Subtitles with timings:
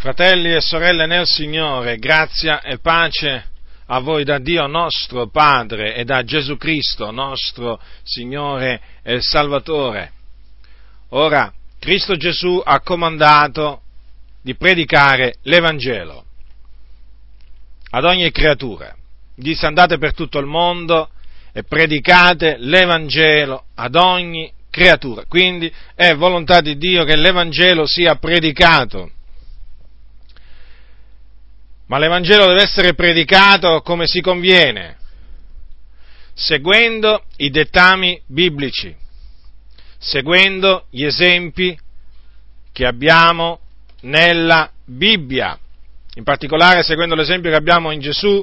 [0.00, 3.50] Fratelli e sorelle nel Signore, grazia e pace
[3.84, 10.12] a voi da Dio nostro Padre e da Gesù Cristo, nostro Signore e Salvatore.
[11.10, 13.82] Ora, Cristo Gesù ha comandato
[14.40, 16.24] di predicare l'Evangelo
[17.90, 18.96] ad ogni creatura.
[19.34, 21.10] Disse andate per tutto il mondo
[21.52, 25.24] e predicate l'Evangelo ad ogni creatura.
[25.28, 29.10] Quindi è volontà di Dio che l'Evangelo sia predicato
[31.90, 34.96] ma l'Evangelo deve essere predicato come si conviene,
[36.34, 38.94] seguendo i dettami biblici,
[39.98, 41.76] seguendo gli esempi
[42.70, 43.58] che abbiamo
[44.02, 45.58] nella Bibbia,
[46.14, 48.40] in particolare seguendo l'esempio che abbiamo in Gesù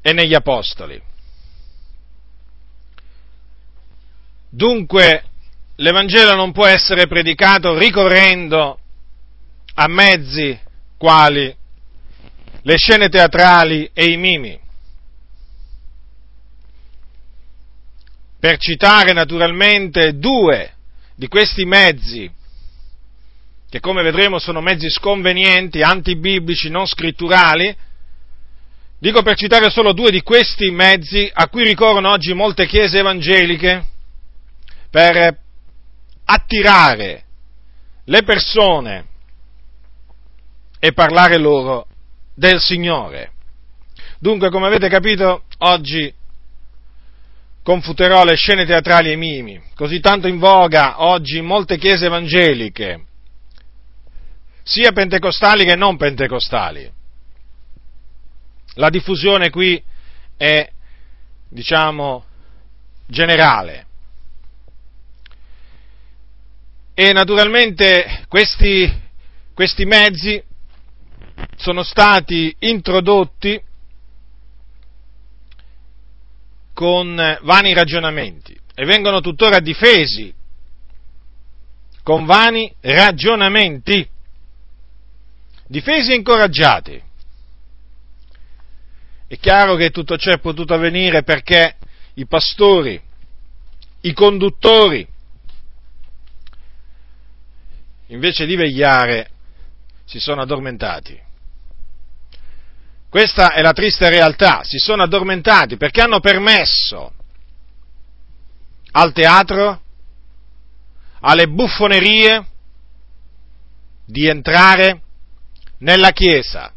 [0.00, 1.02] e negli Apostoli.
[4.48, 5.24] Dunque
[5.74, 8.78] l'Evangelo non può essere predicato ricorrendo
[9.74, 10.56] a mezzi
[10.96, 11.62] quali
[12.66, 14.58] le scene teatrali e i mimi.
[18.40, 20.72] Per citare naturalmente due
[21.14, 22.30] di questi mezzi,
[23.68, 27.74] che come vedremo sono mezzi sconvenienti, antibiblici, non scritturali,
[28.98, 33.84] dico per citare solo due di questi mezzi a cui ricorrono oggi molte chiese evangeliche
[34.90, 35.38] per
[36.24, 37.24] attirare
[38.04, 39.06] le persone
[40.78, 41.88] e parlare loro
[42.34, 43.32] del Signore.
[44.18, 46.12] Dunque, come avete capito, oggi
[47.62, 53.04] confuterò le scene teatrali e mimi, così tanto in voga oggi in molte chiese evangeliche,
[54.62, 56.90] sia pentecostali che non pentecostali.
[58.74, 59.82] La diffusione qui
[60.36, 60.68] è,
[61.48, 62.24] diciamo,
[63.06, 63.86] generale.
[66.94, 68.90] E naturalmente questi,
[69.52, 70.42] questi mezzi
[71.56, 73.60] sono stati introdotti
[76.72, 80.34] con vani ragionamenti e vengono tuttora difesi
[82.02, 84.06] con vani ragionamenti,
[85.66, 87.02] difesi e incoraggiati.
[89.26, 91.78] È chiaro che tutto ciò è potuto avvenire perché
[92.14, 93.00] i pastori,
[94.02, 95.08] i conduttori,
[98.08, 99.30] invece di vegliare,
[100.04, 101.20] si sono addormentati.
[103.08, 107.12] Questa è la triste realtà, si sono addormentati perché hanno permesso
[108.92, 109.80] al teatro,
[111.20, 112.46] alle buffonerie,
[114.06, 115.00] di entrare
[115.78, 116.72] nella Chiesa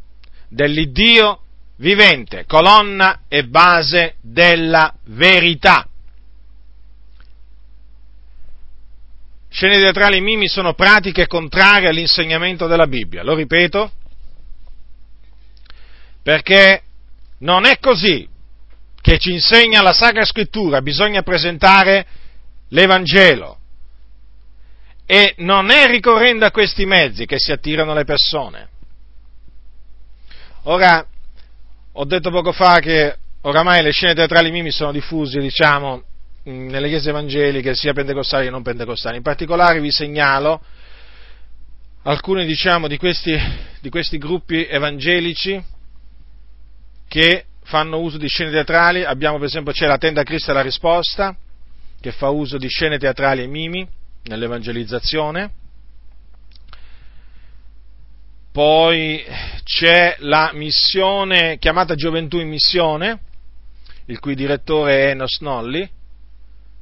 [0.47, 1.41] dell'Iddio
[1.77, 5.87] vivente, colonna e base della verità.
[9.57, 13.91] Scene teatrali e mimi sono pratiche contrarie all'insegnamento della Bibbia, lo ripeto,
[16.21, 16.83] perché
[17.39, 18.29] non è così
[19.01, 22.05] che ci insegna la Sacra Scrittura, bisogna presentare
[22.67, 23.57] l'Evangelo.
[25.07, 28.69] E non è ricorrendo a questi mezzi che si attirano le persone.
[30.65, 31.03] Ora,
[31.93, 36.03] ho detto poco fa che oramai le scene teatrali mimi sono diffuse, diciamo,
[36.51, 39.17] nelle chiese evangeliche, sia pentecostali che non pentecostali.
[39.17, 40.61] In particolare vi segnalo
[42.03, 43.37] alcuni diciamo, di, questi,
[43.81, 45.61] di questi gruppi evangelici
[47.07, 49.03] che fanno uso di scene teatrali.
[49.03, 51.35] Abbiamo per esempio c'è la tenda Cristo e la risposta,
[51.99, 53.87] che fa uso di scene teatrali e mimi
[54.23, 55.51] nell'evangelizzazione.
[58.53, 59.23] Poi
[59.63, 63.19] c'è la missione chiamata Gioventù in missione,
[64.05, 65.87] il cui direttore è Enos Nolli,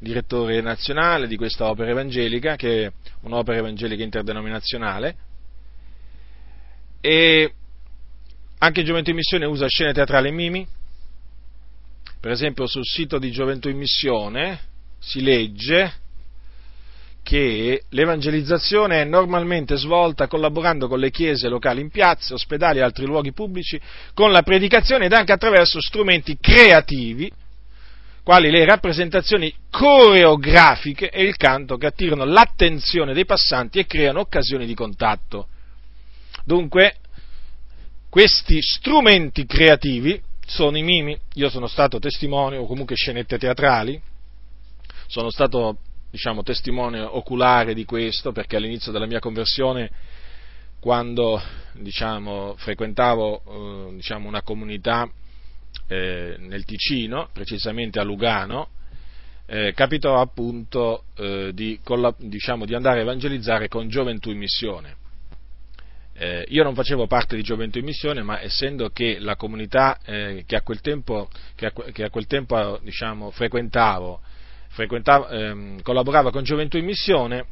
[0.06, 5.16] direttore nazionale di questa opera evangelica, che è un'opera evangelica interdenominazionale,
[7.02, 7.54] e
[8.60, 10.68] anche Gioventù in Missione usa scene teatrali e mimi,
[12.20, 14.60] per esempio sul sito di Gioventù in Missione
[15.00, 16.04] si legge
[17.22, 23.06] che l'evangelizzazione è normalmente svolta collaborando con le chiese locali in piazze, ospedali e altri
[23.06, 23.82] luoghi pubblici,
[24.14, 27.32] con la predicazione ed anche attraverso strumenti creativi
[28.26, 34.66] quali le rappresentazioni coreografiche e il canto che attirano l'attenzione dei passanti e creano occasioni
[34.66, 35.48] di contatto.
[36.44, 36.96] Dunque,
[38.10, 44.02] questi strumenti creativi sono i mimi, io sono stato testimone, o comunque scenette teatrali,
[45.06, 45.78] sono stato
[46.10, 49.92] diciamo, testimone oculare di questo perché all'inizio della mia conversione,
[50.80, 51.40] quando
[51.74, 55.08] diciamo, frequentavo eh, diciamo, una comunità
[55.88, 58.70] eh, nel Ticino, precisamente a Lugano,
[59.48, 61.80] eh, capitò appunto eh, di,
[62.18, 64.96] diciamo, di, andare a evangelizzare con gioventù in missione.
[66.18, 70.44] eh, io non facevo parte di Gioventù in Missione, ma essendo che la comunità eh,
[70.48, 74.22] che a quel tempo, che a, che a quel tempo diciamo, frequentavo,
[74.70, 77.46] frequentavo ehm, collaborava con Gioventù in Missione,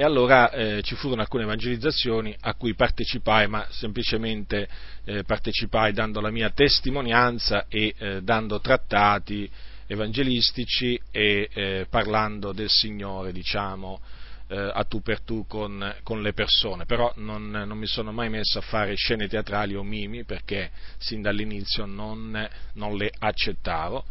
[0.00, 4.68] e allora eh, ci furono alcune evangelizzazioni a cui partecipai, ma semplicemente
[5.04, 9.50] eh, partecipai dando la mia testimonianza e eh, dando trattati
[9.88, 14.00] evangelistici e eh, parlando del Signore, diciamo,
[14.46, 18.28] eh, a tu per tu con, con le persone, però non, non, mi sono mai
[18.28, 24.04] messo a fare scene teatrali o mimi perché sin dall'inizio non, non le accettavo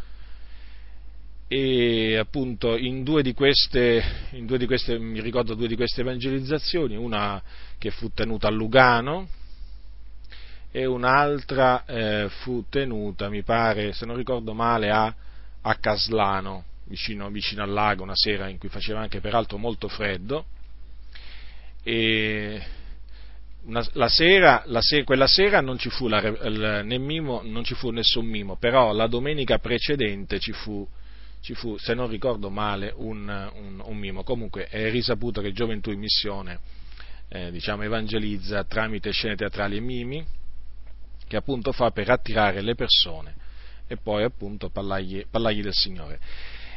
[1.50, 6.98] e appunto in due, queste, in due di queste, mi ricordo due di queste evangelizzazioni,
[6.98, 7.42] una
[7.78, 9.30] che fu tenuta a Lugano
[10.72, 15.16] e un'altra eh, fu tenuta, mi pare, se non ricordo male, a,
[15.62, 20.46] a Caslano, vicino, vicino, al lago, una sera in cui faceva anche peraltro molto freddo.
[21.82, 22.62] E
[23.64, 27.74] una, la sera, la sera, quella sera non ci, fu la, il, mimo, non ci
[27.74, 30.86] fu nessun mimo, però la domenica precedente ci fu
[31.48, 34.24] ci fu, se non ricordo male, un, un, un mimo.
[34.24, 36.60] Comunque è risaputo che Gioventù in Missione
[37.30, 40.26] eh, diciamo, evangelizza tramite scene teatrali e mimi,
[41.26, 43.36] che appunto fa per attirare le persone
[43.88, 46.20] e poi appunto parlargli, parlargli del Signore.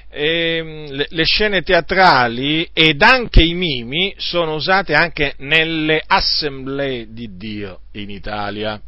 [0.08, 7.12] E, ehm, le, le, scene teatrali ed anche i mimi sono usate anche nelle assemblee
[7.12, 8.80] di Dio in Italia,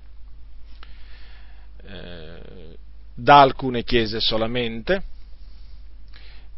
[1.84, 2.76] eh,
[3.17, 5.11] da alcune chiese solamente,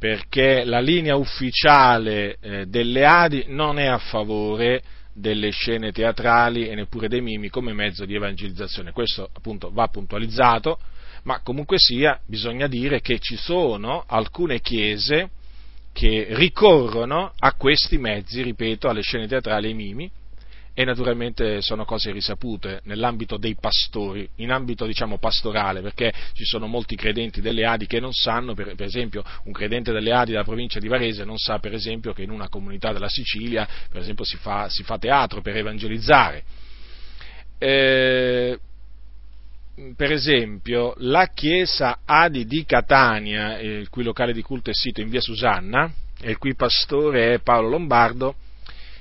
[0.05, 4.83] perché la linea ufficiale eh, delle Adi non è a favore
[5.15, 8.93] delle scene teatrali e neppure dei mimi come mezzo di evangelizzazione.
[8.93, 10.79] Questo appunto va puntualizzato,
[11.23, 15.31] ma comunque sia bisogna dire che ci sono alcune chiese
[15.95, 20.11] che ricorrono a questi mezzi, ripeto, alle scene teatrali e ai mimi,
[20.75, 26.67] e naturalmente sono cose risapute nell'ambito dei pastori, in ambito diciamo pastorale, perché ci sono
[26.67, 30.43] molti credenti delle Adi che non sanno, per, per, esempio un credente delle Adi della
[30.43, 34.25] provincia di Varese non sa per esempio che in una comunità della Sicilia per esempio
[34.25, 36.43] si fa, si fa teatro per evangelizzare.
[37.59, 38.59] Eh,
[39.97, 45.09] per esempio, la chiesa Adi di Catania, il cui locale di culto è sito in
[45.09, 48.37] via Susanna, e il cui pastore è Paolo Lombardo,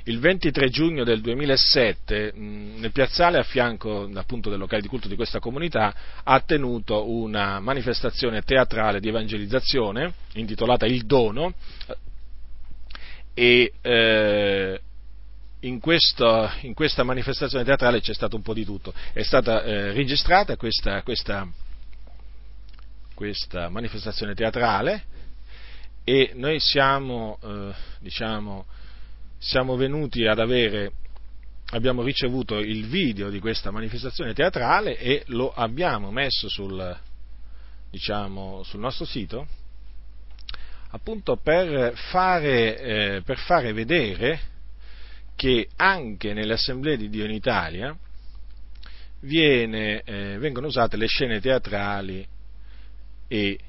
[0.05, 5.15] il 23 giugno del 2007 nel piazzale a fianco appunto del locale di culto di
[5.15, 11.53] questa comunità ha tenuto una manifestazione teatrale di evangelizzazione intitolata Il Dono
[13.33, 14.81] e eh,
[15.61, 18.93] in, questo, in, questa manifestazione teatrale c'è stato un po' di tutto.
[19.13, 21.47] È stata eh, registrata questa, questa,
[23.13, 25.05] questa, manifestazione teatrale
[26.03, 28.65] e noi siamo, eh, diciamo,
[29.43, 30.93] siamo venuti ad avere,
[31.71, 36.97] abbiamo ricevuto il video di questa manifestazione teatrale e lo abbiamo messo sul,
[37.91, 39.45] diciamo, sul nostro sito
[40.91, 44.39] appunto per fare, eh, per fare vedere
[45.35, 47.97] che anche nelle assemblee di Dio in Italia
[49.21, 52.25] viene, eh, vengono usate le scene teatrali
[53.27, 53.59] e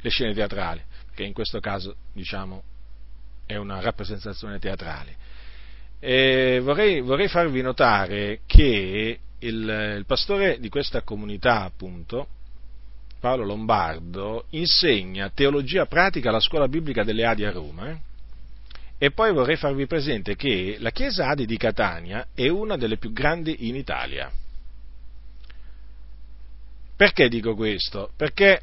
[0.00, 0.82] le scene teatrali,
[1.14, 2.62] che in questo caso diciamo
[3.48, 5.16] è una rappresentazione teatrale.
[6.60, 12.28] Vorrei, vorrei, farvi notare che il, il, pastore di questa comunità, appunto,
[13.18, 17.90] Paolo Lombardo, insegna teologia pratica alla scuola biblica delle Adi a Roma.
[17.90, 17.96] Eh?
[18.98, 23.12] E poi vorrei farvi presente che la chiesa Adi di Catania è una delle più
[23.12, 24.30] grandi in Italia.
[26.94, 28.10] Perché dico questo?
[28.14, 28.62] Perché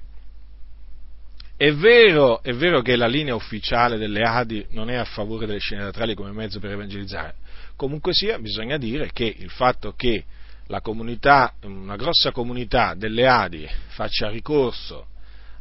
[1.57, 5.59] è vero, è vero, che la linea ufficiale delle Adi non è a favore delle
[5.59, 7.35] scene teatrali come mezzo per evangelizzare,
[7.75, 10.25] comunque sia bisogna dire che il fatto che
[10.67, 15.07] la comunità, una grossa comunità delle Adi faccia ricorso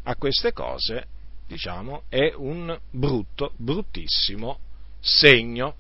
[0.05, 1.07] a queste cose,
[1.47, 4.59] diciamo, è un brutto, bruttissimo
[5.01, 5.77] segno.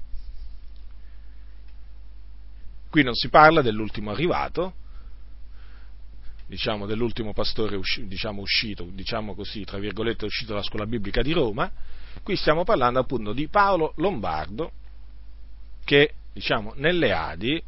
[2.90, 4.74] Qui non si parla dell'ultimo arrivato,
[6.54, 11.32] diciamo, dell'ultimo pastore usci, diciamo, uscito, diciamo così, tra virgolette, uscito dalla scuola biblica di
[11.32, 11.70] Roma,
[12.22, 14.70] qui stiamo parlando appunto di Paolo Lombardo,
[15.84, 17.60] che diciamo, nelle Adi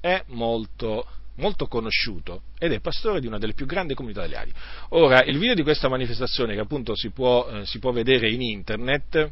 [0.00, 4.52] è molto, molto conosciuto ed è pastore di una delle più grandi comunità delle Adi.
[4.90, 8.40] Ora, il video di questa manifestazione, che appunto si può, eh, si può vedere in
[8.40, 9.30] internet,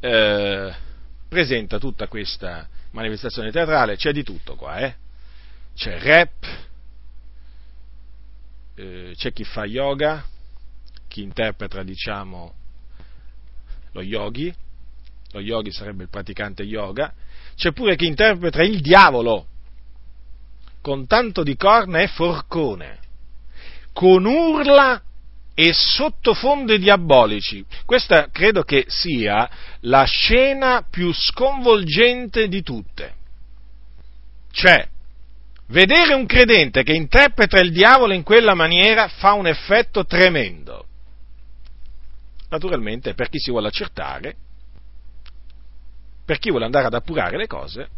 [0.00, 0.74] eh,
[1.28, 4.94] presenta tutta questa manifestazione teatrale, c'è di tutto qua, eh?
[5.74, 6.70] c'è rap,
[8.82, 10.24] eh, c'è chi fa yoga,
[11.06, 12.54] chi interpreta diciamo
[13.92, 14.52] lo yogi,
[15.30, 17.12] lo yogi sarebbe il praticante yoga,
[17.54, 19.46] c'è pure chi interpreta il diavolo
[20.80, 22.98] con tanto di corna e forcone,
[23.92, 25.00] con urla
[25.54, 27.64] e sottofondi diabolici.
[27.84, 29.48] Questa credo che sia
[29.82, 33.14] la scena più sconvolgente di tutte.
[34.50, 34.88] Cioè,
[35.72, 40.86] vedere un credente che interpreta il diavolo in quella maniera fa un effetto tremendo.
[42.50, 44.36] Naturalmente, per chi si vuole accertare,
[46.24, 47.88] per chi vuole andare ad appurare le cose,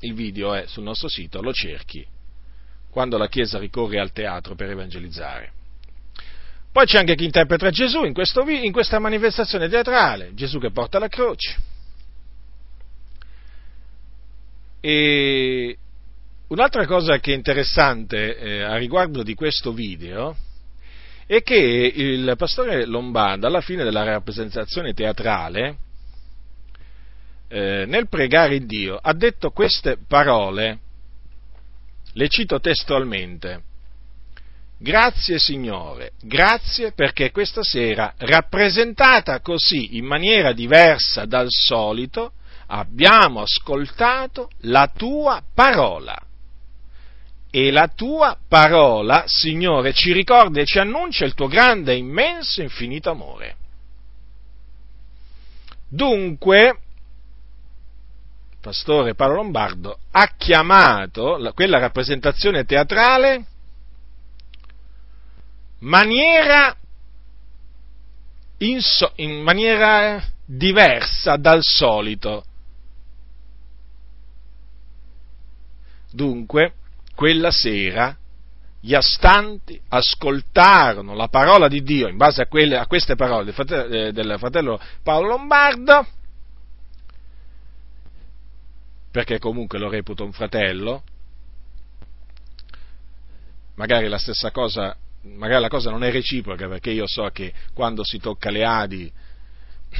[0.00, 2.04] il video è sul nostro sito, lo cerchi,
[2.90, 5.52] quando la Chiesa ricorre al teatro per evangelizzare.
[6.72, 10.98] Poi c'è anche chi interpreta Gesù in, questo, in questa manifestazione teatrale, Gesù che porta
[10.98, 11.56] la croce.
[14.80, 15.78] E
[16.48, 20.36] un'altra cosa che è interessante eh, a riguardo di questo video
[21.26, 25.76] è che il pastore Lombardo alla fine della rappresentazione teatrale
[27.48, 30.78] eh, nel pregare Dio ha detto queste parole,
[32.12, 33.62] le cito testualmente.
[34.78, 42.32] Grazie Signore, grazie perché questa sera, rappresentata così in maniera diversa dal solito,
[42.68, 46.27] abbiamo ascoltato la tua parola.
[47.58, 53.10] E la tua parola, Signore, ci ricorda e ci annuncia il tuo grande, immenso, infinito
[53.10, 53.56] amore.
[55.88, 56.78] Dunque,
[58.60, 63.46] pastore Paolo Lombardo, ha chiamato quella rappresentazione teatrale
[65.80, 66.76] maniera
[68.58, 72.44] in, so, in maniera diversa dal solito.
[76.12, 76.74] Dunque,
[77.18, 78.16] quella sera
[78.80, 83.54] gli astanti ascoltarono la parola di Dio in base a, quelle, a queste parole del
[83.54, 86.06] fratello, eh, del fratello Paolo Lombardo
[89.10, 91.02] perché comunque lo reputo un fratello,
[93.74, 98.04] magari la stessa cosa, magari la cosa non è reciproca perché io so che quando
[98.04, 99.12] si tocca le Adi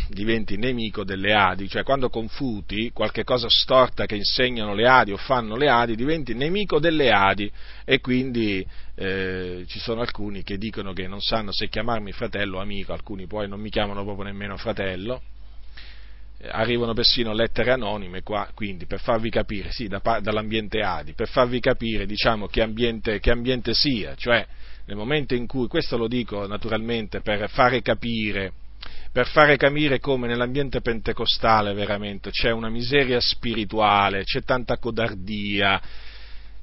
[0.09, 5.17] diventi nemico delle Adi, cioè quando confuti qualche cosa storta che insegnano le Adi o
[5.17, 7.51] fanno le Adi, diventi nemico delle Adi.
[7.85, 12.61] E quindi eh, ci sono alcuni che dicono che non sanno se chiamarmi fratello o
[12.61, 15.23] amico, alcuni poi non mi chiamano proprio nemmeno fratello.
[16.51, 21.59] Arrivano persino lettere anonime qua, quindi per farvi capire, sì, da, dall'ambiente Adi, per farvi
[21.59, 24.47] capire diciamo, che, ambiente, che ambiente sia, cioè
[24.85, 28.53] nel momento in cui, questo lo dico naturalmente per fare capire,
[29.13, 35.81] per fare capire come nell'ambiente pentecostale veramente c'è una miseria spirituale, c'è tanta codardia,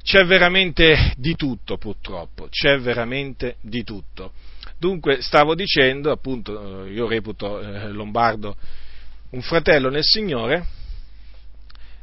[0.01, 4.33] c'è veramente di tutto purtroppo, c'è veramente di tutto.
[4.77, 8.55] Dunque stavo dicendo, appunto, io reputo eh, Lombardo
[9.31, 10.65] un fratello nel Signore,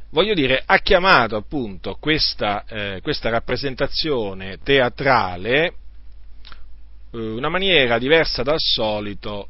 [0.09, 5.73] voglio dire, ha chiamato appunto questa, eh, questa rappresentazione teatrale
[7.11, 9.49] eh, una maniera diversa dal solito,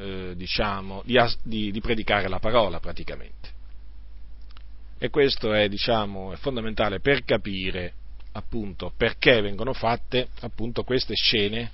[0.00, 3.48] eh, diciamo, di, di, di, predicare la parola praticamente.
[4.98, 7.92] E questo è, diciamo, è fondamentale per capire
[8.32, 11.70] appunto perché vengono fatte appunto queste scene,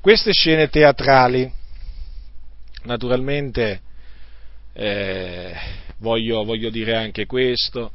[0.00, 1.50] queste scene teatrali.
[2.84, 3.80] Naturalmente
[4.72, 5.54] eh,
[5.98, 7.90] voglio, voglio dire anche questo,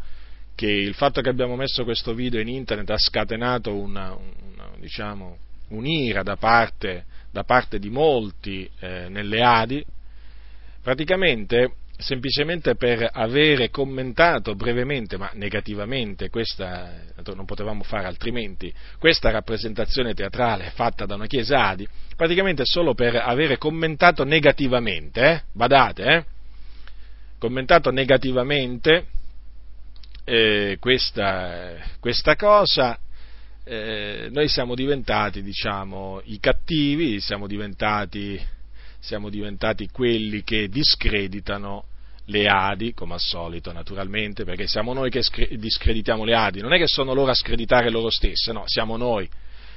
[0.56, 5.38] che il fatto che abbiamo messo questo video in internet ha scatenato una, una, diciamo,
[5.70, 9.84] un'ira da parte, da parte, di molti eh, nelle Adi,
[10.84, 16.92] praticamente semplicemente per avere commentato brevemente, ma negativamente, questa,
[17.34, 23.16] non potevamo fare altrimenti, questa rappresentazione teatrale fatta da una chiesa Adi, praticamente solo per
[23.16, 26.26] avere commentato negativamente, eh, badate, eh,
[27.40, 29.08] commentato negativamente
[30.24, 32.98] eh, questa, questa, cosa,
[33.66, 38.40] eh, noi siamo diventati, diciamo, i cattivi, siamo diventati,
[39.00, 41.86] siamo diventati quelli che discreditano
[42.26, 45.22] le Adi, come al solito naturalmente, perché siamo noi che
[45.58, 49.30] discreditiamo le Adi, non è che sono loro a screditare loro stesse, no, siamo noi.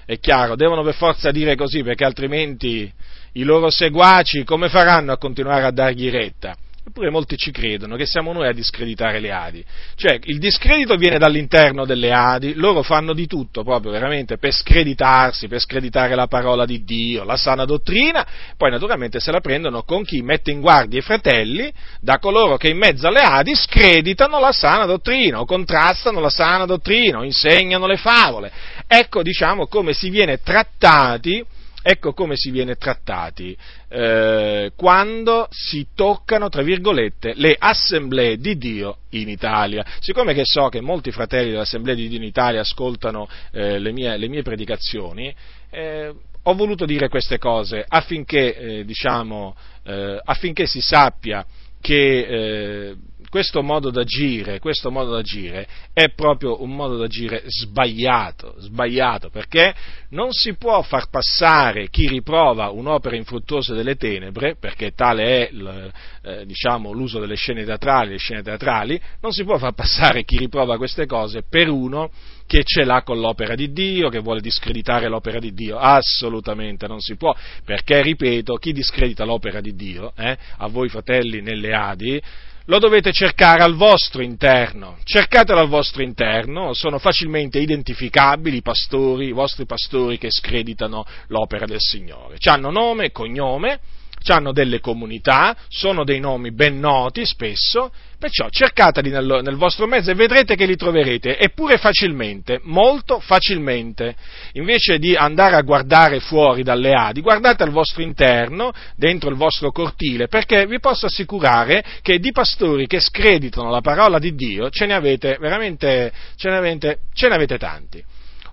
[0.05, 2.93] È chiaro, devono per forza dire così, perché altrimenti
[3.33, 6.57] i loro seguaci come faranno a continuare a dargli retta?
[6.89, 9.65] Eppure molti ci credono che siamo noi a discreditare le Adi.
[9.97, 15.49] Cioè, il discredito viene dall'interno delle Adi, loro fanno di tutto proprio veramente per screditarsi,
[15.49, 18.25] per screditare la parola di Dio, la sana dottrina,
[18.57, 22.69] poi naturalmente se la prendono con chi mette in guardia i fratelli da coloro che
[22.69, 27.89] in mezzo alle Adi screditano la sana dottrina o contrastano la sana dottrina o insegnano
[27.89, 28.53] le favole.
[28.87, 31.45] Ecco, diciamo, come si viene trattati
[31.89, 33.57] ecco come si viene trattati
[33.89, 39.85] eh, quando si toccano, tra virgolette, le assemblee di Dio in Italia.
[40.01, 44.17] Siccome che so che molti fratelli dell'Assemblea di Dio in Italia ascoltano eh, le, mie,
[44.17, 45.35] le, mie, predicazioni,
[45.71, 46.13] eh,
[46.43, 51.45] ho voluto dire queste cose affinché, eh, diciamo, eh, affinché si sappia
[51.81, 52.97] che
[53.29, 59.75] questo modo d'agire, questo modo d'agire è proprio un modo d'agire sbagliato, sbagliato, perché
[60.11, 65.93] non si può far passare chi riprova un'opera infruttuosa delle tenebre, perché tale è
[66.23, 70.39] eh, diciamo, l'uso delle scene teatrali, le scene teatrali, non si può far passare chi
[70.39, 72.11] riprova queste cose per uno
[72.47, 75.79] che ce l'ha con l'opera di Dio, che vuole discreditare l'opera di Dio.
[75.79, 81.41] Assolutamente non si può, perché, ripeto, chi discredita l'opera di Dio, eh, a voi fratelli
[81.43, 82.23] nelle Adi,
[82.67, 84.99] lo dovete cercare al vostro interno.
[85.05, 91.67] Cercatelo al vostro interno, sono facilmente identificabili i pastori, i vostri pastori che screditano l'opera
[91.67, 92.37] del Signore.
[92.45, 93.81] Hanno nome cognome,
[94.27, 100.11] hanno delle comunità, sono dei nomi ben noti spesso, perciò cercateli nel, nel, vostro mezzo
[100.11, 104.15] e vedrete che li troverete, eppure facilmente, molto facilmente.
[104.53, 109.71] Invece di andare a guardare fuori dalle Adi, guardate al vostro interno, dentro il vostro
[109.71, 114.87] cortile, perché vi posso assicurare che di pastori che screditano la parola di Dio ce
[114.87, 118.03] ne avete veramente, ce ne avete, ce ne avete tanti.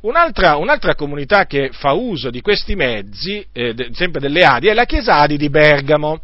[0.02, 4.84] Un'altra, un'altra, comunità che fa uso di questi mezzi, eh, sempre delle Adi, è la
[4.84, 6.20] Chiesa Adi di Bergamo.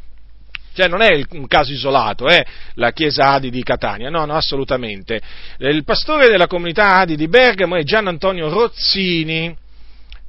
[0.74, 2.46] Cioè non è un caso isolato, è
[2.76, 5.20] la Chiesa Adi di Catania, no, no, assolutamente.
[5.58, 9.56] Il pastore della comunità Adi di Bergamo è Gian Antonio Rozzini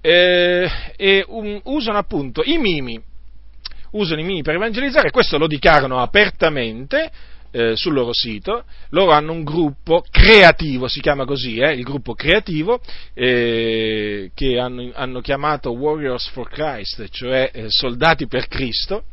[0.01, 3.01] eh, e um, usano appunto i mimi,
[3.93, 7.11] usano i mimi per evangelizzare, questo lo dichiarano apertamente,
[7.53, 12.15] eh, sul loro sito, loro hanno un gruppo creativo, si chiama così, eh, il gruppo
[12.15, 12.81] creativo,
[13.15, 19.05] eh, che hanno, hanno, chiamato Warriors for Christ, cioè eh, soldati per Cristo,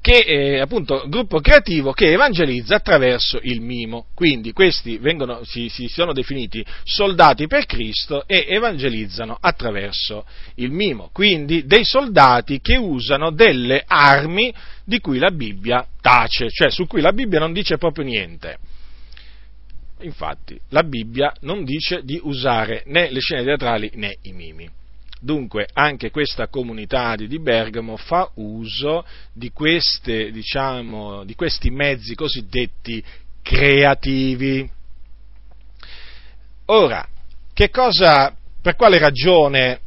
[0.00, 4.06] che è appunto gruppo creativo che evangelizza attraverso il mimo.
[4.14, 10.24] Quindi questi vengono, si, si, sono definiti soldati per Cristo e evangelizzano attraverso
[10.56, 11.10] il mimo.
[11.12, 14.52] Quindi dei soldati che usano delle armi
[14.84, 18.58] di cui la Bibbia tace, cioè su cui la Bibbia non dice proprio niente.
[20.00, 24.78] Infatti la Bibbia non dice di usare né le scene teatrali né i mimi.
[25.22, 29.04] Dunque anche questa comunità di Bergamo fa uso
[29.34, 33.04] di, queste, diciamo, di questi mezzi cosiddetti
[33.42, 34.68] creativi.
[36.66, 37.06] Ora,
[37.70, 39.80] cosa, per quale ragione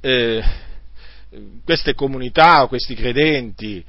[0.00, 0.42] eh,
[1.64, 3.84] queste comunità o questi credenti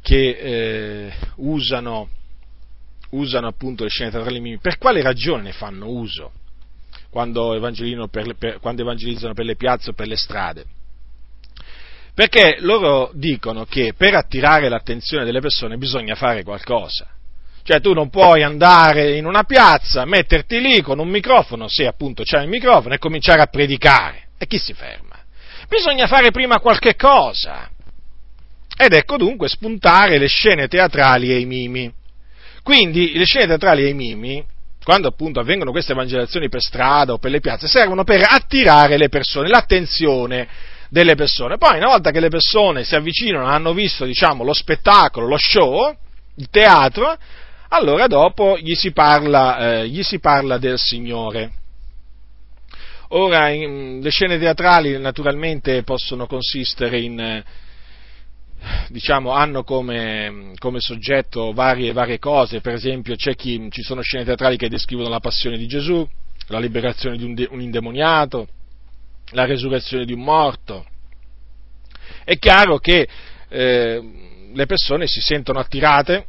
[0.00, 2.08] che eh, usano,
[3.10, 6.32] usano appunto le scene teatrali, per quale ragione ne fanno uso?
[7.12, 7.60] Quando,
[8.10, 10.64] per, per, quando evangelizzano per le piazze o per le strade.
[12.14, 17.06] Perché loro dicono che per attirare l'attenzione delle persone bisogna fare qualcosa.
[17.64, 22.22] Cioè tu non puoi andare in una piazza, metterti lì con un microfono, se appunto
[22.22, 24.28] c'è il microfono, e cominciare a predicare.
[24.38, 25.22] E chi si ferma?
[25.68, 27.68] Bisogna fare prima qualche cosa.
[28.74, 31.92] Ed ecco dunque spuntare le scene teatrali e i mimi.
[32.62, 34.44] Quindi le scene teatrali e i mimi
[34.84, 39.08] quando appunto avvengono queste evangelazioni per strada o per le piazze, servono per attirare le
[39.08, 40.48] persone, l'attenzione
[40.88, 41.56] delle persone.
[41.56, 45.94] Poi, una volta che le persone si avvicinano, hanno visto, diciamo, lo spettacolo, lo show,
[46.36, 47.16] il teatro,
[47.68, 51.52] allora dopo gli si parla, eh, gli si parla del Signore.
[53.08, 57.42] Ora, in, le scene teatrali naturalmente possono consistere in
[58.88, 64.56] diciamo, hanno come, come soggetto varie, varie, cose, per esempio chi, ci sono scene teatrali
[64.56, 66.06] che descrivono la passione di Gesù,
[66.48, 68.48] la liberazione di un, de, un indemoniato,
[69.30, 70.86] la resurrezione di un morto.
[72.24, 73.08] È chiaro che
[73.48, 74.02] eh,
[74.52, 76.26] le persone si sentono attirate,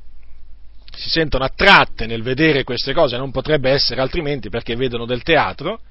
[0.96, 5.82] si sentono attratte nel vedere queste cose, non potrebbe essere altrimenti perché vedono del teatro,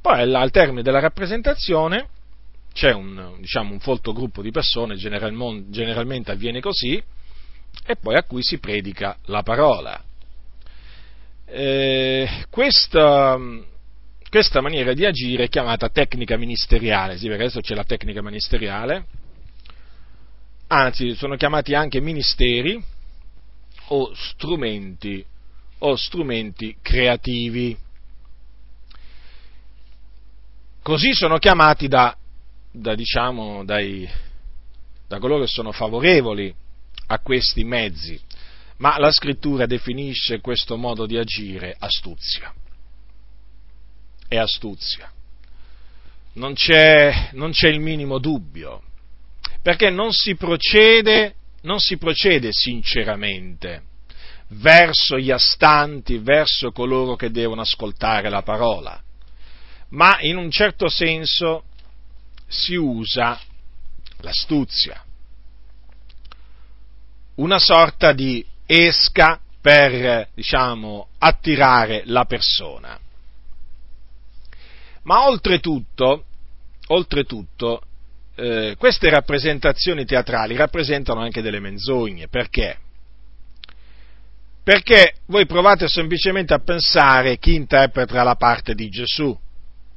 [0.00, 2.08] poi al termine della rappresentazione
[2.76, 7.02] c'è un, diciamo, un folto gruppo di persone, generalmente avviene così,
[7.86, 9.98] e poi a cui si predica la parola.
[11.46, 13.38] Eh, questa,
[14.28, 19.06] questa, maniera di agire è chiamata tecnica ministeriale, sì, perché adesso c'è la tecnica ministeriale,
[20.66, 22.78] anzi sono chiamati anche ministeri
[23.88, 25.24] o strumenti,
[25.78, 27.74] o strumenti creativi.
[30.82, 32.14] Così sono chiamati da
[32.76, 34.08] da, diciamo, dai,
[35.08, 36.54] da coloro che sono favorevoli
[37.08, 38.20] a questi mezzi,
[38.78, 42.52] ma la scrittura definisce questo modo di agire astuzia.
[44.28, 45.10] È astuzia.
[46.34, 48.82] non c'è, non c'è il minimo dubbio,
[49.62, 53.82] perché non si procede, non si procede sinceramente
[54.48, 59.02] verso gli astanti, verso coloro che devono ascoltare la parola,
[59.90, 61.64] ma in un certo senso
[62.46, 63.40] si usa
[64.18, 65.02] l'astuzia,
[67.36, 72.98] una sorta di esca per, diciamo, attirare la persona.
[75.02, 76.24] Ma oltretutto,
[76.88, 77.82] oltretutto
[78.36, 82.28] eh, queste rappresentazioni teatrali rappresentano anche delle menzogne.
[82.28, 82.78] Perché?
[84.62, 89.36] Perché voi provate semplicemente a pensare chi interpreta la parte di Gesù,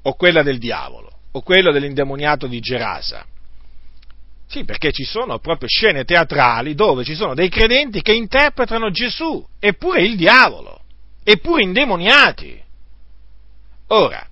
[0.02, 3.26] o quella del diavolo, o quello dell'indemoniato di Gerasa.
[4.48, 9.46] Sì, perché ci sono proprio scene teatrali dove ci sono dei credenti che interpretano Gesù,
[9.60, 10.82] eppure il diavolo,
[11.24, 12.60] eppure indemoniati.
[13.90, 14.28] Ora,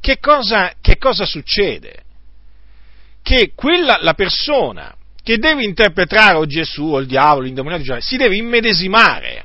[0.00, 2.02] che cosa, che cosa succede?
[3.22, 8.34] Che quella, la persona che deve interpretare o Gesù o il diavolo, l'indemoniato, si deve
[8.34, 9.44] immedesimare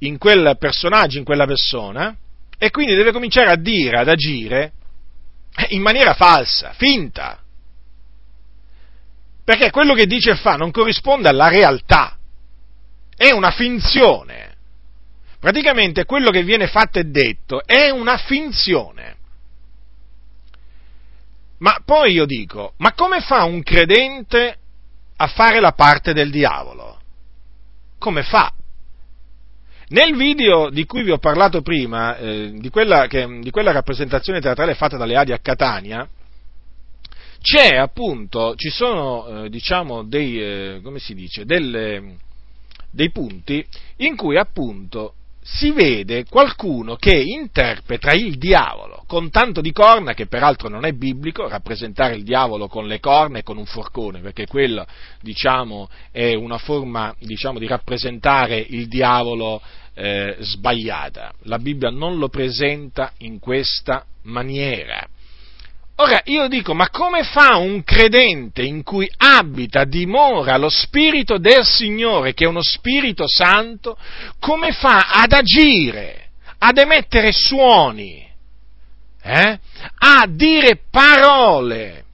[0.00, 2.14] in quel personaggio, in quella persona,
[2.58, 4.72] e quindi deve cominciare a dire, ad agire
[5.68, 7.40] in maniera falsa, finta.
[9.44, 12.16] Perché quello che dice e fa non corrisponde alla realtà,
[13.16, 14.52] è una finzione.
[15.38, 19.16] Praticamente quello che viene fatto e detto è una finzione.
[21.58, 24.58] Ma poi io dico, ma come fa un credente
[25.16, 27.00] a fare la parte del diavolo?
[27.98, 28.52] Come fa?
[29.88, 34.40] Nel video di cui vi ho parlato prima, eh, di, quella che, di, quella rappresentazione
[34.40, 36.08] teatrale fatta dalle Adi a Catania,
[37.42, 42.16] c'è appunto, ci sono, eh, diciamo, dei, eh, come si dice, delle,
[42.90, 43.64] dei punti
[43.96, 50.26] in cui appunto si vede qualcuno che interpreta il diavolo con tanto di corna, che
[50.26, 54.46] peraltro non è biblico, rappresentare il diavolo con le corna e con un forcone, perché
[54.46, 54.86] quella,
[55.20, 59.60] diciamo, è una forma, diciamo, di rappresentare il diavolo
[59.92, 61.32] eh, sbagliata.
[61.42, 65.06] La Bibbia non lo presenta in questa maniera.
[65.96, 71.64] Ora io dico, ma come fa un credente in cui abita, dimora lo Spirito del
[71.64, 73.96] Signore, che è uno Spirito Santo,
[74.40, 78.28] come fa ad agire, ad emettere suoni,
[79.22, 79.58] eh?
[79.98, 82.04] a dire parole?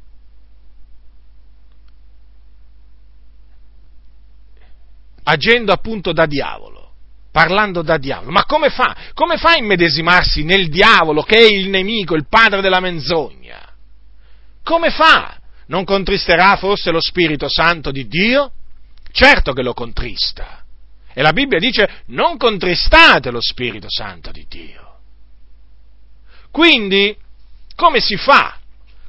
[5.30, 6.92] agendo appunto da diavolo,
[7.30, 8.32] parlando da diavolo.
[8.32, 8.96] Ma come fa?
[9.14, 13.59] Come fa a immedesimarsi nel diavolo che è il nemico, il padre della menzogna?
[14.70, 15.36] Come fa?
[15.66, 18.52] Non contristerà forse lo Spirito Santo di Dio?
[19.10, 20.62] Certo che lo contrista.
[21.12, 24.98] E la Bibbia dice non contristate lo Spirito Santo di Dio.
[26.52, 27.16] Quindi,
[27.74, 28.60] come si fa?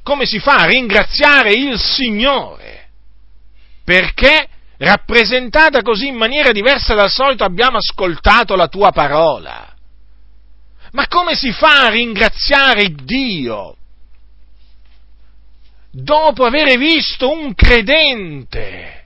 [0.02, 2.88] Come si fa a ringraziare il Signore?
[3.84, 4.48] Perché
[4.78, 9.72] rappresentata così in maniera diversa dal solito abbiamo ascoltato la tua parola.
[10.90, 13.76] Ma come si fa a ringraziare Dio
[15.92, 19.00] dopo aver visto un credente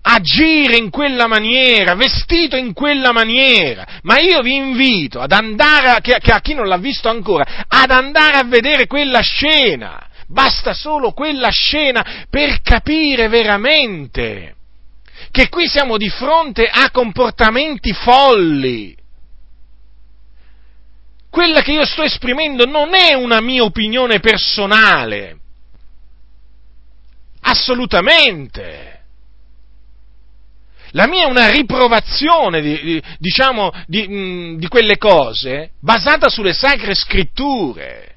[0.00, 3.86] agire in quella maniera, vestito in quella maniera.
[4.02, 7.90] Ma io vi invito ad andare, a, che, a chi non l'ha visto ancora, ad
[7.90, 10.06] andare a vedere quella scena.
[10.26, 14.54] Basta solo quella scena per capire veramente
[15.30, 18.96] che qui siamo di fronte a comportamenti folli
[21.38, 25.38] quella che io sto esprimendo non è una mia opinione personale.
[27.42, 29.02] Assolutamente.
[30.90, 36.52] La mia è una riprovazione, di, di, diciamo, di, mh, di quelle cose basata sulle
[36.52, 38.16] sacre scritture.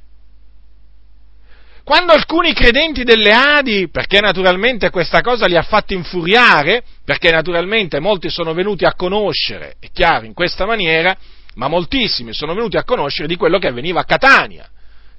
[1.84, 8.00] Quando alcuni credenti delle Adi, perché naturalmente questa cosa li ha fatti infuriare, perché naturalmente
[8.00, 11.16] molti sono venuti a conoscere, è chiaro, in questa maniera,
[11.56, 14.70] ma moltissimi sono venuti a conoscere di quello che avveniva a Catania,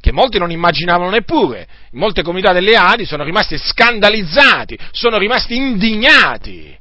[0.01, 1.67] che molti non immaginavano neppure.
[1.93, 6.81] In molte comunità delle Adi sono rimasti scandalizzati, sono rimasti indignati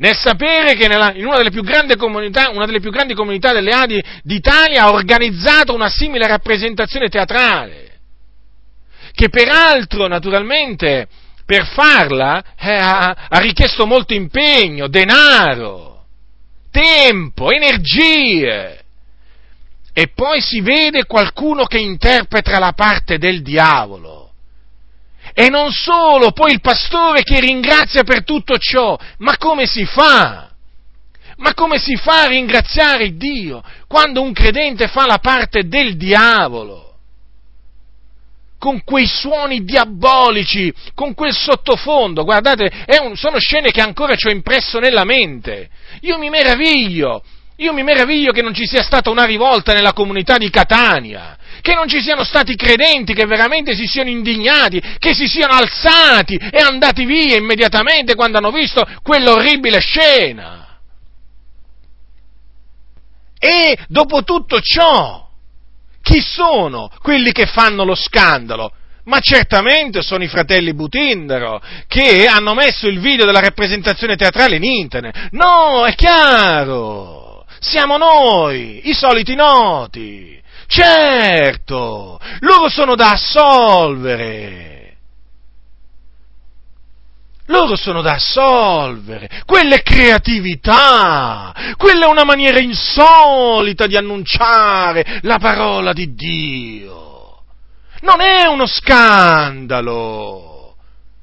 [0.00, 4.84] nel sapere che nella, in una delle, una delle più grandi comunità delle Adi d'Italia
[4.84, 7.98] ha organizzato una simile rappresentazione teatrale,
[9.12, 11.06] che peraltro naturalmente
[11.44, 15.89] per farla eh, ha, ha richiesto molto impegno, denaro
[16.70, 18.78] tempo, energie.
[19.92, 24.32] E poi si vede qualcuno che interpreta la parte del diavolo.
[25.34, 28.98] E non solo, poi il pastore che ringrazia per tutto ciò.
[29.18, 30.50] Ma come si fa?
[31.36, 36.89] Ma come si fa a ringraziare Dio quando un credente fa la parte del diavolo?
[38.60, 42.24] Con quei suoni diabolici, con quel sottofondo.
[42.24, 42.70] Guardate,
[43.02, 45.70] un, sono scene che ancora ci ho impresso nella mente.
[46.02, 47.24] Io mi meraviglio,
[47.56, 51.72] io mi meraviglio che non ci sia stata una rivolta nella comunità di Catania, che
[51.72, 56.58] non ci siano stati credenti che veramente si siano indignati, che si siano alzati e
[56.58, 60.78] andati via immediatamente quando hanno visto quell'orribile scena.
[63.38, 65.29] E dopo tutto ciò,
[66.02, 68.72] chi sono quelli che fanno lo scandalo?
[69.04, 74.64] Ma certamente sono i fratelli Butindaro che hanno messo il video della rappresentazione teatrale in
[74.64, 75.28] internet.
[75.30, 77.44] No, è chiaro!
[77.58, 80.40] Siamo noi, i soliti noti.
[80.66, 84.69] Certo, loro sono da assolvere.
[87.50, 95.38] Loro sono da assolvere, quella è creatività, quella è una maniera insolita di annunciare la
[95.38, 97.42] parola di Dio.
[98.02, 100.46] Non è uno scandalo.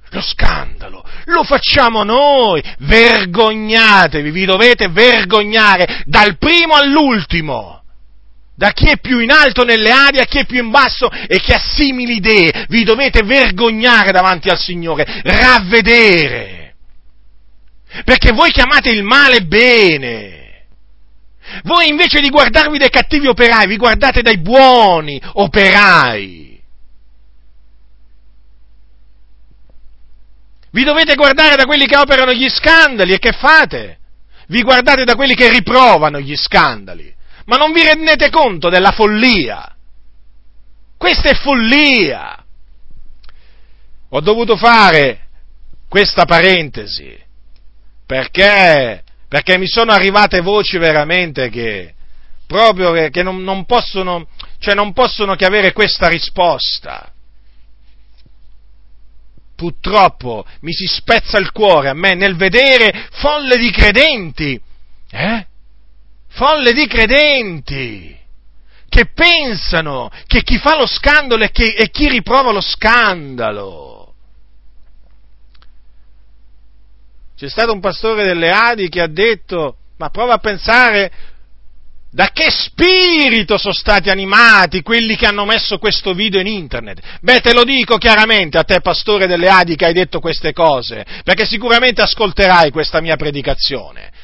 [0.09, 2.63] Lo scandalo lo facciamo noi.
[2.79, 7.76] Vergognatevi, vi dovete vergognare dal primo all'ultimo
[8.57, 11.39] da chi è più in alto nelle arie a chi è più in basso e
[11.39, 12.65] che ha simili idee.
[12.69, 16.73] Vi dovete vergognare davanti al Signore, ravvedere.
[18.03, 20.65] Perché voi chiamate il male bene.
[21.65, 26.59] Voi invece di guardarvi dai cattivi operai, vi guardate dai buoni operai.
[30.71, 33.99] Vi dovete guardare da quelli che operano gli scandali e che fate?
[34.47, 37.13] Vi guardate da quelli che riprovano gli scandali
[37.47, 39.73] ma non vi rendete conto della follia?
[40.97, 42.43] Questa è follia!
[44.09, 45.27] Ho dovuto fare
[45.87, 47.17] questa parentesi
[48.05, 51.93] perché, perché mi sono arrivate voci veramente che
[52.45, 54.27] proprio che, che non, non, possono,
[54.59, 57.11] cioè non possono che avere questa risposta.
[59.55, 64.59] Purtroppo mi si spezza il cuore a me nel vedere folle di credenti,
[65.11, 65.45] eh?
[66.37, 68.15] Folle di credenti
[68.87, 74.13] che pensano che chi fa lo scandalo è, che, è chi riprova lo scandalo.
[77.35, 81.11] C'è stato un pastore delle Adi che ha detto, ma prova a pensare
[82.09, 87.19] da che spirito sono stati animati quelli che hanno messo questo video in internet?
[87.21, 91.05] Beh, te lo dico chiaramente a te, pastore delle Adi, che hai detto queste cose,
[91.23, 94.16] perché sicuramente ascolterai questa mia predicazione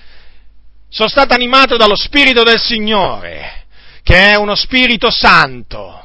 [0.94, 3.66] sono stato animato dallo Spirito del Signore,
[4.04, 6.02] che è uno Spirito Santo.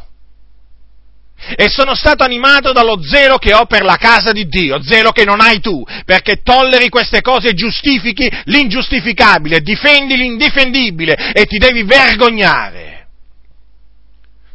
[1.56, 5.26] E sono stato animato dallo zelo che ho per la casa di Dio, zelo che
[5.26, 11.82] non hai tu, perché tolleri queste cose e giustifichi l'ingiustificabile, difendi l'indifendibile e ti devi
[11.82, 13.08] vergognare.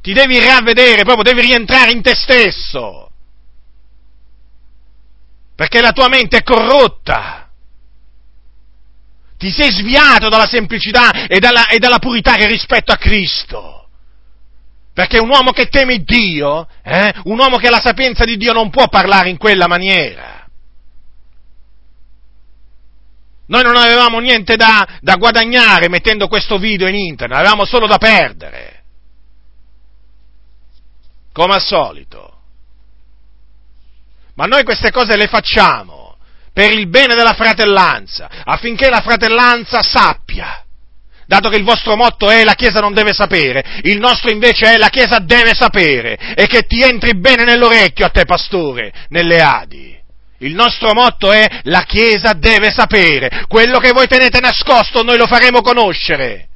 [0.01, 3.11] Ti devi ravvedere, proprio devi rientrare in te stesso.
[5.55, 7.42] Perché la tua mente è corrotta
[9.43, 13.89] ti sei sviato dalla semplicità e dalla, e dalla purità che rispetto a Cristo.
[14.93, 18.53] Perché un uomo che teme Dio, eh, un uomo che ha la sapienza di Dio
[18.53, 20.47] non può parlare in quella maniera.
[23.47, 27.97] Noi non avevamo niente da, da guadagnare mettendo questo video in internet, avevamo solo da
[27.97, 28.83] perdere.
[31.33, 32.37] Come al solito.
[34.35, 36.02] Ma noi queste cose le facciamo
[36.53, 40.63] per il bene della fratellanza, affinché la fratellanza sappia.
[41.25, 44.77] Dato che il vostro motto è la Chiesa non deve sapere, il nostro invece è
[44.77, 49.99] la Chiesa deve sapere e che ti entri bene nell'orecchio a te pastore, nelle Adi.
[50.39, 55.25] Il nostro motto è la Chiesa deve sapere, quello che voi tenete nascosto noi lo
[55.25, 56.49] faremo conoscere.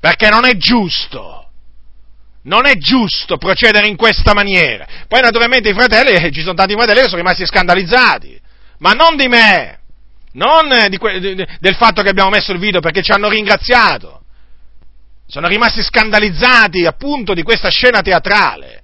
[0.00, 1.43] Perché non è giusto
[2.44, 4.86] non è giusto procedere in questa maniera.
[5.06, 8.40] Poi naturalmente i fratelli, eh, ci sono tanti fratelli che sono rimasti scandalizzati,
[8.78, 9.78] ma non di me,
[10.32, 14.22] non di que- di, del fatto che abbiamo messo il video perché ci hanno ringraziato.
[15.26, 18.82] Sono rimasti scandalizzati appunto di questa scena teatrale.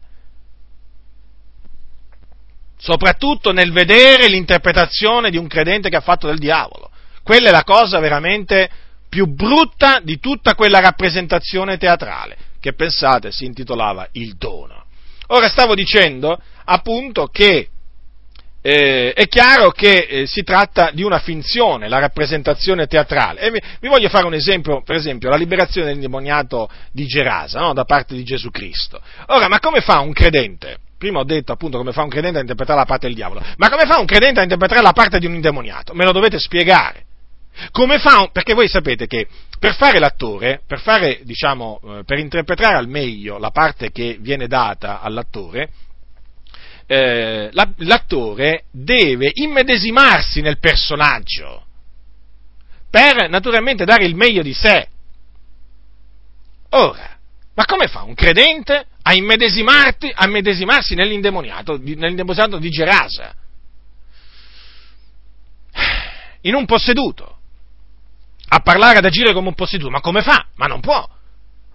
[2.78, 6.90] Soprattutto nel vedere l'interpretazione di un credente che ha fatto del diavolo.
[7.22, 8.70] Quella è la cosa veramente
[9.06, 14.84] più brutta di tutta quella rappresentazione teatrale che pensate si intitolava Il dono.
[15.28, 17.68] Ora stavo dicendo appunto che
[18.62, 23.40] eh, è chiaro che eh, si tratta di una finzione, la rappresentazione teatrale.
[23.40, 27.72] E vi, vi, voglio fare un esempio, per esempio, la liberazione dell'indemoniato di Gerasa, no?
[27.72, 29.00] da parte di Gesù Cristo.
[29.26, 30.78] Ora, ma come fa un credente?
[30.98, 33.70] Prima ho detto appunto come fa un credente a interpretare la parte del diavolo, ma
[33.70, 35.94] come fa un credente a interpretare la parte di un indemoniato?
[35.94, 37.04] Me lo dovete spiegare.
[37.70, 39.26] Come fa, perché voi sapete che
[39.58, 44.46] per fare l'attore, per fare, diciamo, eh, per interpretare al meglio la parte che viene
[44.46, 45.70] data all'attore,
[46.86, 51.66] eh, l'attore deve immedesimarsi nel personaggio
[52.90, 54.88] per naturalmente dare il meglio di sé.
[56.70, 57.16] Ora,
[57.54, 63.34] ma come fa un credente a, a immedesimarsi nell'indemoniato, nell'indemoniato di Gerasa?
[66.42, 67.39] In un posseduto.
[68.52, 69.90] A parlare, ad agire come un posseduto.
[69.90, 70.46] Ma come fa?
[70.56, 71.06] Ma non può.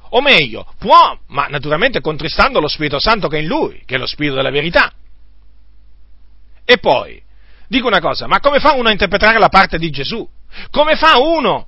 [0.10, 3.98] O meglio, può, ma naturalmente contristando lo Spirito Santo che è in lui, che è
[3.98, 4.92] lo Spirito della verità.
[6.64, 7.22] E poi,
[7.68, 10.28] dico una cosa, ma come fa uno a interpretare la parte di Gesù?
[10.70, 11.68] Come fa uno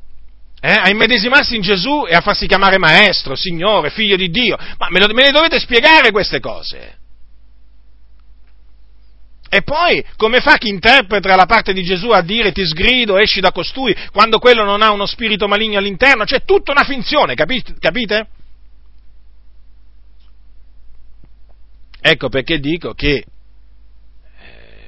[0.60, 4.58] eh, a immedesimarsi in Gesù e a farsi chiamare maestro, signore, figlio di Dio?
[4.78, 6.98] Ma me, lo, me le dovete spiegare queste cose.
[9.50, 13.40] E poi, come fa chi interpreta la parte di Gesù a dire ti sgrido, esci
[13.40, 16.26] da costui, quando quello non ha uno spirito maligno all'interno?
[16.26, 18.28] C'è tutta una finzione, capite?
[22.00, 23.26] Ecco perché dico che eh,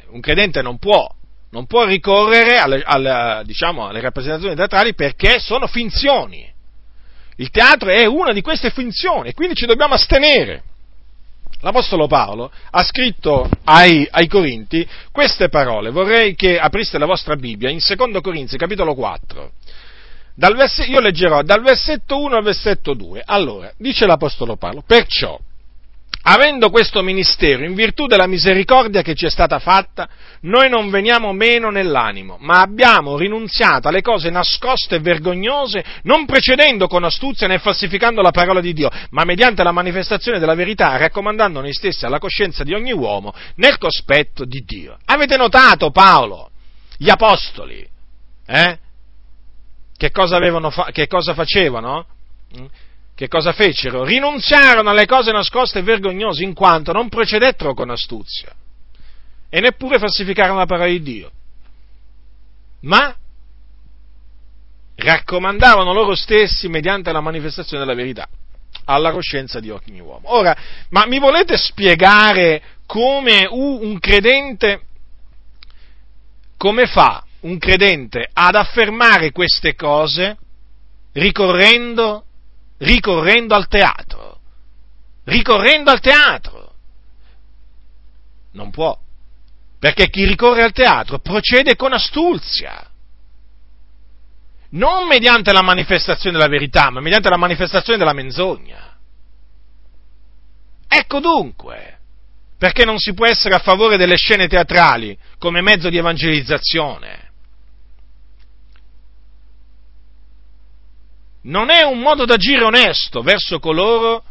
[0.09, 1.07] un credente non può
[1.51, 6.47] non può ricorrere alle, alle, diciamo, alle rappresentazioni teatrali perché sono finzioni.
[7.37, 10.63] Il teatro è una di queste finzioni quindi ci dobbiamo astenere.
[11.61, 17.69] L'Apostolo Paolo ha scritto ai, ai, Corinti queste parole, vorrei che apriste la vostra Bibbia
[17.69, 19.51] in 2 Corinzi capitolo 4.
[20.35, 23.23] Verse, io leggerò dal versetto 1 al versetto 2.
[23.25, 25.37] Allora, dice l'Apostolo Paolo, perciò
[26.23, 30.07] avendo questo ministero, in virtù della misericordia che ci è stata fatta,
[30.41, 36.87] noi non veniamo meno nell'animo, ma abbiamo rinunziato alle cose nascoste e vergognose, non precedendo
[36.87, 41.61] con astuzia né falsificando la parola di Dio, ma mediante la manifestazione della verità, raccomandando
[41.61, 44.97] noi stessi alla coscienza di ogni uomo nel cospetto di Dio.
[45.05, 46.51] Avete notato Paolo,
[46.97, 47.87] gli apostoli,
[48.45, 48.77] eh?
[49.95, 50.39] Che cosa,
[50.71, 52.05] fa- che cosa facevano?
[53.19, 54.05] Che cosa fecero?
[54.05, 58.55] Rinunziarono alle cose nascoste e vergognose in quanto non procedettero con astuzia
[59.49, 61.29] e neppure falsificarono la parola di Dio,
[62.83, 63.13] ma
[64.95, 68.25] raccomandavano loro stessi mediante la manifestazione della verità
[68.85, 70.33] alla coscienza di ogni uomo.
[70.33, 70.55] Ora,
[70.91, 74.83] ma mi volete spiegare come un credente,
[76.55, 80.37] come fa un credente ad affermare queste cose
[81.11, 82.23] ricorrendo
[82.79, 84.39] ricorrendo al teatro.
[85.23, 86.73] Ricorrendo al teatro.
[88.51, 88.97] Non può.
[89.79, 92.85] Perché chi ricorre al teatro procede con astuzia.
[94.71, 98.97] Non mediante la manifestazione della verità, ma mediante la manifestazione della menzogna.
[100.87, 101.97] Ecco dunque
[102.59, 107.28] perché non si può essere a favore delle scene teatrali come mezzo di evangelizzazione.
[111.49, 114.23] Non è un modo d'agire onesto verso coloro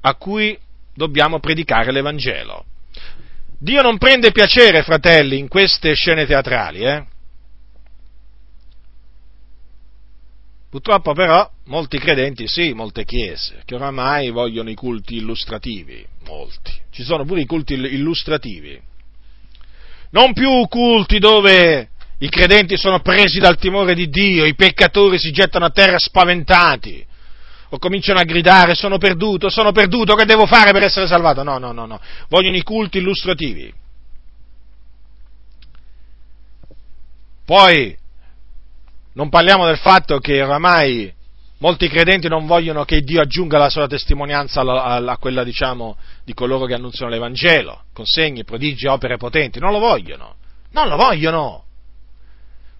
[0.00, 0.58] a cui
[0.94, 2.64] dobbiamo predicare l'Evangelo.
[3.58, 7.04] Dio non prende piacere, fratelli, in queste scene teatrali, eh?
[10.70, 16.72] Purtroppo però molti credenti, sì, molte chiese, che oramai vogliono i culti illustrativi, molti.
[16.90, 18.80] Ci sono pure i culti illustrativi.
[20.10, 25.30] Non più culti dove i credenti sono presi dal timore di Dio, i peccatori si
[25.30, 27.06] gettano a terra spaventati
[27.70, 31.42] o cominciano a gridare sono perduto, sono perduto, che devo fare per essere salvato?
[31.42, 33.72] No, no, no, no, vogliono i culti illustrativi.
[37.44, 37.96] Poi
[39.14, 41.12] non parliamo del fatto che oramai
[41.58, 46.66] molti credenti non vogliono che Dio aggiunga la sua testimonianza a, quella, diciamo, di coloro
[46.66, 50.36] che annunciano l'Evangelo, con segni, prodigi, opere potenti, non lo vogliono,
[50.72, 51.64] non lo vogliono.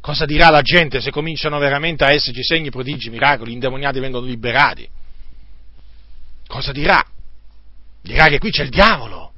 [0.00, 4.88] Cosa dirà la gente se cominciano veramente a esserci segni, prodigi, miracoli, indemoniati vengono liberati?
[6.46, 7.04] Cosa dirà?
[8.00, 9.32] Dirà che qui c'è il diavolo.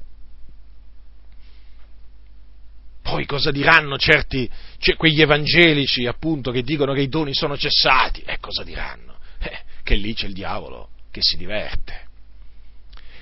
[3.03, 8.21] Poi cosa diranno certi, cioè, quegli evangelici appunto che dicono che i doni sono cessati?
[8.21, 9.17] E eh, cosa diranno?
[9.41, 12.09] Eh, che lì c'è il diavolo che si diverte.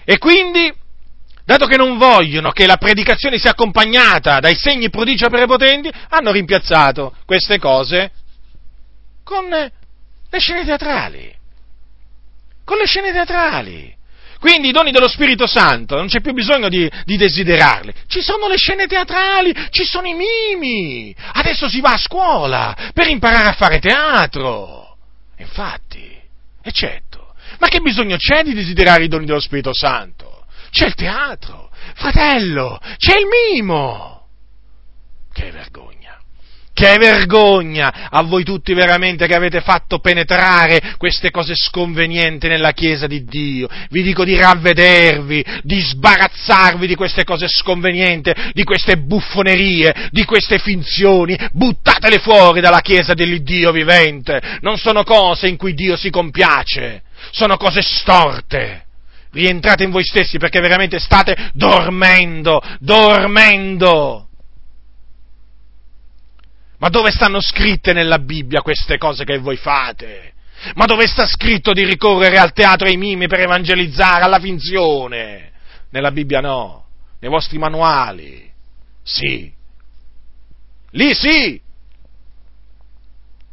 [0.04, 0.70] E quindi
[1.48, 6.30] dato che non vogliono che la predicazione sia accompagnata dai segni prodigi e prepotenti, hanno
[6.30, 8.10] rimpiazzato queste cose
[9.24, 11.34] con le scene teatrali.
[12.66, 13.96] Con le scene teatrali.
[14.38, 17.94] Quindi i doni dello Spirito Santo non c'è più bisogno di, di desiderarli.
[18.06, 21.16] Ci sono le scene teatrali, ci sono i mimi.
[21.32, 24.98] Adesso si va a scuola per imparare a fare teatro.
[25.38, 26.14] Infatti,
[26.60, 27.32] è certo.
[27.58, 30.27] Ma che bisogno c'è di desiderare i doni dello Spirito Santo?
[30.70, 34.16] C'è il teatro, fratello, c'è il mimo.
[35.32, 36.18] Che vergogna,
[36.72, 43.06] Che vergogna a voi tutti veramente che avete fatto penetrare queste cose sconvenienti nella Chiesa
[43.06, 43.68] di Dio.
[43.90, 50.58] Vi dico di ravvedervi, di sbarazzarvi di queste cose sconvenienti, di queste buffonerie, di queste
[50.58, 51.38] finzioni.
[51.52, 54.58] Buttatele fuori dalla Chiesa dell'Iddio vivente.
[54.60, 58.86] Non sono cose in cui Dio si compiace, sono cose storte
[59.30, 64.28] rientrate in voi stessi perché veramente state dormendo, dormendo.
[66.78, 70.34] Ma dove stanno scritte nella Bibbia queste cose che voi fate?
[70.74, 75.52] Ma dove sta scritto di ricorrere al teatro e ai mimi per evangelizzare, alla finzione?
[75.90, 76.86] Nella Bibbia no,
[77.20, 78.50] nei vostri manuali.
[79.02, 79.52] Sì.
[80.90, 81.60] Lì sì,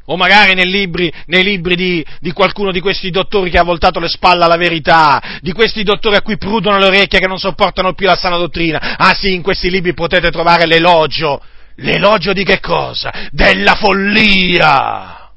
[0.06, 4.00] o magari nei libri, nei libri di, di, qualcuno di questi dottori che ha voltato
[4.00, 7.94] le spalle alla verità, di questi dottori a cui prudono le orecchie che non sopportano
[7.94, 8.96] più la sana dottrina.
[8.98, 11.42] Ah sì, in questi libri potete trovare l'elogio.
[11.78, 13.12] L'elogio di che cosa?
[13.32, 15.32] Della follia!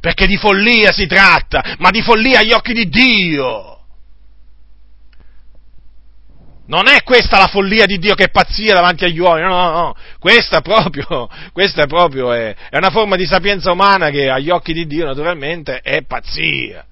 [0.00, 3.73] Perché di follia si tratta, ma di follia agli occhi di Dio!
[6.66, 9.70] Non è questa la follia di Dio che è pazzia davanti agli uomini, no, no,
[9.70, 14.72] no, questa proprio, questa proprio è, è una forma di sapienza umana che agli occhi
[14.72, 16.86] di Dio naturalmente è pazzia.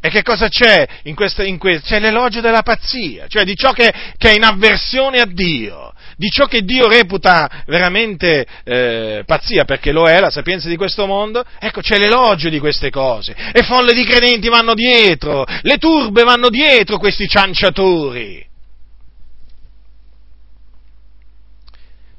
[0.00, 1.42] E che cosa c'è in questo?
[1.42, 1.88] In questo?
[1.88, 6.28] C'è l'elogio della pazzia, cioè di ciò che, che, è in avversione a Dio di
[6.28, 11.44] ciò che Dio reputa veramente eh, pazzia, perché lo è la sapienza di questo mondo,
[11.58, 13.34] ecco c'è l'elogio di queste cose.
[13.52, 18.44] E folle di credenti vanno dietro, le turbe vanno dietro questi cianciatori.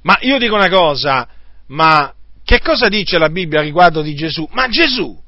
[0.04, 1.28] Ma io dico una cosa,
[1.68, 4.48] ma che cosa dice la Bibbia riguardo di Gesù?
[4.52, 5.20] Ma Gesù,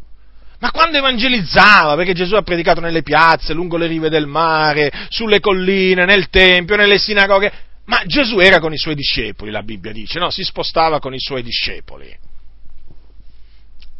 [0.59, 5.39] ma quando evangelizzava, perché Gesù ha predicato nelle piazze, lungo le rive del mare, sulle
[5.39, 7.51] colline, nel Tempio, nelle sinagoghe,
[7.87, 10.29] ma Gesù era con i suoi discepoli, la Bibbia dice, no?
[10.29, 12.15] Si spostava con i suoi discepoli.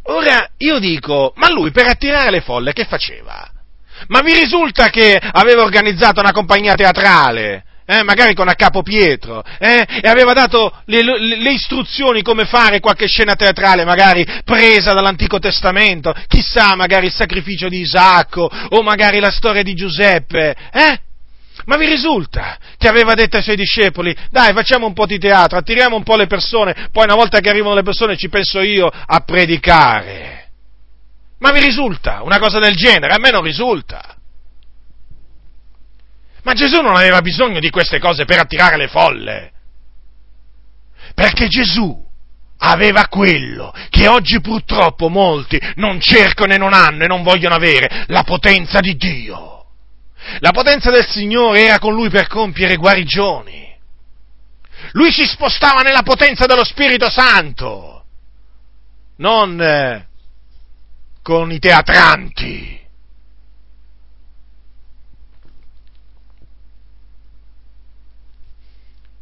[0.09, 3.49] Ora io dico, ma lui per attirare le folle che faceva?
[4.07, 9.41] Ma vi risulta che aveva organizzato una compagnia teatrale, eh, magari con a capo Pietro,
[9.57, 14.91] eh, e aveva dato le, le, le, istruzioni come fare qualche scena teatrale, magari presa
[14.91, 20.99] dall'Antico Testamento, chissà, magari il sacrificio di Isacco, o magari la storia di Giuseppe, eh?
[21.68, 25.57] Ma vi risulta che aveva detto ai suoi discepoli, dai facciamo un po' di teatro,
[25.57, 28.88] attiriamo un po' le persone, poi una volta che arrivano le persone ci penso io
[28.88, 30.49] a predicare.
[31.39, 33.13] Ma vi risulta una cosa del genere?
[33.13, 34.15] A me non risulta.
[36.43, 39.51] Ma Gesù non aveva bisogno di queste cose per attirare le folle.
[41.13, 42.01] Perché Gesù
[42.59, 48.05] aveva quello che oggi purtroppo molti non cercano e non hanno e non vogliono avere,
[48.07, 49.56] la potenza di Dio.
[50.39, 53.65] La potenza del Signore era con lui per compiere guarigioni.
[54.91, 58.05] Lui si spostava nella potenza dello Spirito Santo,
[59.17, 60.07] non eh,
[61.21, 62.86] con i teatranti.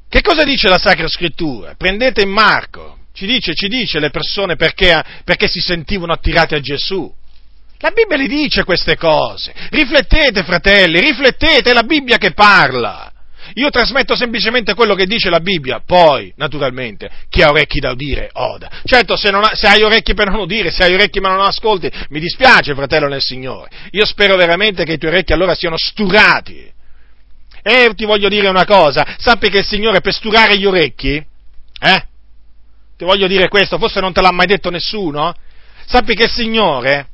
[0.08, 1.76] Che cosa dice la Sacra Scrittura?
[1.76, 7.14] Prendete Marco, ci dice, ci dice le persone perché, perché si sentivano attirate a Gesù.
[7.80, 9.54] La Bibbia li dice queste cose.
[9.70, 13.12] Riflettete, fratelli, riflettete, è la Bibbia che parla.
[13.56, 18.30] Io trasmetto semplicemente quello che dice la Bibbia, poi, naturalmente, chi ha orecchi da udire,
[18.34, 18.70] oda.
[18.84, 21.90] Certo, se, ha, se, hai orecchi per non udire, se hai orecchi ma non ascolti,
[22.10, 23.70] mi dispiace, fratello nel Signore.
[23.92, 26.74] Io spero veramente che i tuoi orecchi allora siano sturati.
[27.62, 32.06] E ti voglio dire una cosa, sappi che il Signore per sturare gli orecchi, eh?
[32.98, 35.34] Ti voglio dire questo, forse non te l'ha mai detto nessuno,
[35.86, 37.08] sappi che il Signore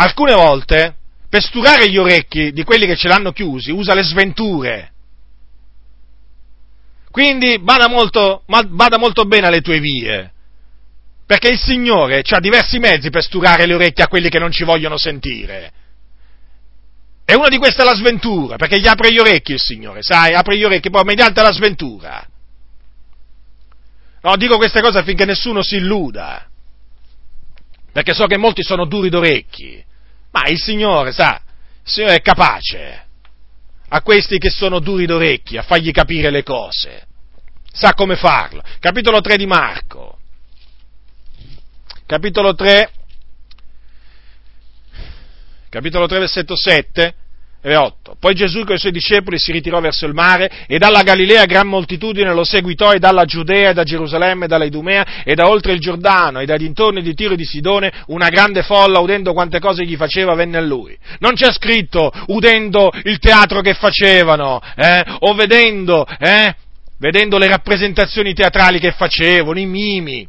[0.00, 0.96] alcune volte,
[1.28, 4.92] per sturare gli orecchi di quelli che ce l'hanno chiusi, usa le sventure.
[7.10, 10.32] Quindi bada molto, bada molto bene alle tue vie,
[11.26, 14.64] perché il Signore ha diversi mezzi per sturare le orecchie a quelli che non ci
[14.64, 15.72] vogliono sentire.
[17.24, 20.34] E una di queste è la sventura, perché gli apre gli orecchi il Signore, sai,
[20.34, 22.26] apre gli orecchi poi mediante la sventura.
[24.22, 26.48] No, dico queste cose affinché nessuno si illuda,
[27.92, 29.84] perché so che molti sono duri d'orecchi.
[30.30, 31.40] Ma il Signore, sa,
[31.84, 33.06] il Signore è capace
[33.88, 37.06] a questi che sono duri d'orecchi a fargli capire le cose.
[37.72, 38.62] Sa come farlo.
[38.80, 40.18] Capitolo 3 di Marco.
[42.06, 42.90] Capitolo 3.
[45.68, 47.14] Capitolo 3, versetto 7
[47.60, 48.16] e 8.
[48.20, 51.66] Poi Gesù con i suoi discepoli si ritirò verso il mare e dalla Galilea gran
[51.66, 55.72] moltitudine lo seguitò e dalla Giudea e da Gerusalemme e dalla Idumea e da oltre
[55.72, 59.58] il Giordano e dai dintorni di Tiro e di Sidone una grande folla udendo quante
[59.58, 60.96] cose gli faceva venne a lui.
[61.18, 66.54] Non c'è scritto udendo il teatro che facevano eh, o vedendo eh,
[66.98, 70.28] vedendo le rappresentazioni teatrali che facevano, i mimi.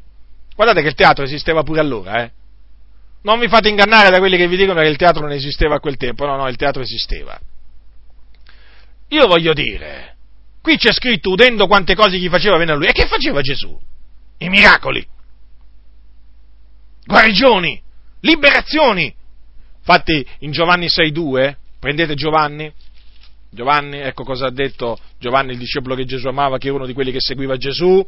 [0.56, 2.32] Guardate che il teatro esisteva pure allora, eh.
[3.22, 5.80] Non vi fate ingannare da quelli che vi dicono che il teatro non esisteva a
[5.80, 7.39] quel tempo, no, no, il teatro esisteva.
[9.09, 10.15] Io voglio dire,
[10.61, 12.88] qui c'è scritto udendo quante cose gli faceva bene a lui.
[12.88, 13.78] E che faceva Gesù?
[14.38, 15.05] I miracoli,
[17.05, 17.82] guarigioni,
[18.22, 19.13] liberazioni.
[19.80, 22.72] Infatti in Giovanni 6.2, prendete Giovanni,
[23.49, 26.93] Giovanni, ecco cosa ha detto Giovanni, il discepolo che Gesù amava, che è uno di
[26.93, 28.07] quelli che seguiva Gesù,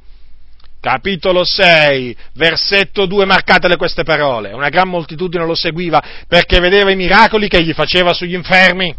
[0.82, 4.52] capitolo 6, versetto 2, marcatele queste parole.
[4.52, 8.94] Una gran moltitudine lo seguiva perché vedeva i miracoli che gli faceva sugli infermi.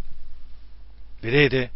[1.20, 1.70] Vedete?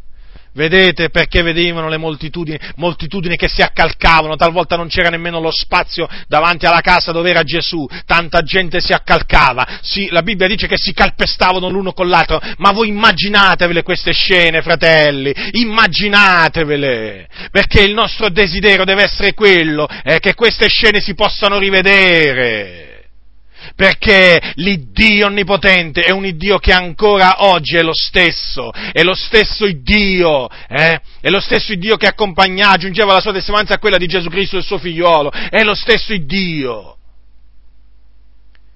[0.57, 6.09] Vedete perché vedevano le moltitudini, moltitudini che si accalcavano, talvolta non c'era nemmeno lo spazio
[6.29, 10.79] davanti alla casa dove era Gesù, tanta gente si accalcava, si, la Bibbia dice che
[10.79, 18.31] si calpestavano l'uno con l'altro, ma voi immaginatevele queste scene, fratelli, immaginatevele, perché il nostro
[18.31, 22.86] desiderio deve essere quello, eh, che queste scene si possano rivedere
[23.77, 29.67] perché l'Iddio onnipotente è un Iddio che ancora oggi è lo stesso, è lo stesso
[29.67, 30.99] Iddio, eh?
[31.21, 34.57] è lo stesso Iddio che accompagnava, aggiungeva la sua testimonianza a quella di Gesù Cristo,
[34.57, 36.97] il suo figliolo, è lo stesso Iddio.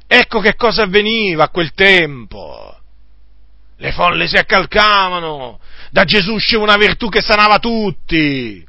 [0.07, 2.76] Ecco che cosa avveniva a quel tempo.
[3.78, 8.62] Le folle si accalcavano, da Gesù usciva una virtù che sanava tutti.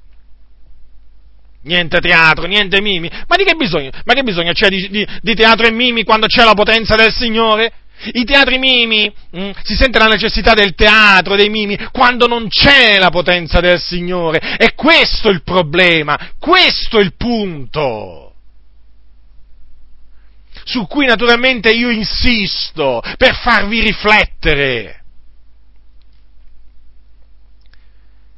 [1.64, 3.10] Niente teatro, niente mimi.
[3.28, 3.92] Ma di che bisogno?
[4.06, 7.14] Ma che bisogno c'è di, di, di teatro e mimi quando c'è la potenza del
[7.14, 7.72] Signore?
[8.14, 12.48] I teatri mimi, mh, mm, si sente la necessità del teatro, dei mimi, quando non
[12.48, 14.58] c'è la potenza del Signore.
[14.58, 18.34] E questo è il problema, questo è il punto.
[20.64, 25.01] Su cui naturalmente io insisto per farvi riflettere.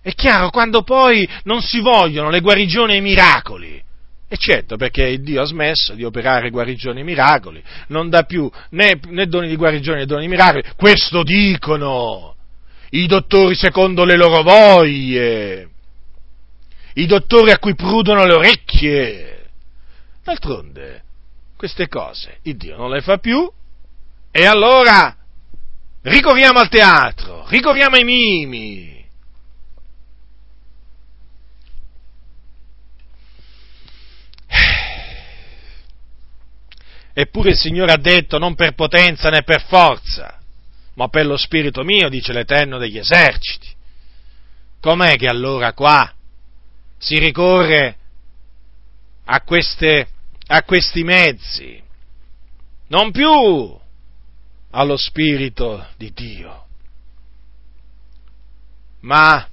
[0.03, 3.81] È chiaro, quando poi non si vogliono le guarigioni e i miracoli,
[4.27, 8.99] e certo, perché Dio ha smesso di operare guarigioni e miracoli, non dà più né,
[9.01, 12.35] né doni di guarigione né doni di miracoli, questo dicono
[12.89, 15.69] i dottori secondo le loro voglie,
[16.95, 19.49] i dottori a cui prudono le orecchie.
[20.21, 21.03] D'altronde,
[21.55, 23.49] queste cose il Dio non le fa più,
[24.31, 25.15] e allora
[26.01, 28.92] ricorriamo al teatro, ricorriamo ai mimi,
[37.13, 40.39] Eppure il Signore ha detto non per potenza né per forza,
[40.95, 43.71] ma per lo Spirito mio, dice l'Eterno degli eserciti.
[44.79, 46.11] Com'è che allora qua
[46.97, 47.97] si ricorre
[49.25, 50.07] a, queste,
[50.47, 51.81] a questi mezzi?
[52.87, 53.79] Non più
[54.71, 56.65] allo Spirito di Dio,
[59.01, 59.47] ma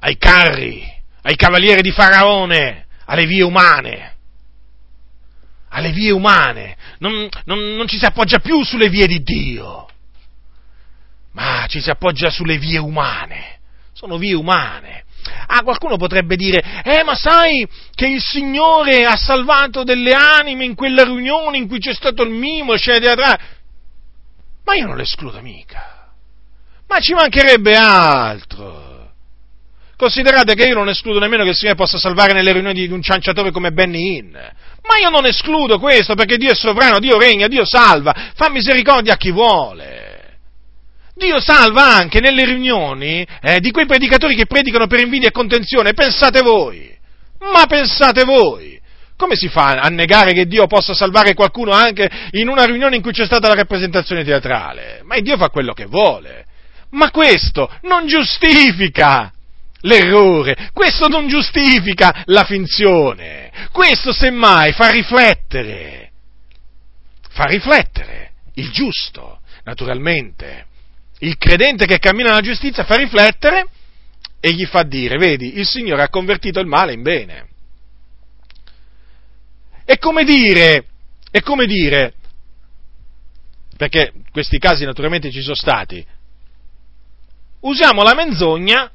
[0.00, 0.86] ai carri,
[1.22, 4.16] ai cavalieri di Faraone, alle vie umane
[5.70, 9.88] alle vie umane, non, non, non, ci si appoggia più sulle vie di Dio,
[11.32, 13.58] ma ci si appoggia sulle vie umane,
[13.92, 15.04] sono vie umane.
[15.46, 20.74] Ah, qualcuno potrebbe dire, eh, ma sai che il Signore ha salvato delle anime in
[20.74, 23.38] quella riunione in cui c'è stato il mimo, scena teatrale.
[24.64, 26.12] Ma io non l'escludo mica.
[26.86, 29.12] Ma ci mancherebbe altro.
[29.96, 33.02] Considerate che io non escludo nemmeno che il Signore possa salvare nelle riunioni di un
[33.02, 34.36] cianciatore come Benny Hinn.
[34.88, 39.12] Ma io non escludo questo perché Dio è sovrano, Dio regna, Dio salva, fa misericordia
[39.12, 40.06] a chi vuole.
[41.14, 45.92] Dio salva anche nelle riunioni eh, di quei predicatori che predicano per invidia e contenzione.
[45.92, 46.96] Pensate voi.
[47.52, 48.80] Ma pensate voi.
[49.16, 53.02] Come si fa a negare che Dio possa salvare qualcuno anche in una riunione in
[53.02, 55.00] cui c'è stata la rappresentazione teatrale?
[55.04, 56.46] Ma Dio fa quello che vuole.
[56.90, 59.32] Ma questo non giustifica
[59.80, 66.10] l'errore, questo non giustifica la finzione, questo semmai fa riflettere,
[67.28, 70.66] fa riflettere il giusto, naturalmente.
[71.20, 73.68] Il credente che cammina nella giustizia fa riflettere
[74.40, 77.48] e gli fa dire, vedi, il Signore ha convertito il male in bene.
[79.84, 80.84] È come dire,
[81.30, 82.14] è come dire,
[83.76, 86.04] perché questi casi naturalmente ci sono stati,
[87.60, 88.90] usiamo la menzogna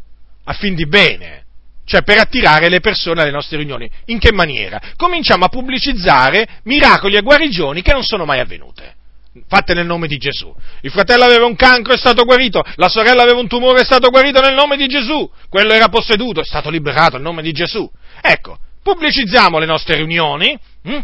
[0.46, 1.46] a fin di bene,
[1.86, 3.90] cioè per attirare le persone alle nostre riunioni.
[4.06, 4.82] In che maniera?
[4.96, 8.96] Cominciamo a pubblicizzare miracoli e guarigioni che non sono mai avvenute.
[9.48, 10.54] Fatte nel nome di Gesù.
[10.82, 12.64] Il fratello aveva un cancro, è stato guarito.
[12.76, 15.30] La sorella aveva un tumore, è stato guarito nel nome di Gesù.
[15.50, 17.90] Quello era posseduto, è stato liberato nel nome di Gesù.
[18.22, 21.00] Ecco, pubblicizziamo le nostre riunioni hm?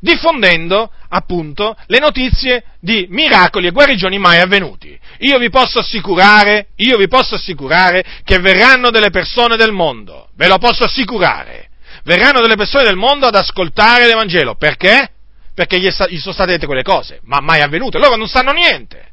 [0.00, 4.98] Diffondendo appunto le notizie di miracoli e guarigioni mai avvenuti.
[5.20, 10.48] Io vi posso assicurare, io vi posso assicurare che verranno delle persone del mondo, ve
[10.48, 11.70] lo posso assicurare,
[12.04, 15.10] verranno delle persone del mondo ad ascoltare l'Evangelo, perché?
[15.54, 19.12] Perché gli, gli sono state dette quelle cose, ma mai avvenute, loro non sanno niente,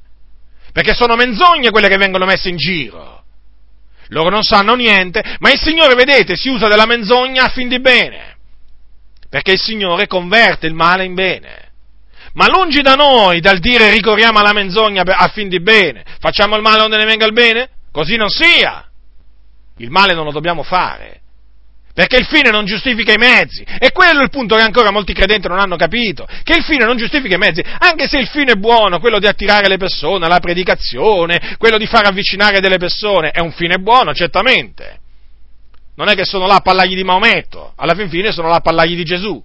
[0.74, 3.22] perché sono menzogne quelle che vengono messe in giro.
[4.10, 7.80] Loro non sanno niente, ma il Signore, vedete, si usa della menzogna a fin di
[7.80, 8.33] bene
[9.34, 11.72] perché il Signore converte il male in bene.
[12.34, 16.62] Ma lungi da noi dal dire ricorriamo alla menzogna a fin di bene, facciamo il
[16.62, 17.68] male onde ne venga il bene?
[17.92, 18.88] Così non sia.
[19.78, 21.22] Il male non lo dobbiamo fare,
[21.96, 23.66] perché il fine non giustifica i mezzi.
[23.80, 26.86] E quello è il punto che ancora molti credenti non hanno capito, che il fine
[26.86, 30.28] non giustifica i mezzi, anche se il fine è buono, quello di attirare le persone
[30.28, 35.00] alla predicazione, quello di far avvicinare delle persone, è un fine buono, certamente.
[35.96, 38.62] Non è che sono là a parlargli di Maometto, alla fin fine sono là a
[38.62, 39.42] parlargli di Gesù.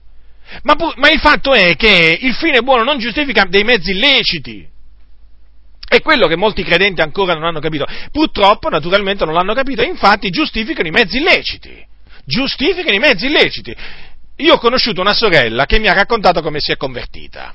[0.63, 4.67] Ma, ma il fatto è che il fine buono non giustifica dei mezzi illeciti.
[5.87, 7.87] È quello che molti credenti ancora non hanno capito.
[8.11, 11.87] Purtroppo, naturalmente, non l'hanno capito, infatti giustificano i mezzi illeciti.
[12.25, 13.75] Giustificano i mezzi illeciti.
[14.37, 17.55] Io ho conosciuto una sorella che mi ha raccontato come si è convertita.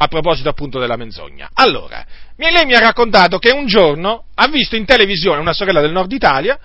[0.00, 1.50] A proposito appunto della menzogna.
[1.52, 2.04] Allora,
[2.36, 6.12] lei mi ha raccontato che un giorno ha visto in televisione una sorella del nord
[6.12, 6.58] Italia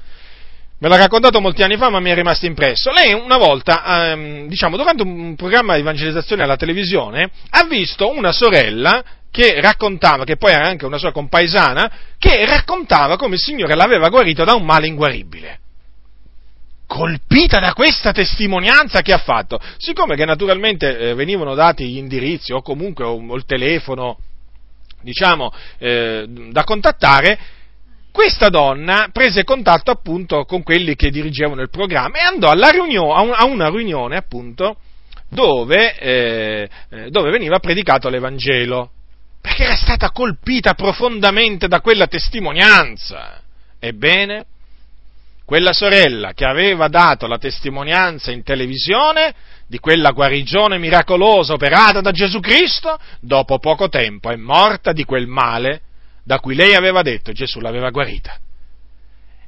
[0.84, 2.92] Me l'ha raccontato molti anni fa, ma mi è rimasto impresso.
[2.92, 8.34] Lei una volta, ehm, diciamo, durante un programma di evangelizzazione alla televisione, ha visto una
[8.34, 13.76] sorella che raccontava, che poi era anche una sua compaesana, che raccontava come il Signore
[13.76, 15.60] l'aveva guarito da un male inguaribile.
[16.86, 22.52] Colpita da questa testimonianza che ha fatto, siccome che naturalmente eh, venivano dati gli indirizzi
[22.52, 24.18] o comunque o, o il telefono,
[25.02, 27.40] diciamo, eh, da contattare,
[28.14, 33.44] questa donna prese contatto appunto con quelli che dirigevano il programma e andò riunione, a
[33.46, 34.78] una riunione appunto
[35.30, 38.92] dove, eh, eh, dove veniva predicato l'Evangelo,
[39.42, 43.42] perché era stata colpita profondamente da quella testimonianza.
[43.80, 44.46] Ebbene,
[45.44, 49.34] quella sorella che aveva dato la testimonianza in televisione
[49.66, 55.26] di quella guarigione miracolosa operata da Gesù Cristo, dopo poco tempo è morta di quel
[55.26, 55.82] male
[56.24, 58.38] da cui lei aveva detto Gesù l'aveva guarita.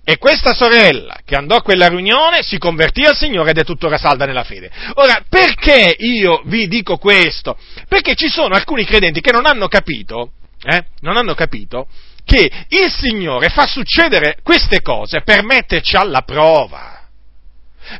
[0.08, 3.98] E questa sorella che andò a quella riunione si convertì al Signore ed è tuttora
[3.98, 4.70] salda nella fede.
[4.96, 7.58] Ora, perché io vi dico questo?
[7.88, 11.88] Perché ci sono alcuni credenti che non hanno capito, eh, non hanno capito
[12.24, 16.92] che il Signore fa succedere queste cose per metterci alla prova.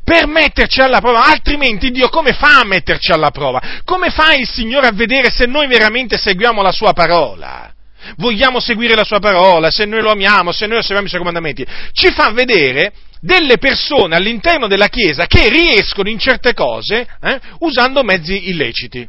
[0.04, 3.82] Per metterci alla prova, altrimenti Dio come fa a metterci alla prova?
[3.84, 7.75] Come fa il Signore a vedere se noi veramente seguiamo la Sua parola?
[8.18, 11.66] Vogliamo seguire la sua parola, se noi lo amiamo, se noi osserviamo i suoi comandamenti,
[11.92, 18.04] ci fa vedere delle persone all'interno della Chiesa che riescono in certe cose eh, usando
[18.04, 19.08] mezzi illeciti.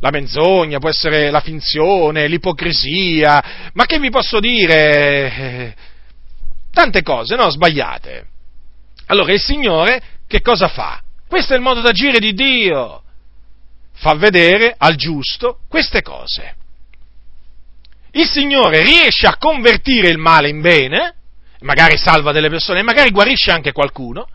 [0.00, 5.74] La menzogna, può essere la finzione, l'ipocrisia, ma che vi posso dire?
[6.70, 7.48] Tante cose, no?
[7.50, 8.26] Sbagliate.
[9.06, 11.00] Allora il Signore che cosa fa?
[11.28, 13.02] Questo è il modo d'agire di Dio.
[13.94, 16.56] Fa vedere al giusto queste cose
[18.16, 21.14] il Signore riesce a convertire il male in bene,
[21.60, 24.26] magari salva delle persone, magari guarisce anche qualcuno,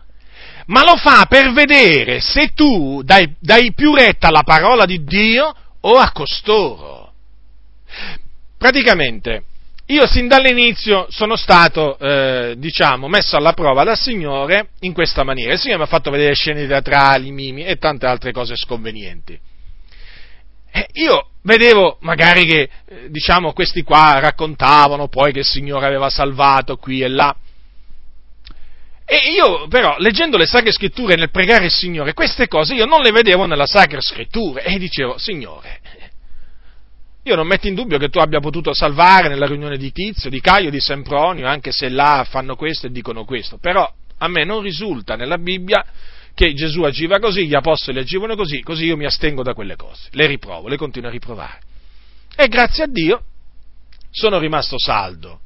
[0.66, 5.52] ma lo fa per vedere se tu dai, dai più retta alla parola di Dio
[5.80, 7.12] o a costoro.
[8.56, 9.44] Praticamente,
[9.86, 15.52] io sin dall'inizio sono stato, eh, diciamo, messo alla prova dal Signore in questa maniera.
[15.52, 19.38] Il Signore mi ha fatto vedere scene teatrali, mimi e tante altre cose sconvenienti.
[20.74, 26.08] Eh, io vedevo magari che, eh, diciamo, questi qua raccontavano poi che il Signore aveva
[26.08, 27.36] salvato qui e là.
[29.04, 33.02] E io però, leggendo le Sacre Scritture nel pregare il Signore, queste cose io non
[33.02, 35.80] le vedevo nella Sacra Scrittura e dicevo, Signore,
[37.24, 40.40] io non metto in dubbio che tu abbia potuto salvare nella riunione di Tizio, di
[40.40, 43.86] Caio, di Sempronio, anche se là fanno questo e dicono questo, però
[44.18, 45.84] a me non risulta nella Bibbia
[46.34, 50.08] che Gesù agiva così, gli apostoli agivano così, così io mi astengo da quelle cose,
[50.12, 51.60] le riprovo, le continuo a riprovare.
[52.34, 53.24] E grazie a Dio
[54.10, 55.40] sono rimasto saldo,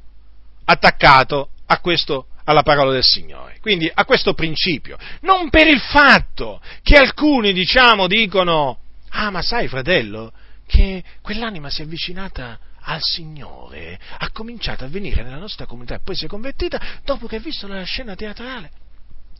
[0.65, 3.57] attaccato a questo, alla parola del Signore.
[3.61, 8.79] Quindi a questo principio, non per il fatto che alcuni, diciamo, dicono,
[9.09, 10.31] ah ma sai fratello,
[10.65, 15.99] che quell'anima si è avvicinata al Signore, ha cominciato a venire nella nostra comunità e
[15.99, 18.71] poi si è convertita dopo che ha visto la scena teatrale.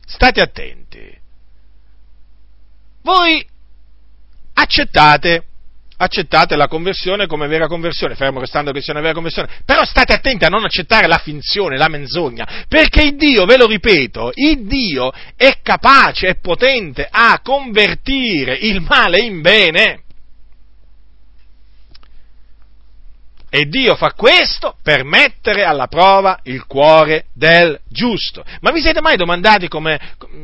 [0.04, 1.26] State attenti,
[3.08, 3.42] voi
[4.52, 5.44] accettate
[6.00, 10.12] accettate la conversione come vera conversione, fermo restando che sia una vera conversione, però state
[10.12, 14.64] attenti a non accettare la finzione, la menzogna, perché il Dio, ve lo ripeto, il
[14.64, 20.02] Dio è capace, è potente a convertire il male in bene.
[23.50, 28.44] E Dio fa questo per mettere alla prova il cuore del giusto.
[28.60, 29.98] Ma vi siete mai domandati come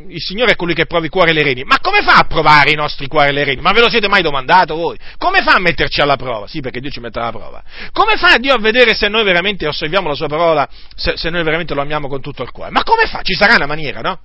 [0.08, 1.64] il Signore è colui che prova i cuori e le reni?
[1.64, 3.60] Ma come fa a provare i nostri cuori e le reni?
[3.60, 4.98] Ma ve lo siete mai domandato voi?
[5.18, 6.46] Come fa a metterci alla prova?
[6.46, 7.62] Sì, perché Dio ci mette alla prova.
[7.92, 11.42] Come fa Dio a vedere se noi veramente osserviamo la sua parola, se, se noi
[11.42, 12.70] veramente lo amiamo con tutto il cuore?
[12.70, 13.20] Ma come fa?
[13.20, 14.18] Ci sarà una maniera, no?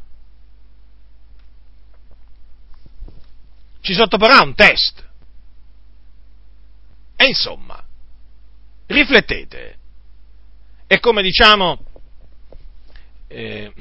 [3.82, 5.04] Ci sottoporrà un test.
[7.18, 7.84] E insomma,
[8.90, 9.76] Riflettete.
[10.88, 11.86] È come diciamo,
[13.28, 13.72] eh,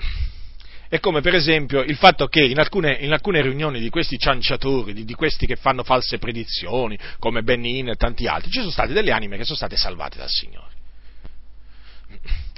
[0.91, 4.93] è come per esempio il fatto che in alcune, in alcune riunioni di questi cianciatori,
[4.93, 8.93] di, di, questi che fanno false predizioni, come Benin e tanti altri, ci sono state
[8.93, 10.75] delle anime che sono state salvate dal Signore.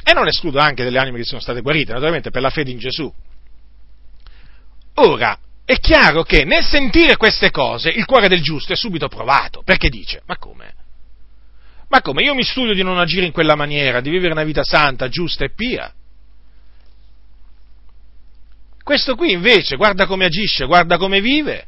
[0.02, 2.78] E non escludo anche delle anime che sono state guarite, naturalmente per la fede in
[2.78, 3.12] Gesù.
[4.94, 9.62] Ora, è chiaro che nel sentire queste cose il cuore del giusto è subito provato,
[9.62, 10.79] perché dice, ma come?
[11.90, 12.22] Ma come?
[12.22, 15.44] Io mi studio di non agire in quella maniera, di vivere una vita santa, giusta
[15.44, 15.92] e pia.
[18.82, 21.66] Questo qui invece guarda come agisce, guarda come vive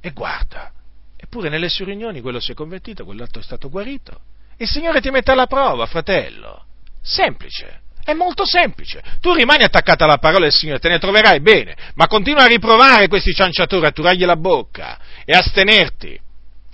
[0.00, 0.70] e guarda.
[1.16, 4.20] Eppure nelle sue riunioni quello si è convertito, quell'altro è stato guarito.
[4.58, 6.66] Il Signore ti mette alla prova, fratello.
[7.00, 7.80] Semplice.
[8.04, 9.02] È molto semplice.
[9.20, 13.08] Tu rimani attaccato alla parola del Signore, te ne troverai bene, ma continua a riprovare
[13.08, 16.20] questi cianciatori, a turargli la bocca e astenerti,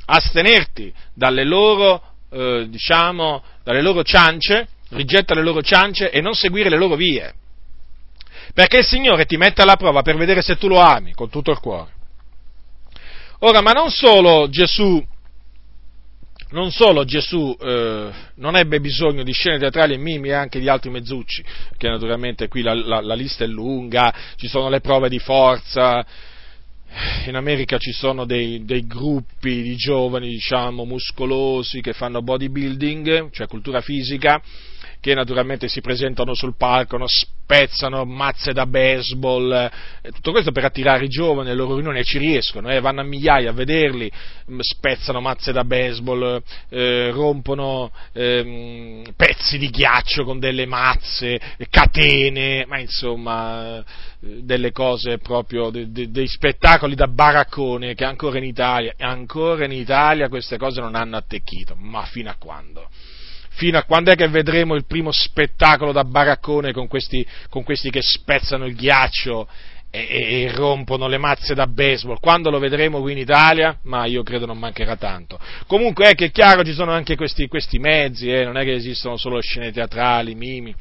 [0.07, 6.69] astenerti dalle loro eh, diciamo, dalle loro ciance, rigetta le loro ciance e non seguire
[6.69, 7.35] le loro vie.
[8.55, 11.51] Perché il Signore ti mette alla prova per vedere se tu lo ami con tutto
[11.51, 11.91] il cuore.
[13.41, 15.05] Ora, ma non solo Gesù,
[16.51, 20.91] non solo Gesù eh, non ebbe bisogno di scene teatrali e mimi, anche di altri
[20.91, 21.45] mezzucci,
[21.77, 26.05] che naturalmente qui la, la, la lista è lunga, ci sono le prove di forza,
[27.27, 33.47] in America ci sono dei, dei, gruppi di giovani, diciamo, muscolosi che fanno bodybuilding, cioè
[33.47, 34.41] cultura fisica,
[35.01, 40.65] che naturalmente si presentano sul palco, no, spezzano mazze da baseball, eh, tutto questo per
[40.65, 44.11] attirare i giovani, le loro riunioni e ci riescono, eh, vanno a migliaia a vederli,
[44.51, 51.41] mm, spezzano mazze da baseball, eh, rompono ehm, pezzi di ghiaccio con delle mazze,
[51.71, 53.85] catene, ma insomma eh,
[54.43, 59.73] delle cose proprio, de, de, dei spettacoli da baraccone che ancora in Italia, ancora in
[59.73, 62.89] Italia queste cose non hanno attecchito, ma fino a quando?
[63.57, 67.91] Fino a quando è che vedremo il primo spettacolo da baraccone con questi, con questi
[67.91, 69.49] che spezzano il ghiaccio
[69.91, 72.21] e, e, e, rompono le mazze da baseball.
[72.21, 73.79] Quando lo vedremo qui in Italia?
[73.85, 75.39] Ma io credo non mancherà tanto.
[75.67, 78.75] Comunque è che è chiaro ci sono anche questi, questi mezzi, eh, non è che
[78.75, 80.75] esistono solo scene teatrali, mimi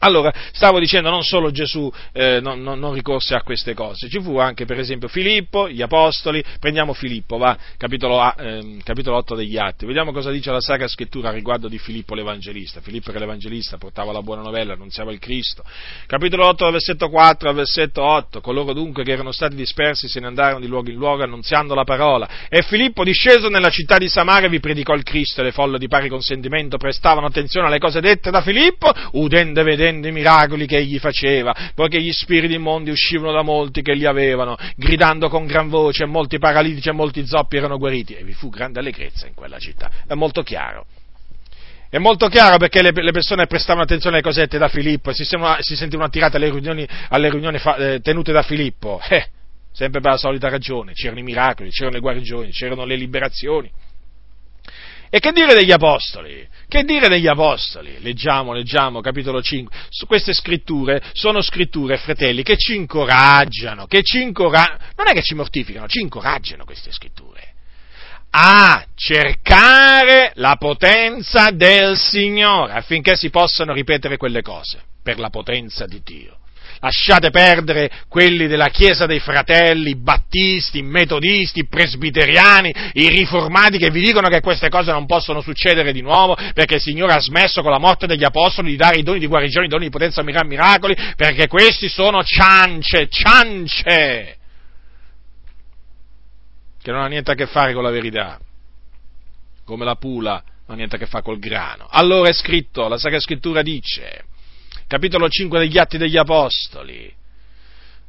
[0.00, 4.20] allora, stavo dicendo, non solo Gesù eh, non, non, non, ricorse a queste cose, ci
[4.20, 9.34] fu anche per esempio Filippo, gli Apostoli, prendiamo Filippo, va, capitolo, A, eh, capitolo 8
[9.34, 12.80] degli Atti, vediamo cosa dice la Sacra Scrittura riguardo di Filippo l'Evangelista.
[12.80, 15.62] Filippo era l'Evangelista, portava la buona novella, annunziava il Cristo.
[16.06, 20.26] Capitolo 8, versetto 4 al versetto 8, coloro dunque che erano stati dispersi se ne
[20.26, 22.28] andarono di luogo in luogo annunziando la parola.
[22.48, 25.88] E Filippo, disceso nella città di Samaria, vi predicò il Cristo e le folle di
[25.88, 30.66] pari consentimento prestavano attenzione alle cose dette da Filippo, udendo e vedendo vedendo i miracoli
[30.66, 35.46] che egli faceva, poiché gli spiriti immondi uscivano da molti che li avevano, gridando con
[35.46, 39.34] gran voce, molti paralitici e molti zoppi erano guariti, e vi fu grande allegrezza in
[39.34, 39.90] quella città.
[40.06, 40.86] È molto chiaro.
[41.90, 45.74] È molto chiaro perché le, le persone prestavano attenzione alle cosette da Filippo si, si
[45.74, 49.00] sentivano attirate alle riunioni, alle riunioni fa, eh, tenute da Filippo.
[49.08, 49.26] Eh,
[49.72, 53.70] sempre per la solita ragione, c'erano i miracoli, c'erano le guarigioni, c'erano le liberazioni.
[55.10, 56.46] E che dire degli apostoli?
[56.68, 57.96] Che dire degli apostoli?
[58.00, 59.74] Leggiamo, leggiamo, capitolo 5.
[60.06, 65.34] Queste scritture sono scritture, fratelli, che ci incoraggiano, che ci incoraggiano, non è che ci
[65.34, 67.54] mortificano, ci incoraggiano queste scritture
[68.30, 75.86] a cercare la potenza del Signore affinché si possano ripetere quelle cose per la potenza
[75.86, 76.37] di Dio
[76.80, 83.78] lasciate perdere quelli della Chiesa dei Fratelli, i battisti, i metodisti, i presbiteriani, i riformati
[83.78, 87.20] che vi dicono che queste cose non possono succedere di nuovo perché il Signore ha
[87.20, 89.90] smesso con la morte degli Apostoli di dare i doni di guarigione, i doni di
[89.90, 94.36] potenza, miracoli, perché questi sono ciance, ciance,
[96.80, 98.38] che non ha niente a che fare con la verità,
[99.64, 101.86] come la pula non ha niente a che fare col grano.
[101.90, 104.24] Allora è scritto, la Sacra Scrittura dice,
[104.88, 107.14] capitolo 5 degli Atti degli Apostoli.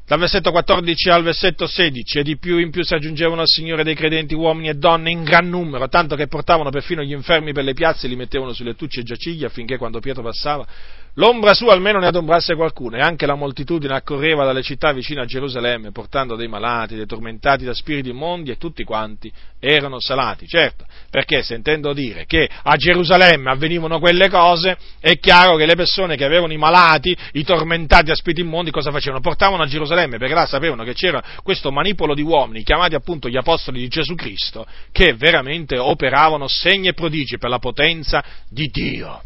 [0.08, 3.84] dal versetto 14 al versetto 16, e di più in più si aggiungevano al Signore
[3.84, 7.64] dei credenti uomini e donne in gran numero, tanto che portavano perfino gli infermi per
[7.64, 10.66] le piazze e li mettevano sulle lettucce e giaciglie affinché quando Pietro passava
[11.14, 15.26] l'ombra sua almeno ne adombrasse qualcuno, e anche la moltitudine accorreva dalle città vicine a
[15.26, 20.48] Gerusalemme, portando dei malati, dei tormentati da spiriti immondi, e tutti quanti erano salati.
[20.48, 26.16] Certo, perché sentendo dire che a Gerusalemme avvenivano quelle cose, è chiaro che le persone
[26.16, 29.22] che avevano i malati, i tormentati da spiriti immondi, cosa facevano?
[29.22, 33.38] Portavano a Gerusalemme, perché là sapevano che c'era questo manipolo di uomini, chiamati appunto gli
[33.38, 39.24] apostoli di Gesù Cristo, che veramente operavano segni e prodigi per la potenza di Dio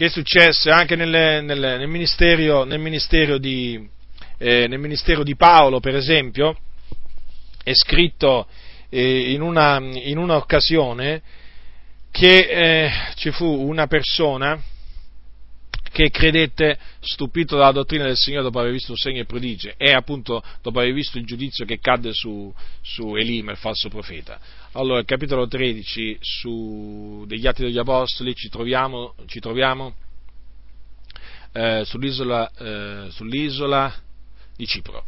[0.00, 3.86] che successe anche nel, nel, nel, ministero, nel, ministero di,
[4.38, 6.56] eh, nel, ministero, di, Paolo, per esempio,
[7.62, 8.46] è scritto
[8.88, 11.20] eh, in, una, in un'occasione
[12.10, 14.58] che eh, ci fu una persona
[15.92, 19.90] che credette stupito dalla dottrina del Signore dopo aver visto un segno e prodigio e
[19.90, 24.40] appunto dopo aver visto il giudizio che cadde su, su Elima, il falso profeta.
[24.74, 29.96] Allora, capitolo 13 su, degli Atti degli Apostoli ci troviamo, ci troviamo
[31.52, 33.92] eh, sull'isola, eh, sull'isola
[34.54, 35.04] di Cipro.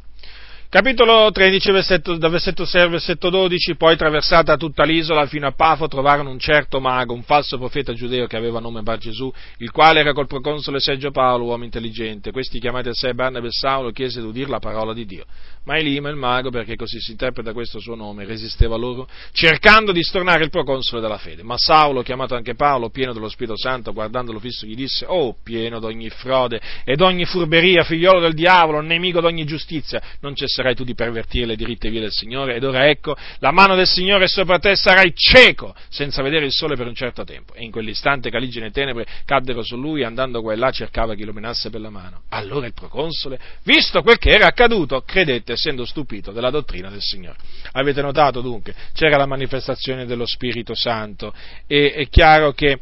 [0.72, 5.52] Capitolo 13, versetto, da versetto 6 al versetto 12, poi traversata tutta l'isola fino a
[5.52, 9.70] Pafo trovarono un certo mago, un falso profeta giudeo che aveva nome Bar Gesù, il
[9.70, 12.30] quale era col proconsole Sergio Paolo, uomo intelligente.
[12.30, 15.26] Questi chiamati a sé Barnabé e Saulo chiese di udir la parola di Dio.
[15.64, 20.02] Ma Elima, il mago, perché così si interpreta questo suo nome, resisteva loro, cercando di
[20.02, 21.42] stornare il proconsole della fede.
[21.42, 25.78] Ma Saulo, chiamato anche Paolo, pieno dello Spirito Santo, guardandolo fisso, gli disse, oh, pieno
[25.80, 30.94] d'ogni frode ed ogni furberia, figliolo del diavolo, nemico d'ogni giustizia, non cesserai tu di
[30.94, 34.76] pervertire le diritte vie del Signore, ed ora ecco, la mano del Signore sopra te,
[34.76, 37.52] sarai cieco, senza vedere il sole per un certo tempo.
[37.54, 41.24] E in quell'istante caligine e tenebre caddero su lui, andando qua e là cercava chi
[41.24, 42.22] lo menasse per la mano.
[42.30, 47.36] Allora il proconsole, visto quel che era accaduto, credette essendo stupito della dottrina del Signore.
[47.72, 48.74] Avete notato dunque?
[48.94, 51.34] C'era la manifestazione dello Spirito Santo
[51.66, 52.78] e è chiaro che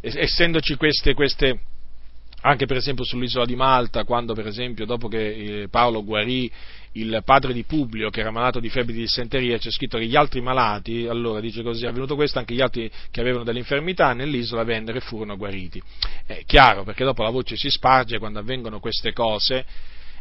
[0.00, 1.58] essendoci queste, queste
[2.46, 6.50] anche per esempio sull'isola di Malta, quando per esempio dopo che eh, Paolo guarì
[6.94, 10.16] il padre di Publio che era malato di febbre di dissenteria, c'è scritto che gli
[10.16, 14.12] altri malati, allora dice così, è avvenuto questo, anche gli altri che avevano delle infermità
[14.12, 15.82] nell'isola vennero e furono guariti.
[16.26, 19.64] È chiaro, perché dopo la voce si sparge quando avvengono queste cose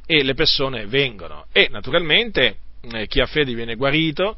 [0.06, 2.58] e le persone vengono e naturalmente
[2.92, 4.38] eh, chi ha fede viene guarito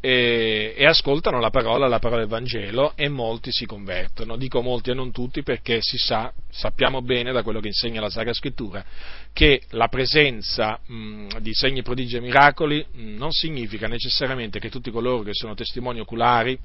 [0.00, 4.36] e, e, ascoltano la parola, la parola del Vangelo e molti si convertono.
[4.36, 8.08] Dico molti e non tutti perché si sa, sappiamo bene da quello che insegna la
[8.08, 8.84] Sacra Scrittura,
[9.32, 14.90] che la presenza mh, di segni, prodigi e miracoli mh, non significa necessariamente che tutti
[14.90, 16.58] coloro che sono testimoni oculari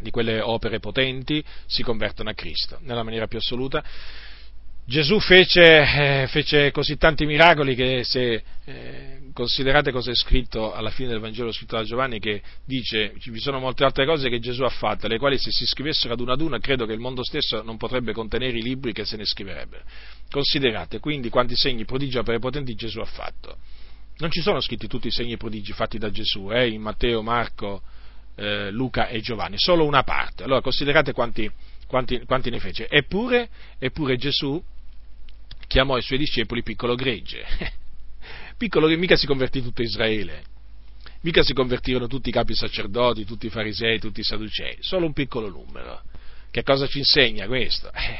[0.00, 3.82] di quelle opere potenti si convertono a Cristo, nella maniera più assoluta
[4.88, 10.88] Gesù fece, eh, fece, così tanti miracoli che se eh, considerate cosa è scritto alla
[10.88, 14.62] fine del Vangelo scritto da Giovanni che dice vi sono molte altre cose che Gesù
[14.62, 17.22] ha fatto, le quali se si scrivessero ad una ad una credo che il mondo
[17.22, 19.82] stesso non potrebbe contenere i libri che se ne scriverebbero.
[20.30, 23.58] Considerate quindi quanti segni, prodigi e opere potenti Gesù ha fatto.
[24.16, 27.82] Non ci sono scritti tutti i segni prodigi fatti da Gesù eh, in Matteo, Marco,
[28.36, 30.44] eh, Luca e Giovanni, solo una parte.
[30.44, 31.46] Allora considerate quanti,
[31.86, 32.88] quanti, quanti ne fece.
[32.88, 34.64] Eppure, eppure Gesù
[35.68, 37.44] chiamò i suoi discepoli piccolo gregge.
[38.58, 40.42] piccolo che mica si convertì tutto Israele,
[41.20, 45.12] mica si convertirono tutti i capi sacerdoti, tutti i farisei, tutti i sadducei, solo un
[45.12, 46.02] piccolo numero.
[46.50, 47.92] Che cosa ci insegna questo?
[47.92, 48.18] Eh,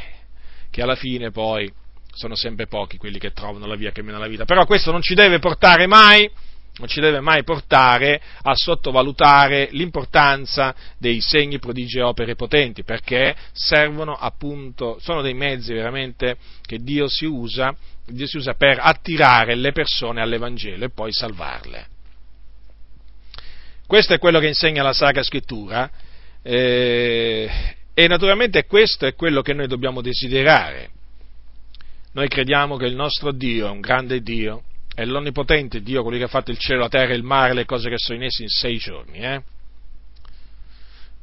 [0.70, 1.72] che alla fine poi
[2.12, 4.44] sono sempre pochi quelli che trovano la via che mena la vita.
[4.44, 6.30] Però questo non ci deve portare mai
[6.78, 13.34] non ci deve mai portare a sottovalutare l'importanza dei segni, prodigi e opere potenti, perché
[13.52, 17.74] servono appunto, sono dei mezzi veramente che Dio si usa,
[18.06, 21.86] Dio si usa per attirare le persone all'Evangelo e poi salvarle.
[23.86, 25.90] Questo è quello che insegna la Sacra Scrittura
[26.42, 27.50] eh,
[27.94, 30.90] e naturalmente questo è quello che noi dobbiamo desiderare.
[32.12, 34.62] Noi crediamo che il nostro Dio è un grande Dio,
[34.98, 37.88] è l'onnipotente Dio, colui che ha fatto il cielo, la terra, il mare, le cose
[37.88, 39.20] che sono in essi in sei giorni.
[39.20, 39.40] Eh?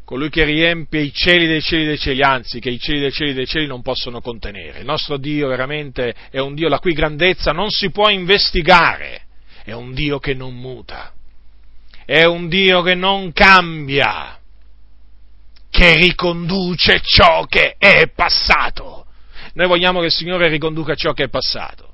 [0.06, 3.34] Colui che riempie i cieli dei cieli dei cieli, anzi che i cieli dei cieli
[3.34, 4.80] dei cieli non possono contenere.
[4.80, 9.24] Il nostro Dio veramente è un Dio la cui grandezza non si può investigare,
[9.66, 11.12] è un Dio che non muta,
[12.06, 14.40] è un Dio che non cambia,
[15.70, 19.06] che riconduce ciò che è passato.
[19.56, 21.85] Noi vogliamo che il Signore riconduca ciò che è passato.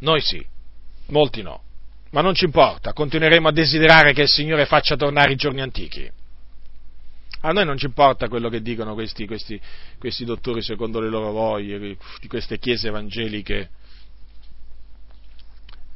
[0.00, 0.44] Noi sì,
[1.06, 1.62] molti no.
[2.10, 6.10] Ma non ci importa, continueremo a desiderare che il Signore faccia tornare i giorni antichi.
[7.42, 9.58] A noi non ci importa quello che dicono questi, questi,
[9.98, 13.70] questi dottori secondo le loro voglie, di queste chiese evangeliche,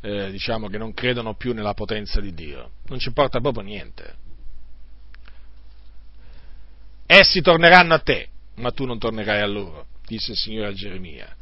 [0.01, 2.71] eh, diciamo che non credono più nella potenza di Dio.
[2.87, 4.15] Non ci importa proprio niente.
[7.07, 11.37] Essi torneranno a te, ma tu non tornerai a loro, disse il Signore a Geremia.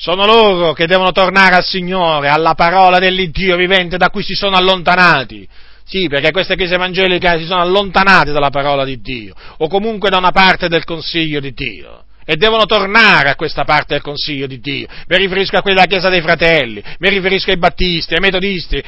[0.00, 4.56] Sono loro che devono tornare al Signore, alla parola dell'Iddio vivente da cui si sono
[4.56, 5.46] allontanati.
[5.84, 10.18] Sì, perché queste chiese evangeliche si sono allontanate dalla parola di Dio, o comunque da
[10.18, 12.04] una parte del consiglio di Dio.
[12.24, 14.86] E devono tornare a questa parte del consiglio di Dio.
[15.08, 18.80] Mi riferisco a quella Chiesa dei Fratelli, mi riferisco ai Battisti, ai Metodisti,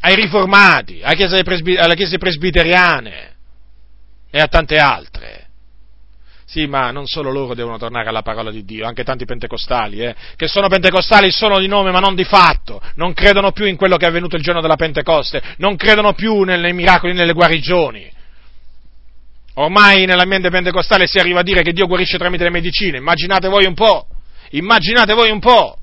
[0.00, 3.34] ai Riformati, alle Chiese, presbi- alle chiese presbiteriane
[4.28, 5.45] e a tante altre.
[6.48, 10.14] Sì, ma non solo loro devono tornare alla parola di Dio, anche tanti pentecostali, eh,
[10.36, 13.96] che sono pentecostali solo di nome ma non di fatto, non credono più in quello
[13.96, 18.08] che è avvenuto il giorno della Pentecoste, non credono più nei miracoli, nelle guarigioni.
[19.54, 23.66] Ormai nell'ambiente pentecostale si arriva a dire che Dio guarisce tramite le medicine, immaginate voi
[23.66, 24.06] un po',
[24.50, 25.78] immaginate voi un po'.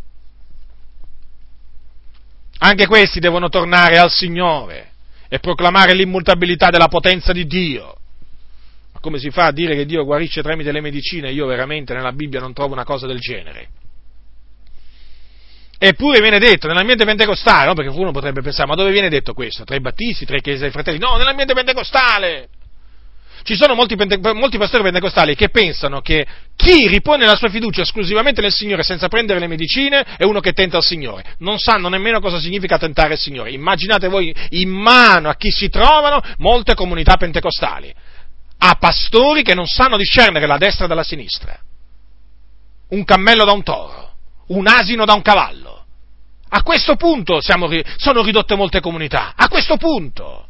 [2.59, 4.91] Anche questi devono tornare al Signore
[5.28, 7.97] e proclamare l'immutabilità della potenza di Dio
[9.03, 11.29] come si fa a dire che Dio guarisce tramite le medicine?
[11.29, 13.67] Io veramente nella Bibbia non trovo una cosa del genere.
[15.77, 17.73] Eppure viene detto nell'ambiente pentecostale, no?
[17.73, 19.65] perché uno potrebbe pensare, ma dove viene detto questo?
[19.65, 20.99] Tra i battisti, tra i chiese dei fratelli?
[20.99, 22.47] No, nell'ambiente pentecostale!
[23.43, 26.25] Ci sono molti, pente, molti, pastori pentecostali che pensano che
[26.55, 30.53] chi ripone la sua fiducia esclusivamente nel Signore senza prendere le medicine è uno che
[30.53, 31.35] tenta il Signore.
[31.39, 33.51] Non sanno nemmeno cosa significa tentare il Signore.
[33.51, 37.93] Immaginate voi in mano a chi si trovano molte comunità pentecostali
[38.66, 41.59] a pastori che non sanno discernere la destra dalla sinistra,
[42.89, 44.14] un cammello da un toro,
[44.47, 45.86] un asino da un cavallo.
[46.47, 50.47] A questo punto siamo, sono ridotte molte comunità, a questo punto.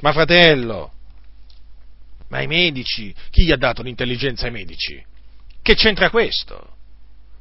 [0.00, 0.92] Ma fratello,
[2.30, 5.00] ma i medici, chi gli ha dato l'intelligenza ai medici?
[5.62, 6.76] Che c'entra questo?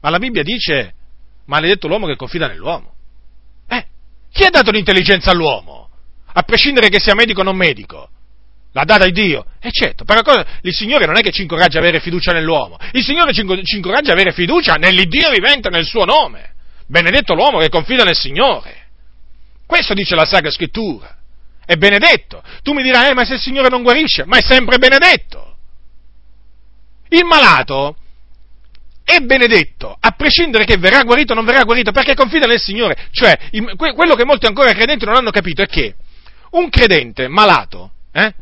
[0.02, 0.94] Ma la Bibbia dice,
[1.46, 2.94] maledetto l'uomo che confida nell'uomo.
[3.70, 3.88] Eh,
[4.32, 5.90] chi ha dato l'intelligenza all'uomo?
[6.34, 8.10] A prescindere che sia medico o non medico.
[8.78, 9.44] L'ha data di Dio?
[9.60, 10.22] E certo, però
[10.62, 14.12] il Signore non è che ci incoraggia a avere fiducia nell'uomo, il Signore ci incoraggia
[14.12, 16.54] a avere fiducia nell'Iddio vivente, nel suo nome.
[16.86, 18.90] Benedetto l'uomo che confida nel Signore.
[19.66, 21.18] Questo dice la Sacra Scrittura.
[21.66, 22.44] È benedetto.
[22.62, 25.56] Tu mi dirai, eh, ma se il Signore non guarisce, ma è sempre benedetto.
[27.10, 27.98] Il malato
[29.04, 33.08] è benedetto, a prescindere che verrà guarito o non verrà guarito, perché confida nel Signore.
[33.10, 35.96] Cioè, quello che molti ancora credenti non hanno capito è che
[36.52, 38.34] un credente malato, eh,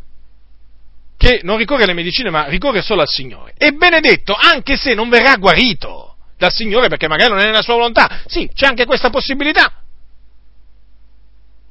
[1.18, 3.54] che non ricorre alle medicine ma ricorre solo al Signore.
[3.58, 7.76] È benedetto anche se non verrà guarito dal Signore perché magari non è nella sua
[7.76, 8.22] volontà.
[8.26, 9.72] Sì, c'è anche questa possibilità.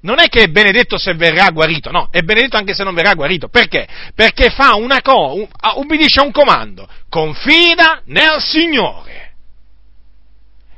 [0.01, 3.14] Non è che è benedetto se verrà guarito, no, è benedetto anche se non verrà
[3.14, 3.49] guarito.
[3.49, 3.88] Perché?
[4.14, 9.32] Perché fa una cosa, ubbidisce a un comando, confida nel Signore.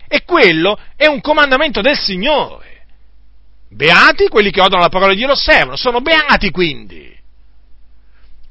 [0.07, 2.85] E quello è un comandamento del Signore.
[3.69, 7.16] Beati quelli che odono la parola di Dio e lo osservano, sono beati quindi.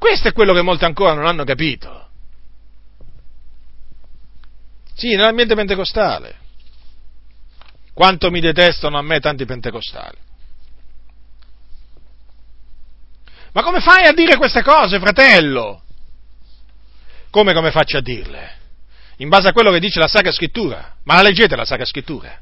[0.06, 2.10] Questo è quello che molti ancora non hanno capito.
[4.94, 6.36] Sì, nell'ambiente pentecostale.
[7.92, 10.16] Quanto mi detestano a me tanti pentecostali.
[13.52, 15.82] Ma come fai a dire queste cose, fratello?
[17.32, 18.58] Come come faccio a dirle?
[19.18, 20.98] In base a quello che dice la Sacra Scrittura.
[21.06, 22.40] Ma la leggete la Sacra Scrittura?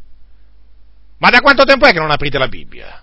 [1.17, 3.02] Ma da quanto tempo è che non aprite la Bibbia?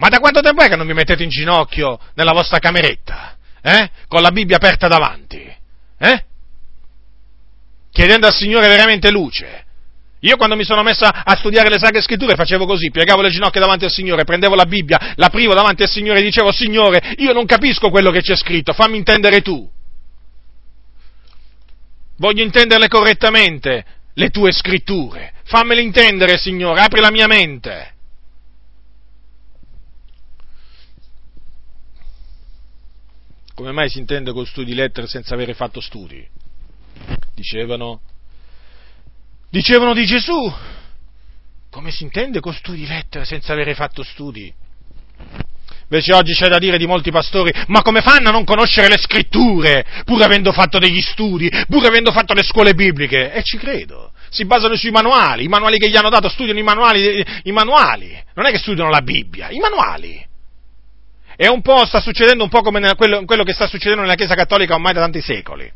[0.00, 3.36] Ma da quanto tempo è che non mi mettete in ginocchio nella vostra cameretta?
[3.60, 3.90] Eh?
[4.08, 5.38] Con la Bibbia aperta davanti?
[5.98, 6.24] Eh?
[7.92, 9.66] Chiedendo al Signore veramente luce.
[10.20, 13.60] Io quando mi sono messo a studiare le Sacre Scritture facevo così, piegavo le ginocchia
[13.60, 17.44] davanti al Signore, prendevo la Bibbia, l'aprivo davanti al Signore e dicevo, Signore, io non
[17.44, 19.68] capisco quello che c'è scritto, fammi intendere tu.
[22.16, 23.84] Voglio intenderle correttamente,
[24.14, 25.34] le tue scritture.
[25.44, 27.98] Fammele intendere, Signore, apri la mia mente.
[33.60, 36.26] Come mai si intende con studi lettere senza avere fatto studi?
[37.34, 38.00] Dicevano,
[39.50, 40.50] dicevano di Gesù.
[41.68, 44.50] Come si intende con studi lettere senza avere fatto studi?
[45.82, 48.96] Invece oggi c'è da dire di molti pastori, ma come fanno a non conoscere le
[48.96, 53.30] scritture, pur avendo fatto degli studi, pur avendo fatto le scuole bibliche?
[53.30, 54.12] E ci credo.
[54.30, 58.18] Si basano sui manuali, i manuali che gli hanno dato, studiano i manuali, i manuali.
[58.36, 60.28] Non è che studiano la Bibbia, i manuali.
[61.42, 64.34] E un po' sta succedendo un po' come quello, quello che sta succedendo nella Chiesa
[64.34, 65.72] Cattolica ormai da tanti secoli.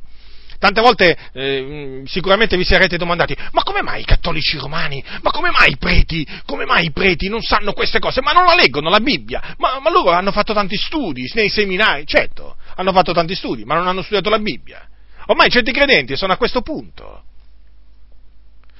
[0.59, 5.51] tante volte eh, sicuramente vi sarete domandati, ma come mai i cattolici romani, ma come
[5.51, 8.91] mai i preti, come mai i preti non sanno queste cose, ma non la leggono
[8.91, 13.35] la Bibbia, ma, ma loro hanno fatto tanti studi nei seminari, certo, hanno fatto tanti
[13.35, 14.87] studi, ma non hanno studiato la Bibbia.
[15.29, 17.23] Ormai certi credenti sono a questo punto.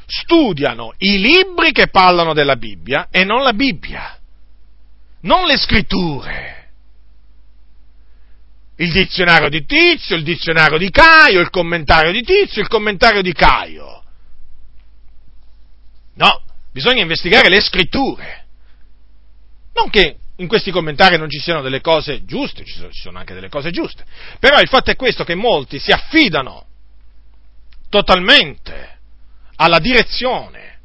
[0.05, 4.19] Studiano i libri che parlano della Bibbia e non la Bibbia,
[5.21, 6.54] non le scritture
[8.77, 13.33] il dizionario di Tizio, il dizionario di Caio, il commentario di Tizio, il commentario di
[13.33, 14.03] Caio.
[16.15, 18.45] No, bisogna investigare le scritture.
[19.75, 23.49] Non che in questi commentari non ci siano delle cose giuste, ci sono anche delle
[23.49, 24.05] cose giuste,
[24.41, 26.67] però il fatto è questo che molti si affidano
[27.89, 28.99] totalmente
[29.57, 30.81] alla direzione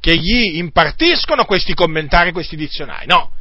[0.00, 3.06] che gli impartiscono questi commentari, questi dizionari.
[3.06, 3.32] No,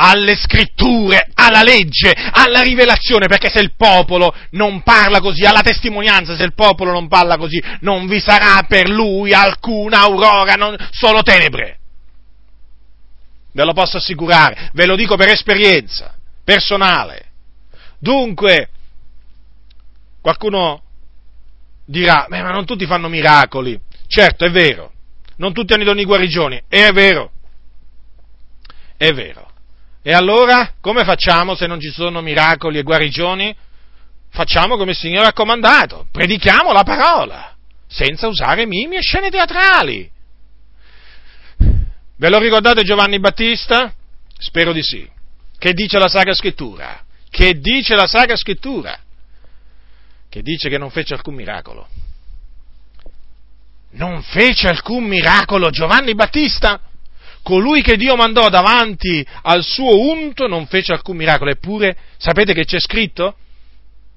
[0.00, 6.36] alle scritture, alla legge, alla rivelazione, perché se il popolo non parla così, alla testimonianza,
[6.36, 11.22] se il popolo non parla così, non vi sarà per lui alcuna aurora, non, solo
[11.22, 11.78] tenebre.
[13.52, 17.24] Ve lo posso assicurare, ve lo dico per esperienza personale.
[17.98, 18.68] Dunque,
[20.20, 20.82] qualcuno
[21.84, 23.78] dirà, ma non tutti fanno miracoli.
[24.06, 24.92] Certo, è vero,
[25.38, 27.32] non tutti hanno i doni guarigioni, è vero,
[28.96, 29.47] è vero
[30.02, 33.54] e allora come facciamo se non ci sono miracoli e guarigioni?
[34.30, 40.10] Facciamo come il Signore ha comandato, predichiamo la parola, senza usare mimi e scene teatrali.
[42.16, 43.92] Ve lo ricordate Giovanni Battista?
[44.38, 45.08] Spero di sì.
[45.58, 47.04] Che dice la Sacra Scrittura?
[47.30, 48.98] Che dice la Sacra Scrittura?
[50.28, 51.88] Che dice che non fece alcun miracolo.
[53.90, 56.80] Non fece alcun miracolo Giovanni Battista?
[57.48, 62.66] Colui che Dio mandò davanti al suo unto non fece alcun miracolo, eppure sapete che
[62.66, 63.36] c'è scritto?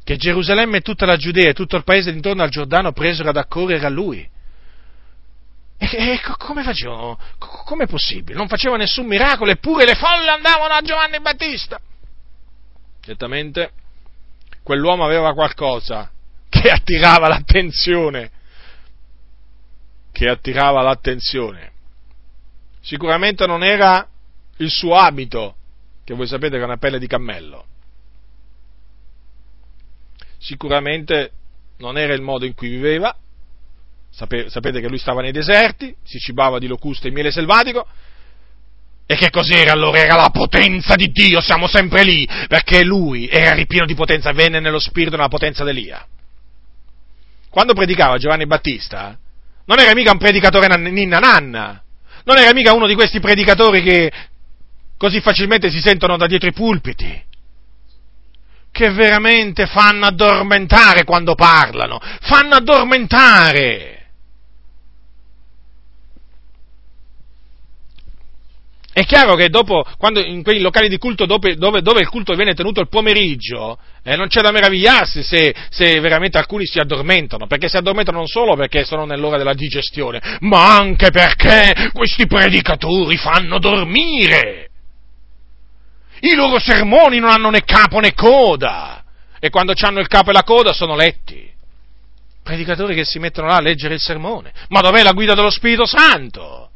[0.04, 3.38] Che Gerusalemme e tutta la Giudea e tutto il paese intorno al Giordano presero ad
[3.38, 4.30] accorrere a lui.
[5.78, 7.18] E, e come facevano?
[7.38, 8.38] Com'è possibile?
[8.38, 11.80] Non faceva nessun miracolo, eppure le folle andavano a Giovanni Battista.
[13.00, 13.72] Certamente
[14.62, 16.12] quell'uomo aveva qualcosa
[16.50, 18.30] che attirava l'attenzione,
[20.12, 21.71] che attirava l'attenzione
[22.82, 24.08] sicuramente non era
[24.58, 25.56] il suo abito,
[26.04, 27.66] che voi sapete che è una pelle di cammello.
[30.38, 31.32] Sicuramente
[31.78, 33.16] non era il modo in cui viveva,
[34.10, 37.88] sapete che lui stava nei deserti, si cibava di locuste e miele selvatico,
[39.06, 40.00] e che cos'era allora?
[40.00, 44.60] Era la potenza di Dio, siamo sempre lì, perché lui era ripieno di potenza, venne
[44.60, 46.08] nello spirito nella potenza d'Elia.
[47.50, 49.18] Quando predicava Giovanni Battista,
[49.66, 51.84] non era mica un predicatore ninna nanna,
[52.24, 54.12] non era mica uno di questi predicatori che
[54.98, 57.24] così facilmente si sentono da dietro i pulpiti,
[58.72, 64.01] che veramente fanno addormentare quando parlano, fanno addormentare.
[68.94, 72.34] È chiaro che dopo, quando in quei locali di culto dove, dove, dove il culto
[72.36, 77.48] viene tenuto il pomeriggio, eh, non c'è da meravigliarsi se, se, veramente alcuni si addormentano,
[77.48, 83.16] perché si addormentano non solo perché sono nell'ora della digestione, ma anche perché questi predicatori
[83.16, 84.70] fanno dormire.
[86.20, 89.06] I loro sermoni non hanno né capo né coda,
[89.40, 91.50] e quando hanno il capo e la coda sono letti.
[92.44, 94.52] Predicatori che si mettono là a leggere il sermone.
[94.68, 96.71] Ma dov'è la guida dello Spirito Santo?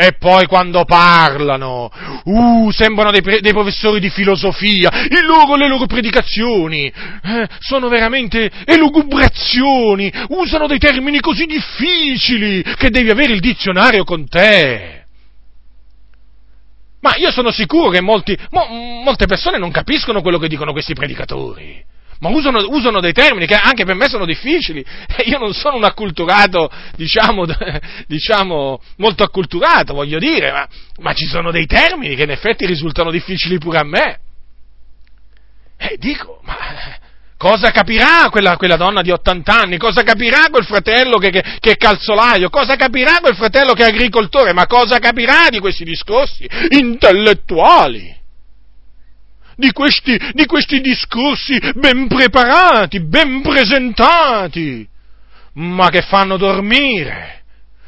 [0.00, 1.90] E poi quando parlano,
[2.22, 4.88] uh, sembrano dei, dei professori di filosofia,
[5.24, 13.10] loro, le loro predicazioni eh, sono veramente elugubrazioni, usano dei termini così difficili che devi
[13.10, 15.06] avere il dizionario con te.
[17.00, 18.66] Ma io sono sicuro che molti, mo,
[19.02, 21.84] molte persone non capiscono quello che dicono questi predicatori
[22.20, 24.84] ma usano, usano, dei termini che anche per me sono difficili.
[25.26, 27.44] Io non sono un acculturato, diciamo,
[28.06, 30.68] diciamo molto acculturato, voglio dire, ma,
[31.00, 34.20] ma, ci sono dei termini che in effetti risultano difficili pure a me.
[35.76, 36.56] E dico, ma
[37.36, 39.78] cosa capirà quella, quella donna di 80 anni?
[39.78, 42.50] Cosa capirà quel fratello che, che, che, è calzolaio?
[42.50, 44.52] Cosa capirà quel fratello che è agricoltore?
[44.52, 48.17] Ma cosa capirà di questi discorsi intellettuali?
[49.58, 54.86] Di questi, di questi discorsi ben preparati, ben presentati,
[55.54, 57.42] ma che fanno dormire,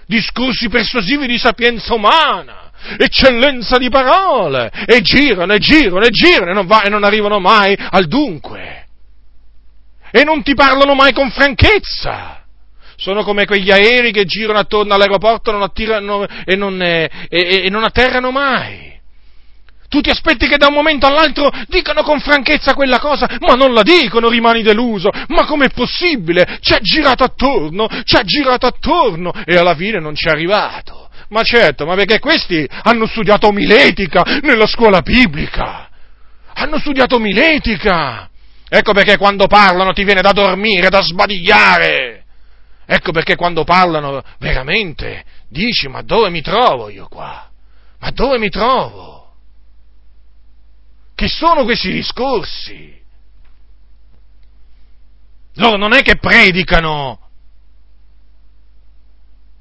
[0.07, 6.55] discorsi persuasivi di sapienza umana, eccellenza di parole, e girano e girano e girano e
[6.55, 8.87] non, va, e non arrivano mai al dunque,
[10.11, 12.39] e non ti parlano mai con franchezza.
[12.97, 17.71] Sono come quegli aerei che girano attorno all'aeroporto non attirano, e, non, e, e, e,
[17.71, 18.90] non atterrano mai
[19.91, 23.75] Tu ti aspetti che da un momento all'altro dicano con franchezza quella cosa, ma non
[23.75, 25.11] la dicono, rimani deluso.
[25.27, 26.59] Ma com'è possibile?
[26.61, 31.11] Ci ha girato attorno, ci ha girato attorno e alla fine non ci è arrivato.
[31.31, 35.89] Ma certo, ma perché questi hanno studiato omiletica nella scuola biblica.
[36.55, 38.31] Hanno studiato omiletica.
[38.69, 42.27] Ecco perché quando parlano ti viene da dormire, da sbadigliare.
[42.87, 47.49] Ecco perché quando parlano veramente dici ma dove mi trovo io qua?
[47.99, 49.20] Ma dove mi trovo?
[51.21, 52.99] Che sono questi discorsi?
[55.57, 57.29] Loro non è che predicano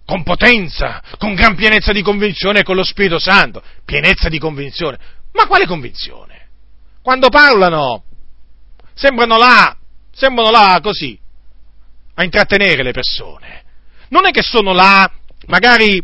[0.05, 3.61] con potenza, con gran pienezza di convinzione con lo Spirito Santo.
[3.83, 4.97] Pienezza di convinzione.
[5.33, 6.47] Ma quale convinzione?
[7.01, 8.05] Quando parlano,
[8.93, 9.75] sembrano là,
[10.13, 11.19] sembrano là così,
[12.13, 13.63] a intrattenere le persone.
[14.11, 15.11] Non è che sono là,
[15.47, 16.01] magari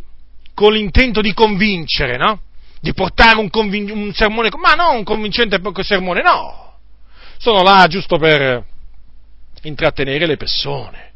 [0.53, 2.41] con l'intento di convincere, no?
[2.81, 6.73] Di portare un, convin- un sermone, ma non un convincente sermone, no.
[7.37, 8.63] Sono là giusto per
[9.63, 11.13] intrattenere le persone.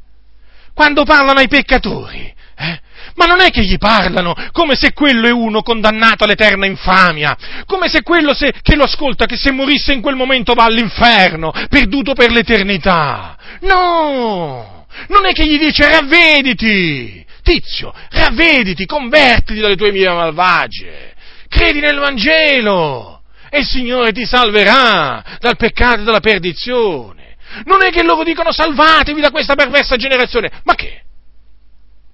[0.74, 2.80] Quando parlano ai peccatori, eh?
[3.16, 7.90] Ma non è che gli parlano come se quello è uno condannato all'eterna infamia, come
[7.90, 12.14] se quello se, che lo ascolta, che se morisse in quel momento va all'inferno, perduto
[12.14, 13.38] per l'eternità.
[13.62, 14.86] No!
[15.08, 21.16] Non è che gli dice ravvediti, tizio, ravvediti, convertiti dalle tue mie malvagie
[21.50, 27.36] credi nel Vangelo e il Signore ti salverà dal peccato e dalla perdizione.
[27.66, 31.02] Non è che loro dicono salvatevi da questa perversa generazione, ma che?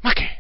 [0.02, 0.38] Ma che?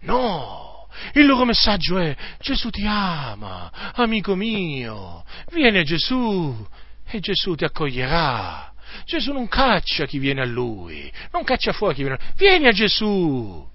[0.00, 6.66] No, il loro messaggio è Gesù ti ama, amico mio, vieni a Gesù
[7.06, 8.72] e Gesù ti accoglierà.
[9.04, 12.66] Gesù non caccia chi viene a lui, non caccia fuori chi viene a lui, vieni
[12.66, 13.68] a Gesù.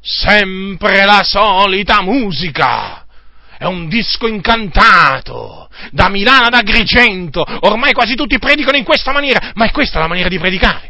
[0.00, 3.06] Sempre la solita musica
[3.58, 9.50] è un disco incantato, da Milano ad Agrigento, ormai quasi tutti predicano in questa maniera,
[9.54, 10.88] ma è questa la maniera di predicare?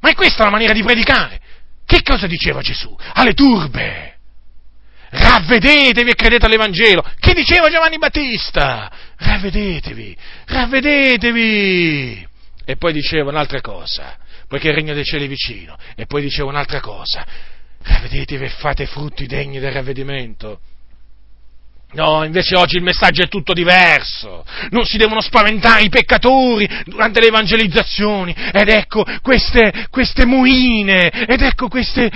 [0.00, 1.40] Ma è questa la maniera di predicare?
[1.86, 2.94] Che cosa diceva Gesù?
[3.14, 4.12] Alle turbe!
[5.08, 7.02] Ravvedetevi e credete all'Evangelo.
[7.18, 8.90] Che diceva Giovanni Battista?
[9.16, 10.16] Ravvedetevi,
[10.46, 12.28] ravvedetevi.
[12.66, 15.76] E poi diceva un'altra cosa, poiché il regno dei cieli è vicino.
[15.94, 17.24] E poi diceva un'altra cosa,
[17.80, 20.60] ravvedetevi e fate frutti degni del ravvedimento.
[21.94, 24.44] No, invece oggi il messaggio è tutto diverso.
[24.70, 28.34] Non si devono spaventare i peccatori durante le evangelizzazioni.
[28.52, 32.10] Ed ecco queste, queste muine, ed ecco queste,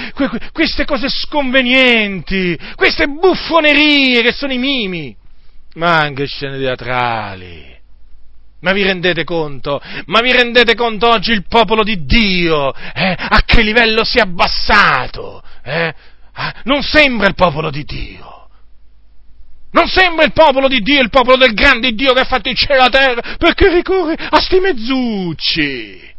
[0.53, 5.17] queste cose sconvenienti, queste buffonerie che sono i mimi.
[5.75, 7.77] Ma anche scene teatrali.
[8.61, 9.81] Ma vi rendete conto?
[10.07, 12.75] Ma vi rendete conto oggi il popolo di Dio?
[12.75, 13.15] Eh?
[13.17, 15.41] A che livello si è abbassato?
[15.63, 15.95] Eh?
[16.33, 18.38] Ah, non sembra il popolo di Dio.
[19.71, 22.57] Non sembra il popolo di Dio, il popolo del grande Dio che ha fatto il
[22.57, 26.17] cielo e la terra, perché ricorre a sti mezzucci.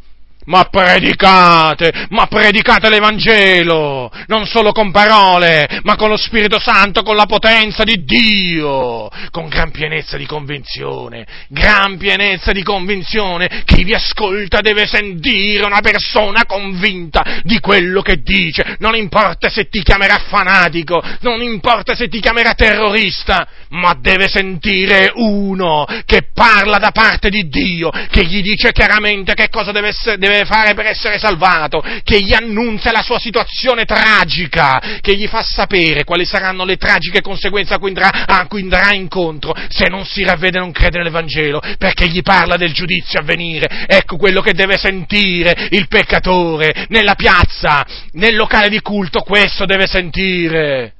[0.50, 7.14] Ma predicate, ma predicate l'Evangelo, non solo con parole, ma con lo Spirito Santo, con
[7.14, 13.62] la potenza di Dio, con gran pienezza di convinzione, gran pienezza di convinzione.
[13.64, 19.68] Chi vi ascolta deve sentire una persona convinta di quello che dice, non importa se
[19.68, 26.78] ti chiamerà fanatico, non importa se ti chiamerà terrorista, ma deve sentire uno che parla
[26.78, 30.86] da parte di Dio, che gli dice chiaramente che cosa deve, essere, deve fare per
[30.86, 36.64] essere salvato, che gli annunzia la sua situazione tragica, che gli fa sapere quali saranno
[36.64, 40.60] le tragiche conseguenze a cui andrà, a cui andrà incontro se non si ravvede e
[40.60, 43.86] non crede nell'Evangelo, perché gli parla del giudizio a venire.
[43.86, 49.86] Ecco quello che deve sentire il peccatore nella piazza, nel locale di culto, questo deve
[49.86, 50.94] sentire.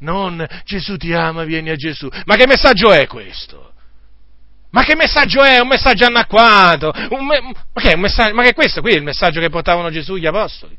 [0.00, 2.08] Non Gesù ti ama, vieni a Gesù.
[2.24, 3.73] Ma che messaggio è questo?
[4.74, 5.60] Ma che messaggio è?
[5.60, 6.92] Un messaggio anacquato?
[7.10, 7.40] Un me-
[7.72, 8.34] ma, che messaggio?
[8.34, 8.92] ma che è questo qui?
[8.92, 10.76] È il messaggio che portavano Gesù gli apostoli?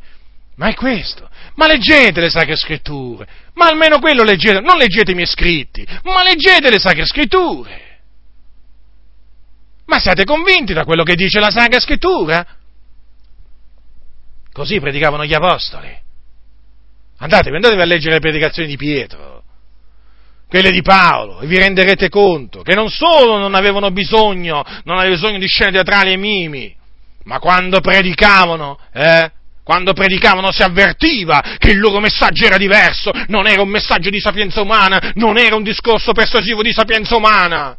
[0.55, 1.30] Ma è questo?
[1.55, 3.26] Ma leggete le sacre scritture!
[3.53, 7.99] Ma almeno quello leggete, non leggete i miei scritti, ma leggete le sacre scritture!
[9.85, 12.45] Ma siate convinti da quello che dice la sacra scrittura?
[14.51, 16.03] Così predicavano gli apostoli.
[17.19, 19.44] Andatevi, andatevi a leggere le predicazioni di Pietro,
[20.56, 25.19] quelle di Paolo, e vi renderete conto che non solo non avevano bisogno, non avevano
[25.19, 26.73] bisogno di scene teatrali e mimi,
[27.23, 29.32] ma quando predicavano, eh,
[29.65, 34.22] quando predicavano si avvertiva che il loro messaggio era diverso, non era un messaggio di
[34.22, 37.77] sapienza umana, non era un discorso persuasivo di sapienza umana.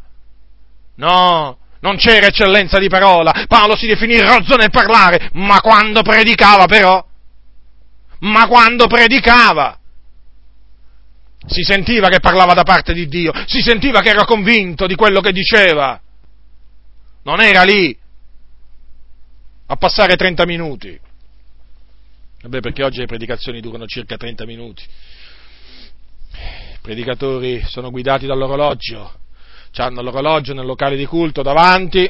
[0.97, 6.65] No, non c'era eccellenza di parola, Paolo si definì rozzo nel parlare, ma quando predicava
[6.65, 7.03] però
[8.19, 9.77] ma quando predicava
[11.47, 15.21] Si sentiva che parlava da parte di Dio, si sentiva che era convinto di quello
[15.21, 15.99] che diceva.
[17.23, 17.97] Non era lì
[19.67, 20.99] a passare 30 minuti.
[22.41, 24.83] Vabbè, perché oggi le predicazioni durano circa 30 minuti.
[26.33, 29.19] I predicatori sono guidati dall'orologio,
[29.75, 32.09] hanno l'orologio nel locale di culto davanti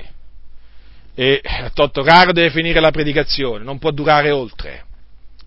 [1.16, 4.87] e a totto caro deve finire la predicazione, non può durare oltre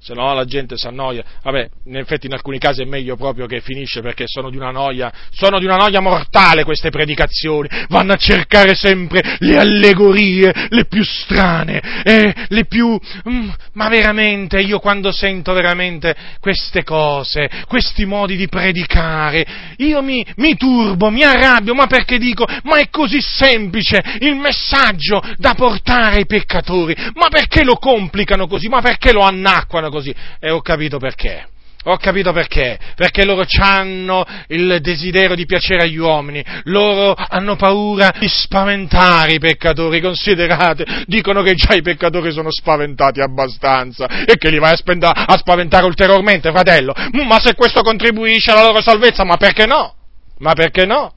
[0.02, 1.22] se no la gente si annoia.
[1.42, 4.70] Vabbè, in effetti in alcuni casi è meglio proprio che finisce perché sono di una
[4.70, 10.86] noia, sono di una noia mortale queste predicazioni, vanno a cercare sempre le allegorie, le
[10.86, 12.98] più strane, eh, le più...
[13.28, 20.24] Mm, ma veramente, io quando sento veramente queste cose, questi modi di predicare, io mi,
[20.36, 26.16] mi turbo, mi arrabbio, ma perché dico, ma è così semplice il messaggio da portare
[26.16, 30.14] ai peccatori, ma perché lo complicano così, ma perché lo annacquano così.
[30.38, 31.46] E ho capito perché.
[31.84, 38.12] Ho capito perché, perché loro hanno il desiderio di piacere agli uomini, loro hanno paura
[38.18, 44.50] di spaventare i peccatori, considerate, dicono che già i peccatori sono spaventati abbastanza e che
[44.50, 46.92] li vai a, spenda- a spaventare ulteriormente, fratello.
[47.26, 49.94] Ma se questo contribuisce alla loro salvezza, ma perché no?
[50.40, 51.14] Ma perché no?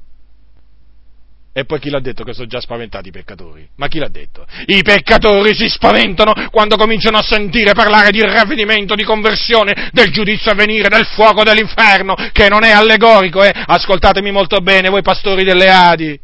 [1.55, 3.67] E poi chi l'ha detto che sono già spaventati i peccatori?
[3.75, 4.43] Ma chi l'ha detto?
[4.65, 10.49] I peccatori si spaventano quando cominciano a sentire parlare di ravvedimento, di conversione, del giudizio
[10.49, 13.53] a venire, del fuoco dell'inferno, che non è allegorico, eh?
[13.53, 16.19] Ascoltatemi molto bene, voi pastori delle Adi.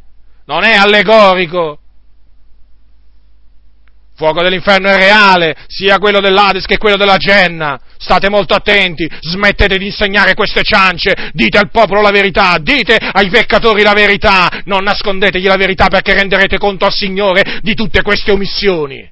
[0.45, 1.78] Non è allegorico
[4.19, 7.79] fuoco dell'inferno è reale, sia quello dell'Ades che quello della Genna.
[7.97, 13.29] State molto attenti, smettete di insegnare queste ciance, dite al popolo la verità, dite ai
[13.29, 18.31] peccatori la verità, non nascondetegli la verità perché renderete conto al Signore di tutte queste
[18.31, 19.09] omissioni.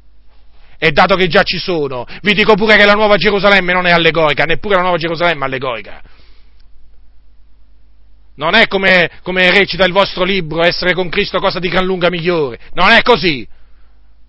[0.77, 3.91] E dato che già ci sono, vi dico pure che la Nuova Gerusalemme non è
[3.91, 6.01] allegorica, neppure la Nuova Gerusalemme è allegorica.
[8.35, 12.09] Non è come, come recita il vostro libro, essere con Cristo cosa di gran lunga
[12.09, 12.59] migliore.
[12.73, 13.47] Non è così.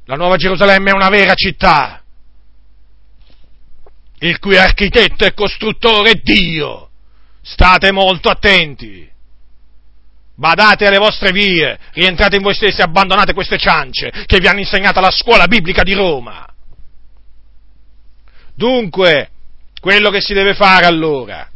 [0.09, 2.03] La Nuova Gerusalemme è una vera città,
[4.21, 6.89] il cui architetto e costruttore è Dio.
[7.43, 9.07] State molto attenti.
[10.35, 14.61] Badate alle vostre vie, rientrate in voi stessi e abbandonate queste ciance che vi hanno
[14.61, 16.47] insegnato la scuola biblica di Roma.
[18.55, 19.31] Dunque,
[19.79, 21.47] quello che si deve fare allora,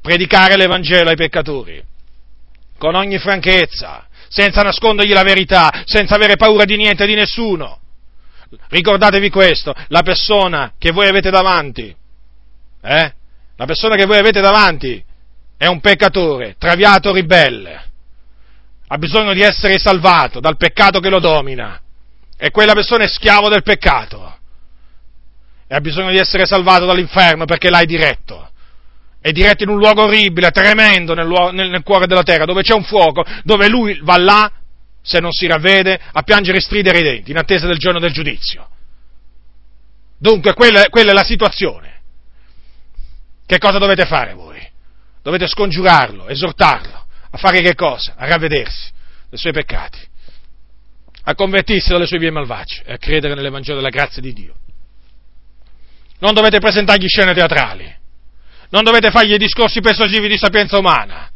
[0.00, 1.80] predicare l'Evangelo ai peccatori,
[2.78, 4.05] con ogni franchezza,
[4.36, 7.80] senza nascondergli la verità, senza avere paura di niente e di nessuno.
[8.68, 11.94] Ricordatevi questo, la persona che voi avete davanti,
[12.82, 13.14] eh?
[13.56, 15.02] La persona che voi avete davanti
[15.56, 17.84] è un peccatore, traviato, ribelle,
[18.88, 21.80] ha bisogno di essere salvato dal peccato che lo domina,
[22.36, 24.36] e quella persona è schiavo del peccato,
[25.66, 28.50] e ha bisogno di essere salvato dall'inferno perché l'hai diretto
[29.26, 32.74] è diretto in un luogo orribile, tremendo nel, nel, nel, cuore della terra, dove c'è
[32.74, 34.52] un fuoco, dove lui va là,
[35.02, 38.12] se non si ravvede, a piangere e stridere i denti, in attesa del giorno del
[38.12, 38.68] giudizio.
[40.16, 42.02] Dunque, quella, quella è la situazione.
[43.44, 44.64] Che cosa dovete fare voi?
[45.24, 48.14] Dovete scongiurarlo, esortarlo, a fare che cosa?
[48.16, 48.92] A ravvedersi
[49.28, 49.98] dei suoi peccati,
[51.24, 54.54] a convertirsi dalle sue vie malvagie e a credere nell'Evangelo della grazia di Dio.
[56.20, 58.04] Non dovete presentargli scene teatrali,
[58.70, 61.30] non dovete fargli discorsi persuasivi di sapienza umana,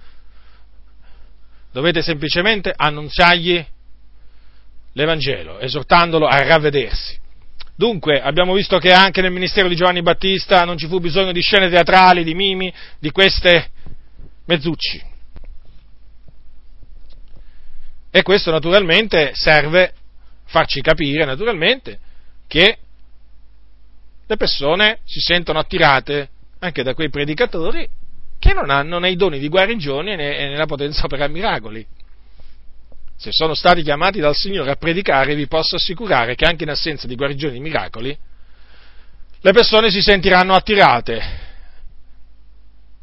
[1.72, 3.64] dovete semplicemente annunziargli
[4.92, 7.18] l'Evangelo, esortandolo a ravvedersi.
[7.76, 11.40] Dunque, abbiamo visto che anche nel ministero di Giovanni Battista non ci fu bisogno di
[11.40, 13.70] scene teatrali, di mimi, di queste
[14.44, 15.02] mezzucci.
[18.10, 19.94] E questo naturalmente serve
[20.44, 21.98] farci capire, naturalmente,
[22.46, 22.78] che
[24.26, 26.28] le persone si sentono attirate
[26.60, 27.88] anche da quei predicatori
[28.38, 31.86] che non hanno né i doni di guarigione né, né la potenza per miracoli.
[33.16, 37.06] Se sono stati chiamati dal Signore a predicare, vi posso assicurare che anche in assenza
[37.06, 38.18] di guarigioni e miracoli,
[39.42, 41.22] le persone si sentiranno attirate,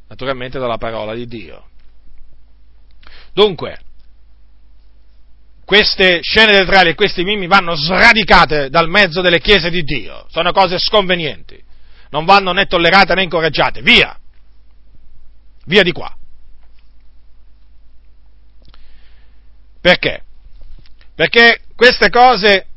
[0.07, 1.69] naturalmente dalla parola di Dio.
[3.31, 3.79] Dunque,
[5.65, 10.51] queste scene teatrali e questi mimi vanno sradicate dal mezzo delle chiese di Dio, sono
[10.51, 11.65] cose sconvenienti
[12.09, 14.17] non vanno né tollerate né incoraggiate, via,
[15.65, 16.15] via di qua.
[19.79, 20.23] Perché?
[21.15, 22.67] Perché queste cose,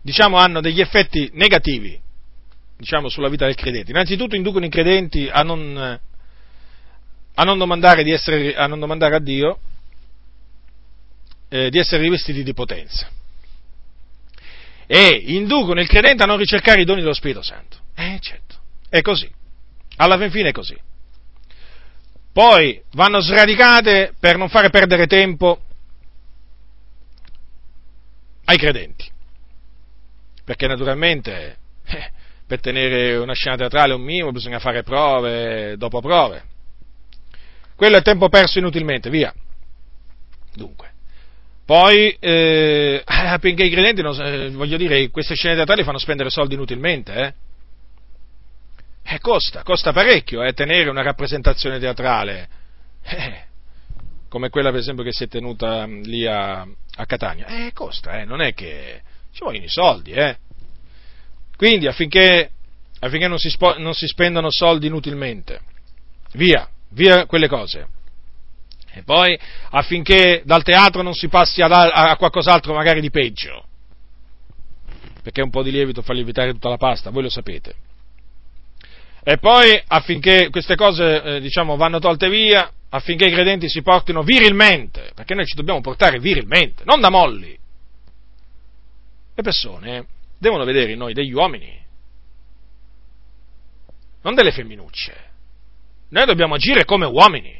[0.00, 2.00] diciamo, hanno degli effetti negativi,
[2.76, 3.90] diciamo, sulla vita del credente.
[3.90, 6.00] Innanzitutto inducono i credenti a non,
[7.34, 9.58] a non, domandare, essere, a, non domandare a Dio
[11.48, 13.08] eh, di essere rivestiti di potenza
[14.86, 17.78] e inducono il credente a non ricercare i doni dello Spirito Santo.
[17.94, 18.56] Eh, certo,
[18.88, 19.30] è così.
[19.96, 20.76] Alla fin fine è così.
[22.32, 25.60] poi vanno sradicate per non fare perdere tempo
[28.44, 29.10] ai credenti.
[30.44, 32.10] Perché naturalmente eh,
[32.46, 36.50] per tenere una scena teatrale un minimo bisogna fare prove dopo prove.
[37.76, 39.32] Quello è tempo perso inutilmente, via.
[40.54, 40.91] Dunque.
[41.72, 46.52] Poi, eh, affinché i credenti, non, eh, voglio dire, queste scene teatrali fanno spendere soldi
[46.52, 47.34] inutilmente, eh?
[49.14, 52.48] Eh, costa, costa parecchio eh, tenere una rappresentazione teatrale,
[53.04, 53.44] eh,
[54.28, 57.46] come quella per esempio che si è tenuta mm, lì a, a Catania.
[57.46, 59.00] Eh, costa, eh, non è che
[59.32, 60.36] ci vogliono i soldi, eh.
[61.56, 62.50] Quindi affinché,
[62.98, 65.62] affinché non, si spo, non si spendano soldi inutilmente,
[66.34, 67.88] via, via quelle cose.
[68.94, 69.38] E poi
[69.70, 73.64] affinché dal teatro non si passi a, a qualcos'altro magari di peggio,
[75.22, 77.74] perché un po' di lievito fa lievitare tutta la pasta, voi lo sapete.
[79.24, 84.22] E poi affinché queste cose, eh, diciamo, vanno tolte via, affinché i credenti si portino
[84.22, 87.56] virilmente, perché noi ci dobbiamo portare virilmente, non da molli.
[89.34, 90.06] Le persone
[90.38, 91.80] devono vedere in noi degli uomini,
[94.22, 95.30] non delle femminucce.
[96.10, 97.58] Noi dobbiamo agire come uomini,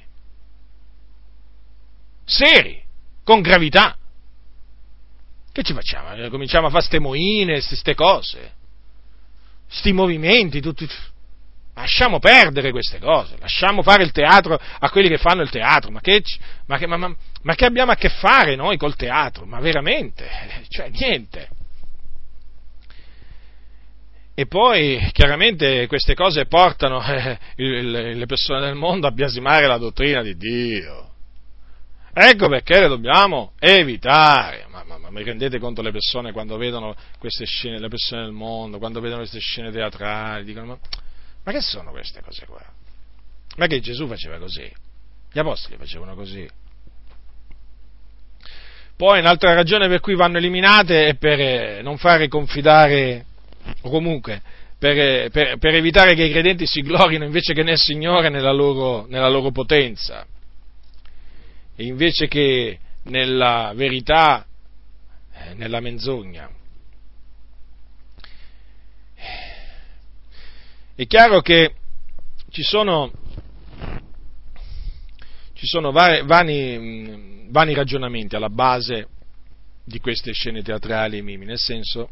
[2.25, 2.83] seri,
[3.25, 3.97] con gravità.
[5.53, 6.29] Che ci facciamo?
[6.29, 8.53] Cominciamo a fare ste moine, ste cose,
[9.69, 10.89] sti movimenti, tutti,
[11.75, 16.01] Lasciamo perdere queste cose, lasciamo fare il teatro a quelli che fanno il teatro, ma
[16.01, 16.23] che,
[16.67, 16.97] ma che, ma,
[17.43, 19.47] ma che abbiamo a che fare noi col teatro?
[19.47, 20.29] Ma veramente?
[20.69, 21.49] Cioè, niente.
[24.35, 30.23] E poi chiaramente queste cose portano eh, le persone del mondo a biasimare la dottrina
[30.23, 31.12] di Dio.
[32.15, 34.67] Ecco perché le dobbiamo evitare.
[34.71, 38.33] Ma, ma, ma mi rendete conto le persone quando vedono queste scene, le persone del
[38.33, 40.79] mondo, quando vedono queste scene teatrali, dicono ma
[41.45, 42.63] ma che sono queste cose qua?
[43.57, 44.71] Ma che Gesù faceva così?
[45.33, 46.49] Gli apostoli facevano così.
[48.97, 53.25] Poi un'altra ragione per cui vanno eliminate è per eh, non fare confidare,
[53.83, 54.41] o comunque
[54.79, 58.53] per, eh, per, per evitare che i credenti si glorino invece che nel Signore nella
[58.53, 60.25] loro, nella loro potenza,
[61.87, 64.47] invece che nella verità,
[65.33, 66.49] eh, nella menzogna.
[70.95, 71.75] È chiaro che
[72.51, 73.11] ci sono,
[75.55, 79.09] ci sono vari, vani, vani, ragionamenti alla base
[79.85, 82.11] di queste scene teatrali e mimi, nel senso,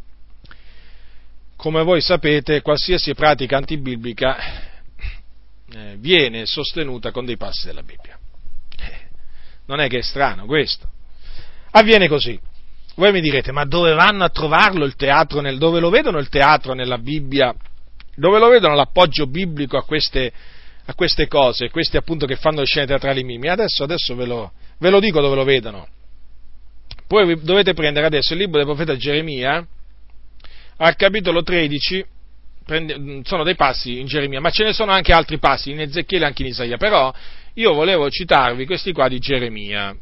[1.56, 4.38] come voi sapete, qualsiasi pratica antibiblica
[5.72, 8.19] eh, viene sostenuta con dei passi della Bibbia.
[9.70, 10.88] Non è che è strano questo.
[11.70, 12.38] Avviene così.
[12.96, 16.28] Voi mi direte, ma dove vanno a trovarlo il teatro, nel, dove lo vedono il
[16.28, 17.54] teatro nella Bibbia
[18.16, 20.30] dove lo vedono l'appoggio biblico a queste,
[20.84, 23.48] a queste cose, questi appunto che fanno le scene teatrali mimi?
[23.48, 25.86] Adesso, adesso ve, lo, ve lo dico dove lo vedono.
[27.06, 29.66] Poi dovete prendere adesso il libro del profeta Geremia,
[30.76, 32.04] al capitolo 13,
[32.64, 36.24] prende, sono dei passi in Geremia, ma ce ne sono anche altri passi in Ezechiele
[36.24, 37.12] e anche in Isaia, però
[37.54, 39.94] io volevo citarvi questi qua di Geremia.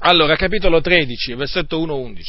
[0.00, 2.20] Allora, capitolo 13, versetto 1-11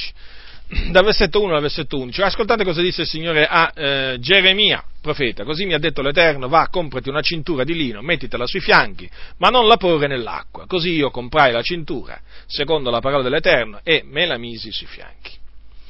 [0.92, 2.22] dal versetto 1 al versetto 11.
[2.22, 5.44] Ascoltate cosa disse il Signore a eh, Geremia, profeta.
[5.44, 9.50] Così mi ha detto l'Eterno, va, comprati una cintura di lino, mettitela sui fianchi, ma
[9.50, 10.66] non la porre nell'acqua.
[10.66, 15.37] Così io comprai la cintura, secondo la parola dell'Eterno, e me la misi sui fianchi.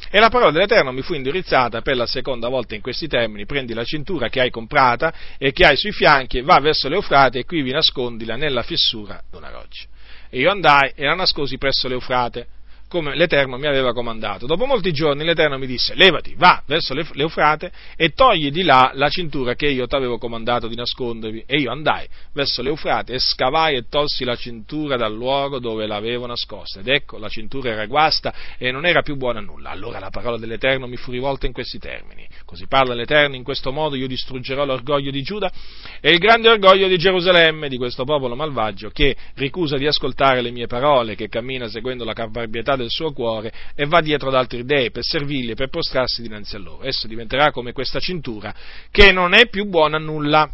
[0.09, 3.73] E la parola dell'Eterno mi fu indirizzata per la seconda volta in questi termini, prendi
[3.73, 7.61] la cintura che hai comprata e che hai sui fianchi, va verso l'Eufrate e qui
[7.61, 9.85] vi nascondila nella fissura d'una roccia.
[10.29, 12.47] E io andai e la nascosi presso l'Eufrate
[12.88, 14.45] come l'Eterno mi aveva comandato.
[14.45, 19.09] Dopo molti giorni l'Eterno mi disse, levati, va verso l'Eufrate e togli di là la
[19.09, 21.43] cintura che io ti avevo comandato di nascondervi.
[21.45, 26.26] E io andai verso l'Eufrate e scavai e tolsi la cintura dal luogo dove l'avevo
[26.26, 26.80] nascosta.
[26.80, 29.72] Ed ecco, la cintura era guasta e non era più buona a nulla.
[29.72, 32.26] Allora la parola dell'Eterno mi fu rivolta in questi termini.
[32.45, 35.51] Così parla l'Eterno, in questo modo io distruggerò l'orgoglio di Giuda
[35.99, 40.51] e il grande orgoglio di Gerusalemme, di questo popolo malvagio, che ricusa di ascoltare le
[40.51, 44.63] mie parole, che cammina seguendo la caparbietà del suo cuore e va dietro ad altri
[44.63, 46.83] dei per servirli e per prostrarsi dinanzi a loro.
[46.83, 48.53] Esso diventerà come questa cintura
[48.91, 50.49] che non è più buona a nulla.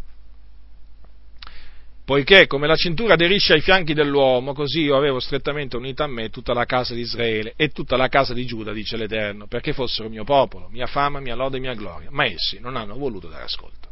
[2.05, 6.29] Poiché come la cintura aderisce ai fianchi dell'uomo, così io avevo strettamente unita a me
[6.29, 10.09] tutta la casa di Israele e tutta la casa di Giuda, dice l'Eterno, perché fossero
[10.09, 12.09] mio popolo, mia fama, mia lode e mia gloria.
[12.11, 13.87] Ma essi non hanno voluto dare ascolto.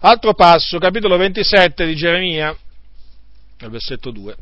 [0.00, 2.54] Altro passo, capitolo 27 di Geremia,
[3.68, 4.36] versetto 2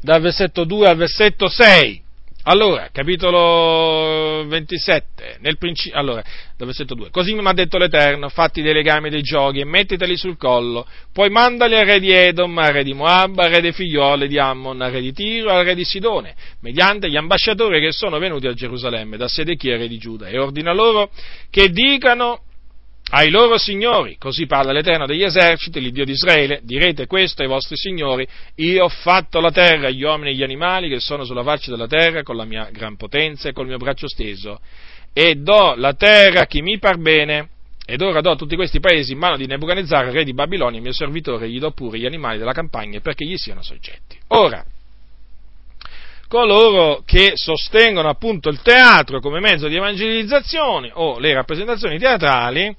[0.00, 2.06] dal versetto 2 al versetto 6.
[2.44, 6.24] Allora, capitolo 27, nel principio, allora,
[6.56, 7.10] versetto 2.
[7.10, 11.28] Così mi ha detto l'Eterno, fatti dei legami dei giochi e mettiteli sul collo, poi
[11.28, 14.80] mandali al re di Edom, al re di Moab, al re dei figlioli di Ammon,
[14.80, 18.54] al re di Tiro, al re di Sidone, mediante gli ambasciatori che sono venuti a
[18.54, 21.10] Gerusalemme da Sedechia, re di Giuda, e ordina loro
[21.50, 22.44] che dicano
[23.10, 27.76] ai loro signori, così parla l'Eterno degli eserciti, l'Iddio di Israele, direte questo ai vostri
[27.76, 28.26] signori,
[28.56, 31.86] io ho fatto la terra, gli uomini e gli animali che sono sulla faccia della
[31.86, 34.60] terra con la mia gran potenza e col mio braccio steso,
[35.12, 37.48] e do la terra a chi mi par bene,
[37.86, 41.48] ed ora do tutti questi paesi in mano di Nebuchadnezzar, re di Babilonia, mio servitore,
[41.48, 44.18] gli do pure gli animali della campagna perché gli siano soggetti.
[44.28, 44.62] Ora,
[46.28, 52.76] coloro che sostengono appunto il teatro come mezzo di evangelizzazione o le rappresentazioni teatrali,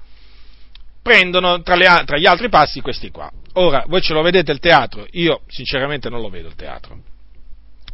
[1.02, 3.32] prendono tra, le, tra, gli altri passi questi qua.
[3.54, 5.08] Ora, voi ce lo vedete il teatro?
[5.12, 6.98] Io sinceramente non lo vedo il teatro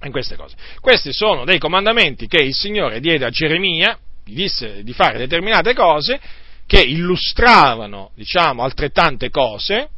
[0.04, 0.56] in queste cose.
[0.80, 5.74] Questi sono dei comandamenti che il Signore diede a Geremia, gli disse di fare determinate
[5.74, 6.20] cose,
[6.66, 9.90] che illustravano, diciamo, altrettante cose,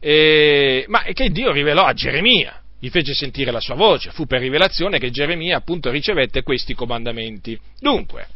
[0.00, 4.40] eh, ma che Dio rivelò a Geremia, gli fece sentire la sua voce, fu per
[4.40, 7.58] rivelazione che Geremia appunto ricevette questi comandamenti.
[7.80, 8.26] Dunque,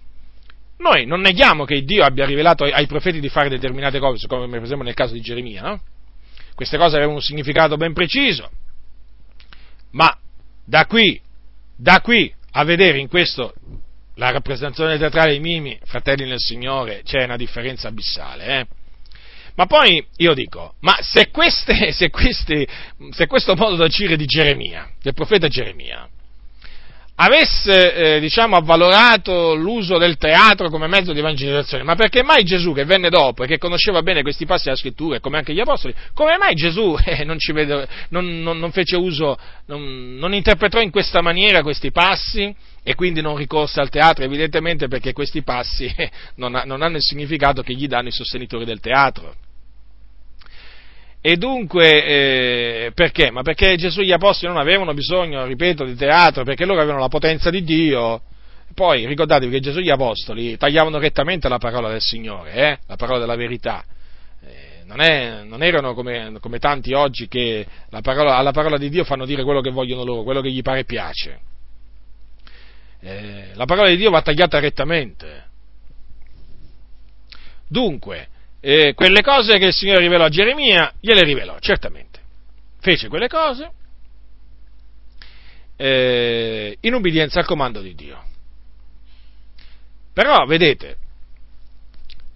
[0.81, 4.63] noi non neghiamo che Dio abbia rivelato ai profeti di fare determinate cose, come per
[4.63, 5.81] esempio nel caso di Geremia, no?
[6.55, 8.51] Queste cose avevano un significato ben preciso,
[9.93, 10.15] ma
[10.65, 11.21] da qui,
[11.77, 13.55] da qui a vedere in questo
[14.15, 18.67] la rappresentazione teatrale dei mimi, fratelli nel Signore, c'è una differenza abissale, eh?
[19.57, 22.67] Ma poi io dico, ma se, queste, se, questi,
[23.11, 26.09] se questo modo d'agire di Geremia, del profeta Geremia,
[27.23, 32.73] avesse eh, diciamo, avvalorato l'uso del teatro come mezzo di evangelizzazione, ma perché mai Gesù,
[32.73, 35.95] che venne dopo e che conosceva bene questi passi della scrittura, come anche gli apostoli,
[36.15, 39.37] come mai Gesù eh, non, vede, non, non, non, fece uso,
[39.67, 44.25] non, interpretò in questa maniera questi passi e quindi non ricorse al teatro?
[44.25, 48.81] Evidentemente perché questi passi eh, non, hanno il significato che gli danno i sostenitori del
[48.81, 49.35] teatro.
[51.23, 53.31] E dunque, eh, perché?
[53.31, 57.01] Ma perché Gesù e gli Apostoli non avevano bisogno, ripeto, di teatro, perché loro avevano
[57.01, 58.23] la potenza di Dio.
[58.75, 62.79] Poi ricordatevi che Gesù e gli Apostoli tagliavano rettamente la parola del Signore, eh?
[62.87, 63.85] la parola della verità.
[64.43, 67.67] Eh, non, è, non, erano come, come, tanti oggi che
[68.01, 70.81] parola, alla parola di Dio fanno dire quello che vogliono loro, quello che gli pare
[70.81, 71.41] e piace.
[73.03, 75.49] Eh, la parola di Dio va tagliata rettamente.
[77.69, 78.29] Dunque,
[78.61, 82.19] eh, quelle cose che il Signore rivelò a Geremia, gliele rivelò, certamente.
[82.81, 83.71] Fece quelle cose
[85.77, 88.23] eh, in ubbidienza al comando di Dio.
[90.13, 90.97] Però, vedete,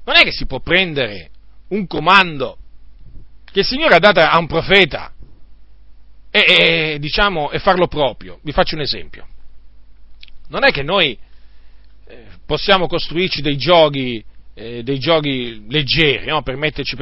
[0.04, 1.30] non è che si può prendere
[1.68, 2.56] un comando
[3.44, 5.12] che il Signore ha dato a un profeta
[6.30, 8.38] e, e, diciamo, e farlo proprio.
[8.42, 9.28] Vi faccio un esempio.
[10.48, 11.16] Non è che noi
[12.06, 14.24] eh, possiamo costruirci dei giochi
[14.54, 16.42] eh, dei giochi leggeri no?
[16.42, 16.96] per, metterci,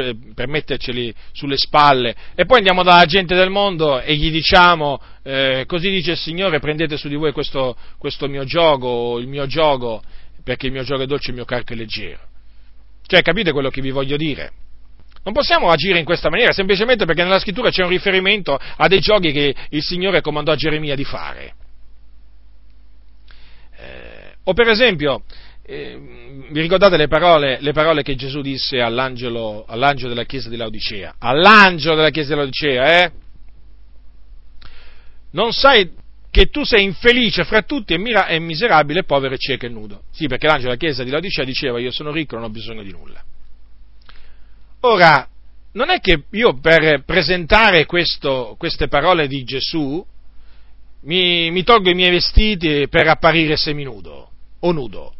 [0.47, 2.15] metterceli sulle spalle.
[2.35, 6.59] E poi andiamo dalla gente del mondo e gli diciamo eh, così dice il Signore
[6.59, 10.03] prendete su di voi questo, questo mio gioco il mio gioco
[10.43, 12.21] perché il mio gioco è dolce e il mio carico è leggero.
[13.07, 14.53] Cioè capite quello che vi voglio dire?
[15.25, 18.99] Non possiamo agire in questa maniera semplicemente perché nella scrittura c'è un riferimento a dei
[18.99, 21.55] giochi che il Signore comandò a Geremia di fare.
[23.77, 25.23] Eh, o per esempio
[25.73, 25.99] eh,
[26.51, 31.15] vi ricordate le parole, le parole, che Gesù disse all'angelo, all'angelo, della chiesa di Laodicea?
[31.19, 33.13] All'angelo della chiesa di Laodicea, eh?
[35.31, 35.91] Non sai
[36.31, 40.03] che tu sei infelice fra tutti e, mira, e miserabile, povero cieco e nudo.
[40.11, 42.91] Sì, perché l'angelo della chiesa di Laodicea diceva io sono ricco, non ho bisogno di
[42.91, 43.25] nulla.
[44.81, 45.27] Ora,
[45.73, 50.05] non è che io per presentare questo, queste parole di Gesù
[51.05, 54.31] mi, mi tolgo i miei vestiti per apparire seminudo
[54.61, 55.15] o nudo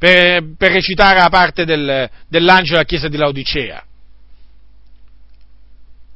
[0.00, 3.84] per, per recitare la parte del, dell'angelo della chiesa di Laodicea.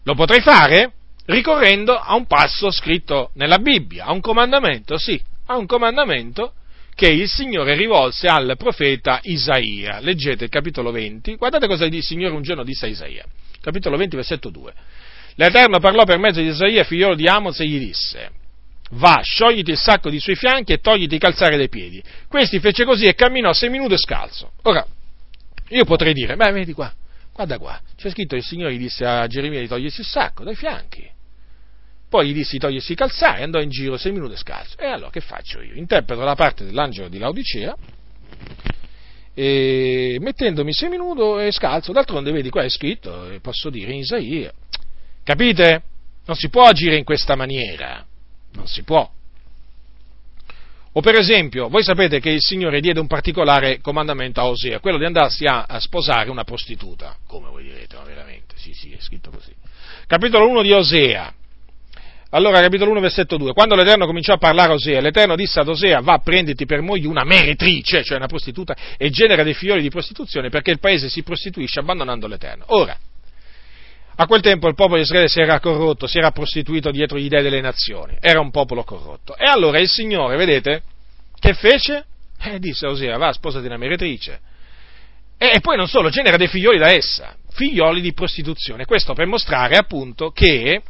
[0.04, 0.92] Lo potrei fare
[1.26, 6.54] ricorrendo a un passo scritto nella Bibbia, a un comandamento, sì, a un comandamento
[6.94, 10.00] che il Signore rivolse al profeta Isaia.
[10.00, 13.26] Leggete il capitolo 20, guardate cosa il Signore un giorno disse a Isaia,
[13.60, 14.72] capitolo 20, versetto 2.
[15.34, 18.30] L'Eterno parlò per mezzo di Isaia, figliolo di Amos, e gli disse,
[18.92, 22.02] va, sciogliti il sacco di suoi fianchi e togliti i calzari dai piedi.
[22.28, 24.52] Questi fece così e camminò seminudo e scalzo.
[24.62, 24.86] Ora,
[25.68, 26.92] io potrei dire, beh, vedi qua,
[27.32, 30.54] guarda qua, c'è scritto il Signore gli disse a Geremia di togliersi il sacco dai
[30.54, 31.10] fianchi.
[32.08, 34.76] Poi gli disse di togliersi i calzari e andò in giro seminudo e scalzo.
[34.78, 35.74] E allora che faccio io?
[35.74, 37.74] Interpreto la parte dell'angelo di Laodicea
[39.36, 44.52] e mettendomi seminudo e scalzo, d'altronde vedi qua è scritto, e posso dire in Isaia.
[45.24, 45.82] Capite?
[46.26, 48.06] Non si può agire in questa maniera.
[48.54, 49.08] Non si può.
[50.96, 54.98] O per esempio, voi sapete che il Signore diede un particolare comandamento a Osea, quello
[54.98, 57.16] di andarsi a, a sposare una prostituta.
[57.26, 58.54] Come voi direte, ma veramente?
[58.56, 59.52] Sì, sì, è scritto così.
[60.06, 61.34] Capitolo 1 di Osea.
[62.30, 63.52] Allora, capitolo 1, versetto 2.
[63.52, 67.08] Quando l'Eterno cominciò a parlare a Osea, l'Eterno disse ad Osea, va, prenditi per moglie
[67.08, 71.22] una meretrice, cioè una prostituta, e genera dei figlioli di prostituzione, perché il paese si
[71.24, 72.64] prostituisce abbandonando l'Eterno.
[72.68, 72.96] Ora,
[74.16, 77.28] a quel tempo il popolo di Israele si era corrotto, si era prostituito dietro gli
[77.28, 79.36] dei delle nazioni, era un popolo corrotto.
[79.36, 80.82] E allora il Signore, vedete,
[81.38, 82.04] che fece?
[82.40, 84.40] Eh, disse a Osea, va, sposati una meretrice.
[85.36, 88.84] E poi non solo, genera dei figlioli da essa, figlioli di prostituzione.
[88.84, 90.82] Questo per mostrare appunto che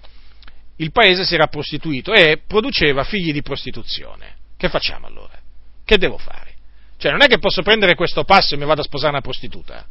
[0.77, 4.37] il paese si era prostituito e produceva figli di prostituzione.
[4.57, 5.39] Che facciamo allora?
[5.85, 6.53] Che devo fare?
[6.99, 9.87] Cioè, non è che posso prendere questo passo e mi vado a sposare una prostituta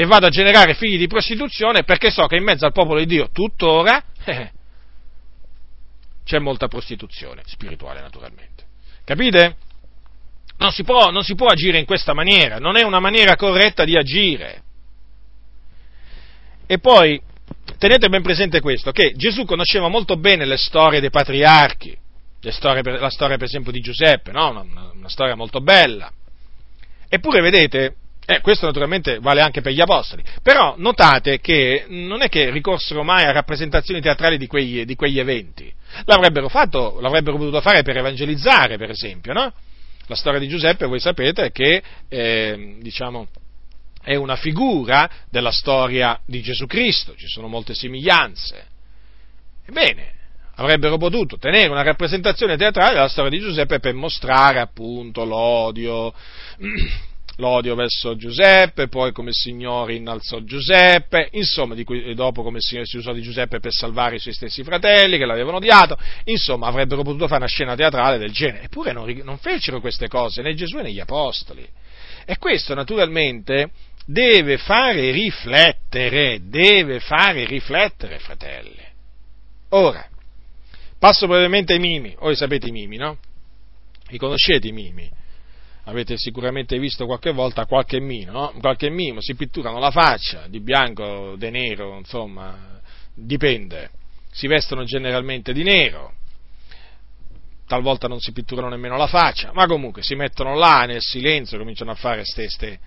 [0.00, 3.06] e vado a generare figli di prostituzione perché so che in mezzo al popolo di
[3.06, 4.52] Dio tuttora eh,
[6.24, 8.62] c'è molta prostituzione spirituale naturalmente.
[9.02, 9.56] Capite?
[10.58, 13.84] Non si, può, non si può agire in questa maniera, non è una maniera corretta
[13.84, 14.62] di agire.
[16.68, 17.20] E poi
[17.76, 21.98] tenete ben presente questo, che Gesù conosceva molto bene le storie dei patriarchi,
[22.50, 24.50] storie, la storia per esempio di Giuseppe, no?
[24.50, 26.08] una, una storia molto bella.
[27.08, 27.96] Eppure vedete,
[28.30, 30.22] eh, questo naturalmente vale anche per gli apostoli.
[30.42, 35.18] Però notate che non è che ricorsero mai a rappresentazioni teatrali di quegli, di quegli
[35.18, 35.72] eventi.
[36.04, 39.50] L'avrebbero fatto, l'avrebbero potuto fare per evangelizzare, per esempio, no?
[40.08, 43.28] La storia di Giuseppe, voi sapete che, eh, diciamo,
[44.02, 48.66] è una figura della storia di Gesù Cristo, ci sono molte somiglianze.
[49.66, 50.12] Ebbene,
[50.56, 56.12] avrebbero potuto tenere una rappresentazione teatrale della storia di Giuseppe per mostrare appunto l'odio
[57.38, 63.12] l'odio verso Giuseppe, poi come Signore innalzò Giuseppe, insomma, cui, dopo come Signore si usò
[63.12, 67.40] di Giuseppe per salvare i suoi stessi fratelli che l'avevano odiato, insomma, avrebbero potuto fare
[67.40, 71.00] una scena teatrale del genere, eppure non, non fecero queste cose né Gesù né gli
[71.00, 71.66] Apostoli.
[72.24, 73.70] E questo naturalmente
[74.04, 78.82] deve fare riflettere, deve fare riflettere, fratelli.
[79.70, 80.06] Ora,
[80.98, 83.16] passo brevemente ai mimi, voi sapete i mimi, no?
[84.08, 85.08] Li conoscete i mimi?
[85.88, 88.54] Avete sicuramente visto qualche volta qualche mimo, no?
[88.60, 92.80] qualche mimo, si pitturano la faccia di bianco, di nero, insomma,
[93.14, 93.90] dipende,
[94.30, 96.12] si vestono generalmente di nero,
[97.66, 101.90] talvolta non si pitturano nemmeno la faccia, ma comunque si mettono là nel silenzio, cominciano
[101.90, 102.80] a fare queste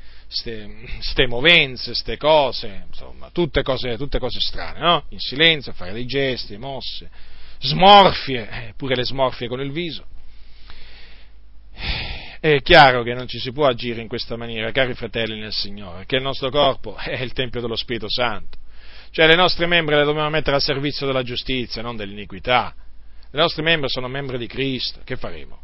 [1.28, 5.06] movenze, queste cose, insomma, tutte cose, tutte cose strane, no?
[5.10, 7.10] In silenzio, a fare dei gesti, mosse,
[7.60, 10.06] smorfie, eh, pure le smorfie con il viso.
[12.44, 16.08] È chiaro che non ci si può agire in questa maniera, cari fratelli nel Signore,
[16.08, 18.58] che il nostro corpo è il Tempio dello Spirito Santo.
[19.12, 22.74] Cioè le nostre membra le dobbiamo mettere al servizio della giustizia, non dell'iniquità.
[23.30, 25.60] Le nostre membra sono membri di Cristo, che faremo?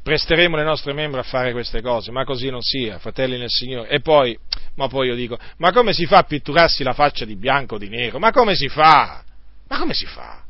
[0.00, 3.88] Presteremo le nostre membra a fare queste cose, ma così non sia, fratelli nel Signore.
[3.88, 4.38] E poi,
[4.76, 7.78] ma poi io dico, ma come si fa a pitturarsi la faccia di bianco o
[7.78, 8.20] di nero?
[8.20, 9.24] Ma come si fa?
[9.66, 10.40] Ma come si fa?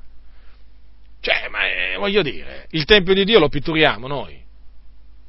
[1.18, 4.41] Cioè, ma eh, voglio dire, il Tempio di Dio lo pitturiamo noi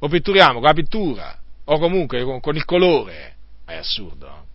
[0.04, 4.48] lo pitturiamo con la pittura o comunque con, con il colore, è assurdo.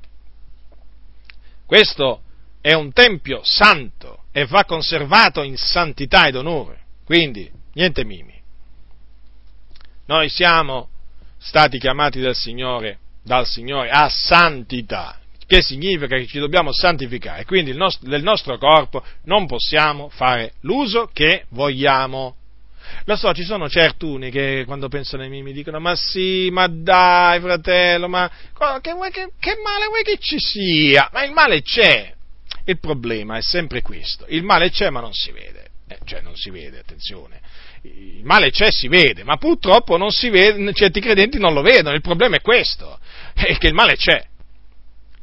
[1.66, 2.22] Questo
[2.62, 8.40] è un tempio santo e va conservato in santità ed onore, quindi niente mimi.
[10.06, 10.90] Noi siamo
[11.40, 17.74] stati chiamati dal Signore, dal Signore a santità, che significa che ci dobbiamo santificare, quindi
[17.74, 22.36] nostro, del nostro corpo non possiamo fare l'uso che vogliamo.
[23.06, 26.68] Lo so, ci sono certuni che quando pensano ai miei mi dicono ma sì, ma
[26.68, 28.30] dai fratello, ma
[28.82, 31.10] che, che, che male vuoi che ci sia?
[31.12, 32.14] Ma il male c'è.
[32.66, 35.68] Il problema è sempre questo, il male c'è ma non si vede.
[35.88, 37.42] Eh, cioè non si vede, attenzione.
[37.82, 41.96] Il male c'è, si vede, ma purtroppo non si vede, certi credenti non lo vedono,
[41.96, 43.00] il problema è questo,
[43.34, 44.24] è che il male c'è.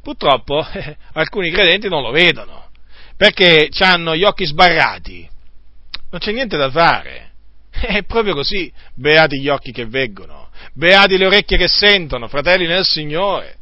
[0.03, 2.71] Purtroppo eh, alcuni credenti non lo vedono,
[3.17, 5.29] perché hanno gli occhi sbarrati,
[6.11, 7.26] non c'è niente da fare.
[7.81, 12.85] È proprio così, beati gli occhi che veggono, beati le orecchie che sentono, fratelli nel
[12.85, 13.57] Signore.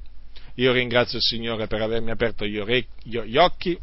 [0.56, 3.76] Io ringrazio il Signore per avermi aperto gli, orecchi, gli occhi,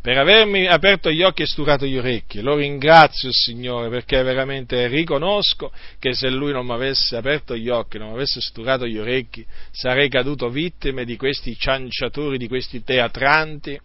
[0.00, 2.40] per avermi aperto gli occhi e sturato gli orecchi.
[2.40, 7.68] Lo ringrazio il Signore perché veramente riconosco che se Lui non mi avesse aperto gli
[7.68, 12.82] occhi, non mi avesse sturato gli orecchi, sarei caduto vittime di questi cianciatori, di questi
[12.82, 13.78] teatranti,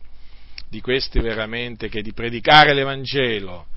[0.69, 3.67] di questi veramente che di predicare l'Evangelo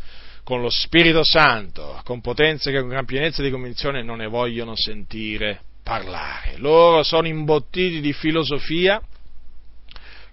[0.44, 4.74] con lo Spirito Santo, con potenza e con gran pienezza di convinzione, non ne vogliono
[4.74, 6.55] sentire parlare.
[6.56, 9.01] Loro sono imbottiti di filosofia,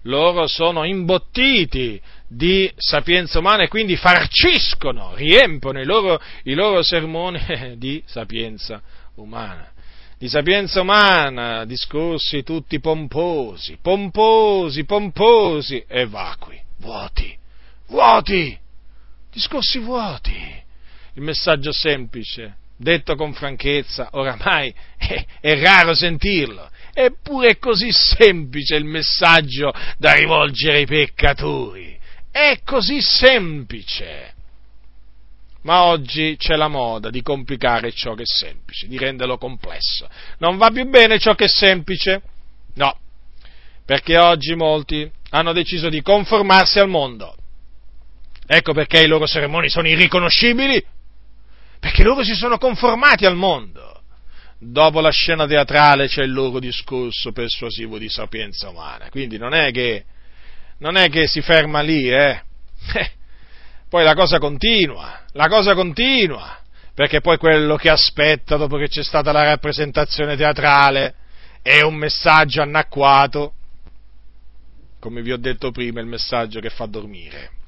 [0.04, 7.40] loro sono imbottiti di sapienza umana e quindi farciscono, riempiono i loro, i loro sermoni
[7.76, 8.80] di sapienza
[9.16, 9.72] umana.
[10.18, 17.34] Di sapienza umana, discorsi tutti pomposi, pomposi, pomposi e vacui, vuoti,
[17.86, 18.58] vuoti,
[19.30, 20.62] discorsi vuoti.
[21.14, 28.76] Il messaggio semplice, detto con franchezza, oramai è, è raro sentirlo, eppure è così semplice
[28.76, 31.98] il messaggio da rivolgere ai peccatori
[32.30, 34.34] è così semplice.
[35.62, 40.08] Ma oggi c'è la moda di complicare ciò che è semplice, di renderlo complesso.
[40.38, 42.22] Non va più bene ciò che è semplice?
[42.74, 42.98] No,
[43.84, 47.36] perché oggi molti hanno deciso di conformarsi al mondo.
[48.52, 50.84] Ecco perché i loro sermoni sono irriconoscibili,
[51.78, 54.02] perché loro si sono conformati al mondo.
[54.58, 59.08] Dopo la scena teatrale c'è il loro discorso persuasivo di sapienza umana.
[59.08, 60.04] Quindi non è che
[60.78, 62.42] non è che si ferma lì, eh.
[62.94, 63.10] eh.
[63.88, 66.58] Poi la cosa continua, la cosa continua,
[66.92, 71.14] perché poi quello che aspetta dopo che c'è stata la rappresentazione teatrale
[71.62, 73.52] è un messaggio anacquato,
[74.98, 77.58] come vi ho detto prima, il messaggio che fa dormire.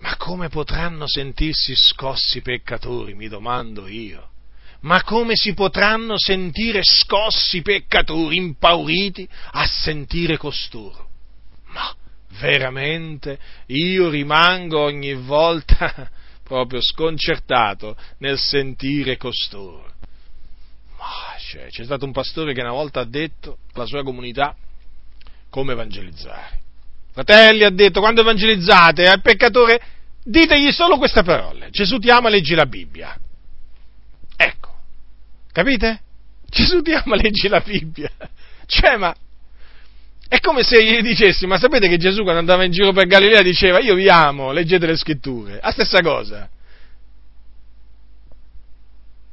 [0.00, 4.30] Ma come potranno sentirsi scossi i peccatori, mi domando io?
[4.80, 11.08] ma come si potranno sentire scossi i peccatori, impauriti, a sentire costoro?
[11.66, 11.92] Ma
[12.38, 16.08] veramente io rimango ogni volta
[16.44, 19.92] proprio sconcertato nel sentire costoro.
[20.96, 24.54] Ma cioè, c'è stato un pastore che una volta ha detto alla sua comunità
[25.50, 26.66] come evangelizzare.
[27.18, 29.80] Fratelli, ha detto, quando evangelizzate al peccatore,
[30.22, 31.68] ditegli solo queste parole.
[31.70, 33.18] Gesù ti ama, leggi la Bibbia.
[34.36, 34.72] Ecco,
[35.50, 36.00] Capite?
[36.48, 38.08] Gesù ti ama, leggi la Bibbia.
[38.66, 39.12] Cioè, ma
[40.28, 43.42] è come se gli dicessi, ma sapete che Gesù quando andava in giro per Galilea
[43.42, 45.58] diceva, io vi amo, leggete le scritture.
[45.60, 46.48] La stessa cosa.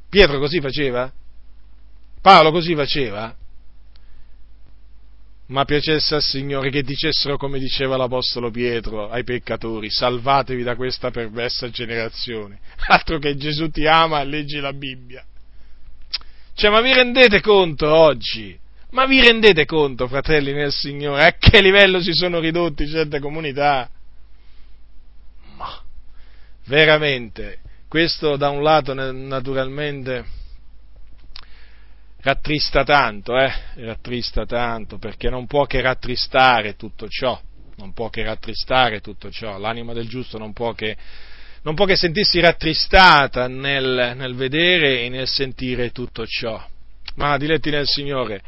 [0.08, 1.12] Pietro così faceva?
[2.20, 3.32] Paolo così faceva?
[5.48, 11.10] Ma piacesse al Signore che dicessero come diceva l'Apostolo Pietro ai peccatori, salvatevi da questa
[11.10, 12.58] perversa generazione.
[12.88, 15.24] Altro che Gesù ti ama, leggi la Bibbia.
[16.54, 18.58] Cioè, ma vi rendete conto oggi?
[18.90, 23.88] Ma vi rendete conto, fratelli nel Signore, a che livello si sono ridotti certe comunità?
[25.56, 25.80] Ma
[26.64, 27.58] veramente,
[27.88, 30.24] questo da un lato naturalmente
[32.26, 33.52] rattrista tanto, eh?
[33.76, 37.40] Rattrista tanto, perché non può che rattristare tutto ciò,
[37.76, 40.96] non può che rattristare tutto ciò, l'anima del giusto non può che
[41.62, 46.64] non può che sentirsi rattristata nel, nel vedere e nel sentire tutto ciò.
[47.16, 48.40] Ma diletti nel Signore,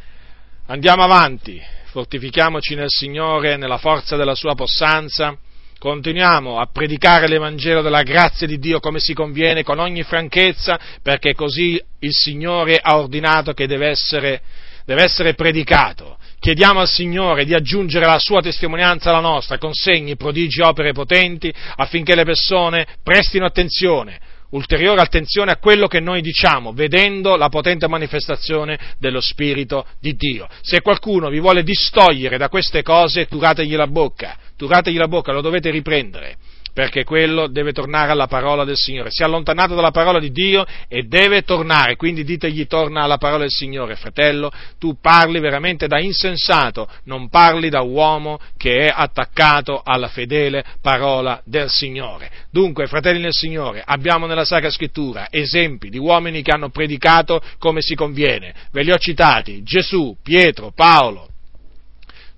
[0.67, 5.37] andiamo avanti, fortifichiamoci nel Signore, nella forza della sua possanza,
[5.79, 11.35] continuiamo a predicare l'Evangelo della grazia di Dio come si conviene, con ogni franchezza, perché
[11.35, 14.41] così il Signore ha ordinato che deve essere,
[14.85, 20.17] deve essere predicato chiediamo al Signore di aggiungere la sua testimonianza alla nostra con segni,
[20.17, 24.19] prodigi, opere potenti affinché le persone prestino attenzione,
[24.51, 30.49] ulteriore attenzione a quello che noi diciamo, vedendo la potente manifestazione dello Spirito di Dio.
[30.63, 35.41] Se qualcuno vi vuole distogliere da queste cose, turategli la bocca, turategli la bocca, lo
[35.41, 36.37] dovete riprendere
[36.79, 39.11] perché quello deve tornare alla parola del Signore.
[39.11, 43.41] Si è allontanato dalla parola di Dio e deve tornare, quindi ditegli torna alla parola
[43.41, 43.97] del Signore.
[43.97, 50.65] Fratello, tu parli veramente da insensato, non parli da uomo che è attaccato alla fedele
[50.81, 52.31] parola del Signore.
[52.53, 57.81] Dunque, fratelli nel Signore, abbiamo nella Sacra Scrittura esempi di uomini che hanno predicato come
[57.81, 58.55] si conviene.
[58.71, 61.29] Ve li ho citati, Gesù, Pietro, Paolo,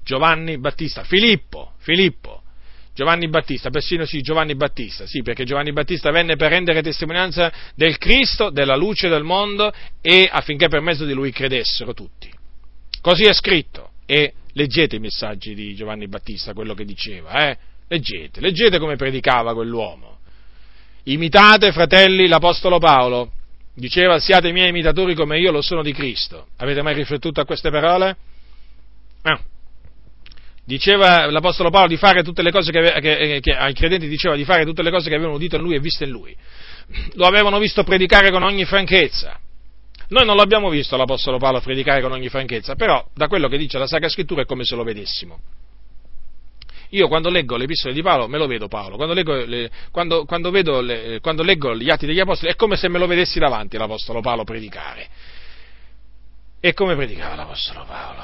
[0.03, 2.43] Giovanni Battista, Filippo, Filippo,
[2.95, 7.97] Giovanni Battista, persino sì, Giovanni Battista, sì, perché Giovanni Battista venne per rendere testimonianza del
[7.99, 12.31] Cristo, della luce del mondo e affinché per mezzo di lui credessero tutti.
[13.01, 17.57] Così è scritto e leggete i messaggi di Giovanni Battista, quello che diceva, eh?
[17.89, 20.19] Leggete, leggete come predicava quell'uomo.
[21.05, 23.33] Imitate, fratelli, l'Apostolo Paolo.
[23.73, 26.49] Diceva, siate i miei imitatori come io lo sono di Cristo.
[26.59, 28.17] Avete mai riflettuto a queste parole?
[29.23, 29.39] Eh
[30.71, 34.45] diceva l'Apostolo Paolo di fare tutte le cose che, che, che, ai credenti diceva di
[34.45, 36.35] fare tutte le cose che avevano udito in lui e viste in lui.
[37.15, 39.39] Lo avevano visto predicare con ogni franchezza.
[40.09, 43.79] Noi non l'abbiamo visto l'Apostolo Paolo predicare con ogni franchezza, però da quello che dice
[43.79, 45.41] la Sacra Scrittura è come se lo vedessimo.
[46.91, 50.25] Io quando leggo le epistole di Paolo, me lo vedo Paolo, quando leggo, le, quando,
[50.25, 53.77] quando, le, quando leggo gli atti degli Apostoli è come se me lo vedessi davanti
[53.77, 55.09] l'Apostolo Paolo predicare.
[56.61, 58.23] E come predicava l'Apostolo Paolo?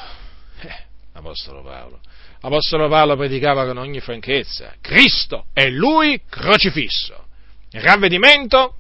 [0.60, 2.00] Eh Apostolo Paolo.
[2.40, 7.26] Apostolo Paolo predicava con ogni franchezza, Cristo è Lui crocifisso,
[7.72, 8.74] ravvedimento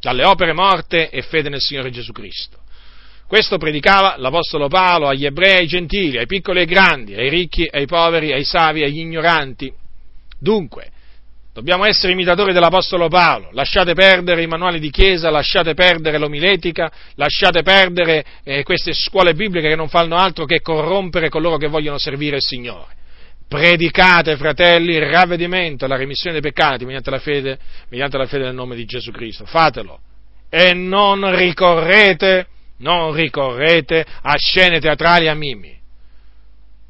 [0.00, 2.58] dalle opere morte e fede nel Signore Gesù Cristo.
[3.26, 7.64] Questo predicava l'Apostolo Paolo agli ebrei, ai gentili, ai piccoli e ai grandi, ai ricchi
[7.64, 9.72] e ai poveri, ai savi e agli ignoranti.
[10.38, 10.90] Dunque,
[11.54, 17.62] Dobbiamo essere imitatori dell'Apostolo Paolo, lasciate perdere i manuali di chiesa, lasciate perdere l'omiletica, lasciate
[17.62, 22.38] perdere eh, queste scuole bibliche che non fanno altro che corrompere coloro che vogliono servire
[22.38, 22.92] il Signore.
[23.46, 27.56] Predicate, fratelli, il ravvedimento, la remissione dei peccati mediante la fede,
[27.88, 29.46] mediante la fede nel nome di Gesù Cristo.
[29.46, 30.00] Fatelo.
[30.48, 32.48] E non ricorrete,
[32.78, 35.72] non ricorrete a scene teatrali a mimi.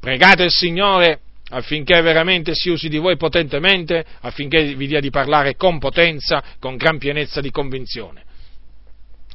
[0.00, 1.18] Pregate il Signore
[1.54, 6.76] affinché veramente si usi di voi potentemente, affinché vi dia di parlare con potenza, con
[6.76, 8.24] gran pienezza di convinzione.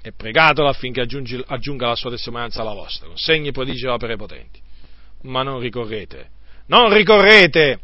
[0.01, 4.17] E pregatelo affinché aggiungi, aggiunga la sua testimonianza alla vostra, con segni, prodigi e opere
[4.17, 4.59] potenti.
[5.23, 6.29] Ma non ricorrete,
[6.67, 7.79] non ricorrete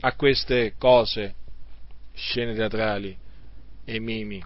[0.00, 1.34] a queste cose,
[2.14, 3.16] scene teatrali
[3.84, 4.42] e mimi.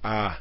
[0.00, 0.38] Ah,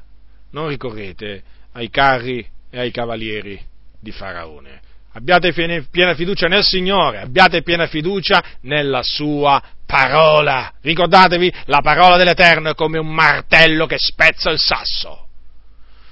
[0.51, 1.43] non ricorrete
[1.73, 3.59] ai carri e ai cavalieri
[3.99, 4.84] di Faraone
[5.17, 10.73] Abbiate piena fiducia nel Signore, abbiate piena fiducia nella Sua parola.
[10.81, 15.27] Ricordatevi, la parola dell'Eterno è come un martello che spezza il sasso.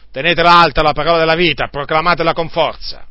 [0.09, 3.05] Tenetela alta la parola della vita, proclamatela con forza.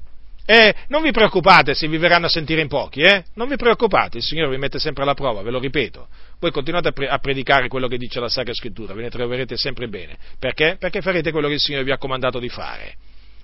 [0.47, 3.25] E non vi preoccupate se vi verranno a sentire in pochi, eh?
[3.35, 6.09] Non vi preoccupate, il Signore vi mette sempre alla prova, ve lo ripeto.
[6.41, 9.59] Voi continuate a, pre- a predicare quello che dice la Sacra Scrittura, ve ne troverete
[9.59, 10.17] sempre bene.
[10.39, 10.77] Perché?
[10.79, 12.95] Perché farete quello che il Signore vi ha comandato di fare.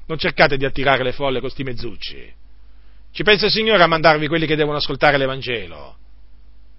[0.07, 2.38] Non cercate di attirare le folle con sti mezzucci.
[3.13, 5.97] Ci pensa il Signore a mandarvi quelli che devono ascoltare l'Evangelo.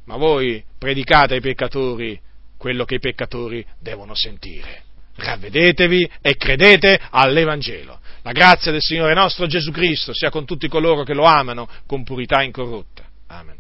[0.06, 2.20] Ma voi predicate ai peccatori
[2.58, 4.84] quello che i peccatori devono sentire.
[5.16, 8.00] Ravvedetevi e credete all'Evangelo.
[8.24, 12.04] La grazia del Signore nostro Gesù Cristo sia con tutti coloro che lo amano con
[12.04, 13.04] purità incorrotta.
[13.28, 13.58] Amen.